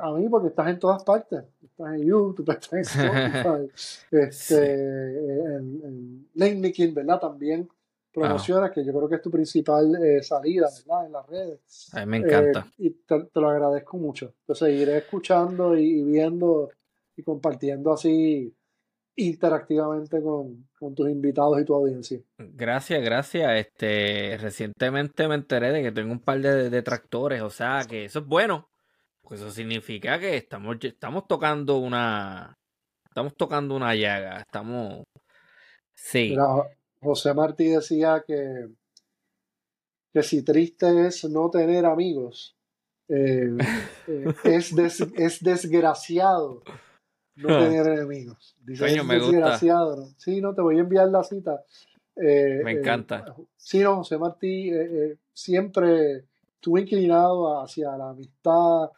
a 0.00 0.12
mí, 0.12 0.28
porque 0.28 0.48
estás 0.48 0.68
en 0.68 0.78
todas 0.78 1.02
partes. 1.04 1.44
Estás 1.62 1.94
en 1.94 2.06
YouTube, 2.06 2.50
estás 2.60 2.72
en 2.72 2.80
Spotify, 2.80 3.72
este, 4.10 4.74
en, 5.56 6.26
en 6.34 6.94
¿verdad? 6.94 7.20
También 7.20 7.68
promocionas, 8.12 8.70
que 8.72 8.84
yo 8.84 8.92
creo 8.92 9.08
que 9.08 9.14
es 9.16 9.22
tu 9.22 9.30
principal 9.30 9.96
eh, 10.02 10.22
salida, 10.22 10.68
¿verdad? 10.86 11.06
En 11.06 11.12
las 11.12 11.26
redes. 11.26 11.90
A 11.92 12.00
mí 12.00 12.06
me 12.06 12.16
encanta. 12.18 12.66
Eh, 12.78 12.86
y 12.86 12.90
te, 12.90 13.16
lo 13.34 13.48
agradezco 13.48 13.98
mucho. 13.98 14.34
Entonces, 14.40 14.68
seguiré 14.68 14.98
escuchando 14.98 15.76
y, 15.76 16.02
viendo 16.02 16.70
y 17.16 17.22
compartiendo 17.22 17.92
así 17.92 18.54
interactivamente 19.16 20.22
con, 20.22 20.66
tus 20.94 21.10
invitados 21.10 21.60
y 21.60 21.64
tu 21.64 21.74
audiencia. 21.74 22.20
Gracias, 22.38 23.02
gracias. 23.02 23.58
Este, 23.58 24.38
recientemente 24.38 25.28
me 25.28 25.34
enteré 25.34 25.72
de 25.72 25.82
que 25.82 25.92
tengo 25.92 26.10
un 26.10 26.20
par 26.20 26.40
de 26.40 26.70
detractores, 26.70 27.42
o 27.42 27.50
sea 27.50 27.84
que 27.88 28.06
eso 28.06 28.20
es 28.20 28.26
bueno. 28.26 28.68
Pues 29.30 29.42
eso 29.42 29.52
significa 29.52 30.18
que 30.18 30.36
estamos, 30.36 30.76
estamos 30.82 31.28
tocando 31.28 31.78
una, 31.78 32.52
estamos 33.06 33.36
tocando 33.36 33.76
una 33.76 33.94
llaga, 33.94 34.40
estamos, 34.40 35.04
sí. 35.94 36.34
José 37.00 37.32
Martí 37.32 37.66
decía 37.68 38.24
que 38.26 38.66
que 40.12 40.24
si 40.24 40.42
triste 40.42 41.06
es 41.06 41.22
no 41.26 41.48
tener 41.48 41.86
amigos, 41.86 42.56
eh, 43.08 43.56
eh, 44.08 44.34
es, 44.44 44.72
es 45.14 45.44
desgraciado 45.44 46.64
no 47.36 47.56
tener 47.60 47.86
enemigos. 47.86 48.56
Dice, 48.58 48.84
Coño, 48.84 49.02
es 49.02 49.06
me 49.06 49.18
gusta. 49.20 49.30
desgraciado. 49.36 49.96
¿no? 49.96 50.06
Sí, 50.16 50.40
no, 50.40 50.56
te 50.56 50.60
voy 50.60 50.78
a 50.78 50.80
enviar 50.80 51.06
la 51.06 51.22
cita. 51.22 51.64
Eh, 52.16 52.62
Me 52.64 52.72
encanta. 52.72 53.36
sí, 53.56 53.78
no, 53.78 53.98
José 53.98 54.18
Martí 54.18 54.72
siempre 55.32 56.24
estuvo 56.60 56.76
inclinado 56.78 57.58
hacia 57.62 57.96
la 57.96 58.10
amistad, 58.10 58.90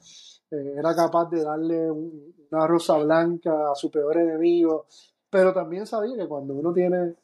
eh, 0.50 0.74
era 0.76 0.94
capaz 0.96 1.30
de 1.30 1.44
darle 1.44 1.88
un- 1.92 2.34
una 2.50 2.66
rosa 2.66 2.98
blanca 2.98 3.70
a 3.70 3.74
su 3.76 3.88
peor 3.88 4.16
enemigo, 4.18 4.86
pero 5.30 5.52
también 5.54 5.86
sabía 5.86 6.16
que 6.16 6.26
cuando 6.26 6.54
uno 6.54 6.72
tiene 6.72 7.14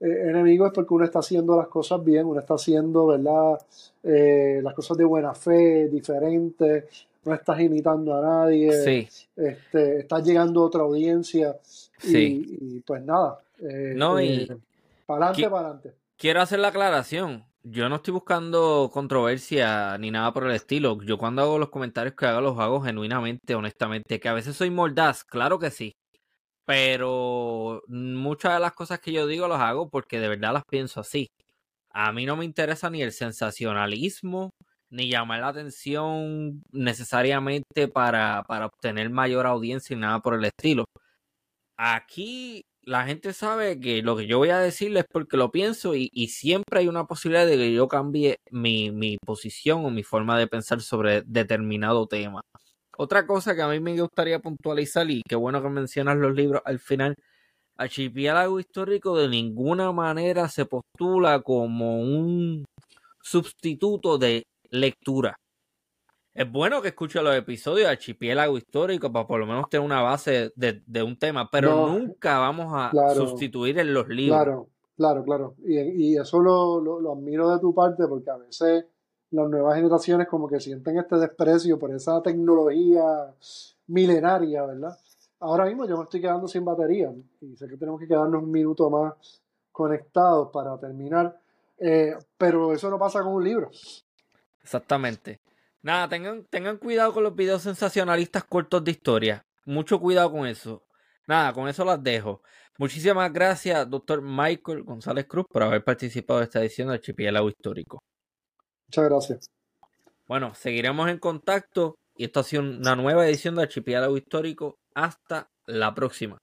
eh, 0.00 0.28
enemigos 0.28 0.66
es 0.68 0.74
porque 0.74 0.92
uno 0.92 1.04
está 1.04 1.20
haciendo 1.20 1.56
las 1.56 1.68
cosas 1.68 2.02
bien, 2.04 2.26
uno 2.26 2.40
está 2.40 2.54
haciendo, 2.54 3.06
¿verdad? 3.06 3.56
Eh, 4.02 4.60
las 4.62 4.74
cosas 4.74 4.98
de 4.98 5.04
buena 5.04 5.32
fe, 5.34 5.88
diferentes, 5.88 6.84
no 7.24 7.32
estás 7.32 7.60
imitando 7.60 8.12
a 8.14 8.20
nadie, 8.20 8.72
Sí, 8.72 9.08
este, 9.36 10.00
estás 10.00 10.24
llegando 10.26 10.60
a 10.60 10.66
otra 10.66 10.82
audiencia 10.82 11.56
y, 12.02 12.06
Sí. 12.08 12.58
y, 12.60 12.80
pues 12.80 13.02
nada. 13.04 13.38
No, 13.94 14.20
y- 14.20 14.48
para 15.06 15.26
adelante, 15.28 15.48
para 15.48 15.66
adelante. 15.68 15.94
quiero 16.18 16.40
hacer 16.42 16.58
la 16.58 16.68
aclaración. 16.68 17.44
Yo 17.66 17.88
no 17.88 17.96
estoy 17.96 18.12
buscando 18.12 18.90
controversia 18.92 19.96
ni 19.98 20.10
nada 20.10 20.32
por 20.34 20.44
el 20.46 20.52
estilo. 20.54 21.00
Yo 21.02 21.16
cuando 21.16 21.40
hago 21.42 21.58
los 21.58 21.70
comentarios 21.70 22.14
que 22.14 22.26
hago 22.26 22.42
los 22.42 22.58
hago 22.58 22.82
genuinamente, 22.82 23.54
honestamente. 23.54 24.20
Que 24.20 24.28
a 24.28 24.34
veces 24.34 24.54
soy 24.56 24.68
mordaz, 24.70 25.24
claro 25.24 25.58
que 25.58 25.70
sí. 25.70 25.92
Pero 26.66 27.82
muchas 27.88 28.54
de 28.54 28.60
las 28.60 28.72
cosas 28.74 29.00
que 29.00 29.12
yo 29.12 29.26
digo 29.26 29.48
las 29.48 29.60
hago 29.60 29.90
porque 29.90 30.20
de 30.20 30.28
verdad 30.28 30.52
las 30.54 30.64
pienso 30.70 31.00
así. 31.00 31.28
A 31.90 32.12
mí 32.12 32.26
no 32.26 32.36
me 32.36 32.44
interesa 32.46 32.90
ni 32.90 33.02
el 33.02 33.12
sensacionalismo, 33.12 34.50
ni 34.90 35.08
llamar 35.10 35.40
la 35.40 35.48
atención 35.48 36.62
necesariamente 36.72 37.88
para, 37.88 38.44
para 38.48 38.66
obtener 38.66 39.10
mayor 39.10 39.46
audiencia 39.46 39.96
y 39.96 40.00
nada 40.00 40.20
por 40.20 40.34
el 40.34 40.44
estilo. 40.46 40.86
Aquí 41.76 42.62
la 42.86 43.04
gente 43.04 43.32
sabe 43.32 43.80
que 43.80 44.02
lo 44.02 44.16
que 44.16 44.26
yo 44.26 44.38
voy 44.38 44.50
a 44.50 44.58
decirle 44.58 45.00
es 45.00 45.06
porque 45.10 45.36
lo 45.36 45.50
pienso 45.50 45.94
y, 45.94 46.10
y 46.12 46.28
siempre 46.28 46.80
hay 46.80 46.88
una 46.88 47.06
posibilidad 47.06 47.46
de 47.46 47.56
que 47.56 47.72
yo 47.72 47.88
cambie 47.88 48.36
mi, 48.50 48.90
mi 48.90 49.16
posición 49.24 49.84
o 49.84 49.90
mi 49.90 50.02
forma 50.02 50.38
de 50.38 50.46
pensar 50.46 50.80
sobre 50.80 51.22
determinado 51.22 52.06
tema. 52.06 52.40
Otra 52.96 53.26
cosa 53.26 53.54
que 53.54 53.62
a 53.62 53.68
mí 53.68 53.80
me 53.80 54.00
gustaría 54.00 54.38
puntualizar 54.38 55.10
y 55.10 55.22
qué 55.28 55.34
bueno 55.36 55.62
que 55.62 55.68
mencionas 55.68 56.16
los 56.16 56.34
libros 56.34 56.62
al 56.64 56.78
final, 56.78 57.14
Archipiélago 57.76 58.60
Histórico 58.60 59.16
de 59.16 59.28
ninguna 59.28 59.90
manera 59.92 60.48
se 60.48 60.66
postula 60.66 61.40
como 61.40 62.00
un 62.00 62.64
sustituto 63.20 64.18
de 64.18 64.44
lectura. 64.70 65.36
Es 66.34 66.50
bueno 66.50 66.82
que 66.82 66.88
escuche 66.88 67.22
los 67.22 67.34
episodios 67.36 67.86
de 67.86 67.92
Archipiélago 67.92 68.58
Histórico 68.58 69.12
para 69.12 69.24
por 69.26 69.38
lo 69.38 69.46
menos 69.46 69.70
tener 69.70 69.86
una 69.86 70.02
base 70.02 70.52
de, 70.56 70.82
de 70.84 71.02
un 71.02 71.16
tema, 71.16 71.48
pero 71.48 71.70
No, 71.70 71.98
nunca 71.98 72.38
vamos 72.38 72.72
a 72.74 72.90
claro, 72.90 73.14
sustituir 73.14 73.78
en 73.78 73.94
los 73.94 74.08
libros. 74.08 74.42
Claro, 74.42 74.68
claro, 74.96 75.24
claro. 75.24 75.54
Y, 75.64 75.78
y 75.78 76.16
eso 76.16 76.40
lo, 76.40 76.80
lo, 76.80 76.98
lo 77.00 77.12
admiro 77.12 77.50
de 77.50 77.60
tu 77.60 77.72
parte 77.72 78.08
porque 78.08 78.30
a 78.30 78.36
veces 78.36 78.84
las 79.30 79.48
nuevas 79.48 79.76
generaciones 79.76 80.26
como 80.26 80.48
que 80.48 80.58
sienten 80.58 80.98
este 80.98 81.16
desprecio 81.18 81.78
por 81.78 81.92
esa 81.92 82.20
tecnología 82.20 83.32
milenaria, 83.86 84.66
¿verdad? 84.66 84.98
Ahora 85.38 85.66
mismo 85.66 85.86
yo 85.86 85.96
me 85.96 86.02
estoy 86.04 86.20
quedando 86.20 86.48
sin 86.48 86.64
batería 86.64 87.12
y 87.40 87.56
sé 87.56 87.68
que 87.68 87.76
tenemos 87.76 88.00
que 88.00 88.08
quedarnos 88.08 88.42
un 88.42 88.50
minuto 88.50 88.90
más 88.90 89.14
conectados 89.70 90.50
para 90.52 90.76
terminar, 90.78 91.38
eh, 91.78 92.16
pero 92.38 92.72
eso 92.72 92.90
no 92.90 92.98
pasa 92.98 93.22
con 93.22 93.34
un 93.34 93.44
libro. 93.44 93.70
Exactamente. 94.62 95.40
Nada, 95.84 96.08
tengan, 96.08 96.46
tengan 96.46 96.78
cuidado 96.78 97.12
con 97.12 97.24
los 97.24 97.36
videos 97.36 97.60
sensacionalistas 97.60 98.44
cortos 98.44 98.82
de 98.82 98.90
historia. 98.90 99.44
Mucho 99.66 100.00
cuidado 100.00 100.32
con 100.32 100.46
eso. 100.46 100.82
Nada, 101.26 101.52
con 101.52 101.68
eso 101.68 101.84
las 101.84 102.02
dejo. 102.02 102.42
Muchísimas 102.78 103.30
gracias, 103.30 103.90
doctor 103.90 104.22
Michael 104.22 104.82
González 104.82 105.26
Cruz, 105.26 105.44
por 105.46 105.62
haber 105.62 105.84
participado 105.84 106.40
de 106.40 106.46
esta 106.46 106.60
edición 106.60 106.88
de 106.88 106.94
Archipiélago 106.94 107.50
Histórico. 107.50 108.02
Muchas 108.88 109.04
gracias. 109.04 109.50
Bueno, 110.26 110.54
seguiremos 110.54 111.10
en 111.10 111.18
contacto 111.18 111.98
y 112.16 112.24
esto 112.24 112.40
ha 112.40 112.44
sido 112.44 112.62
una 112.62 112.96
nueva 112.96 113.26
edición 113.26 113.54
de 113.54 113.64
Archipiélago 113.64 114.16
Histórico. 114.16 114.78
Hasta 114.94 115.50
la 115.66 115.94
próxima. 115.94 116.38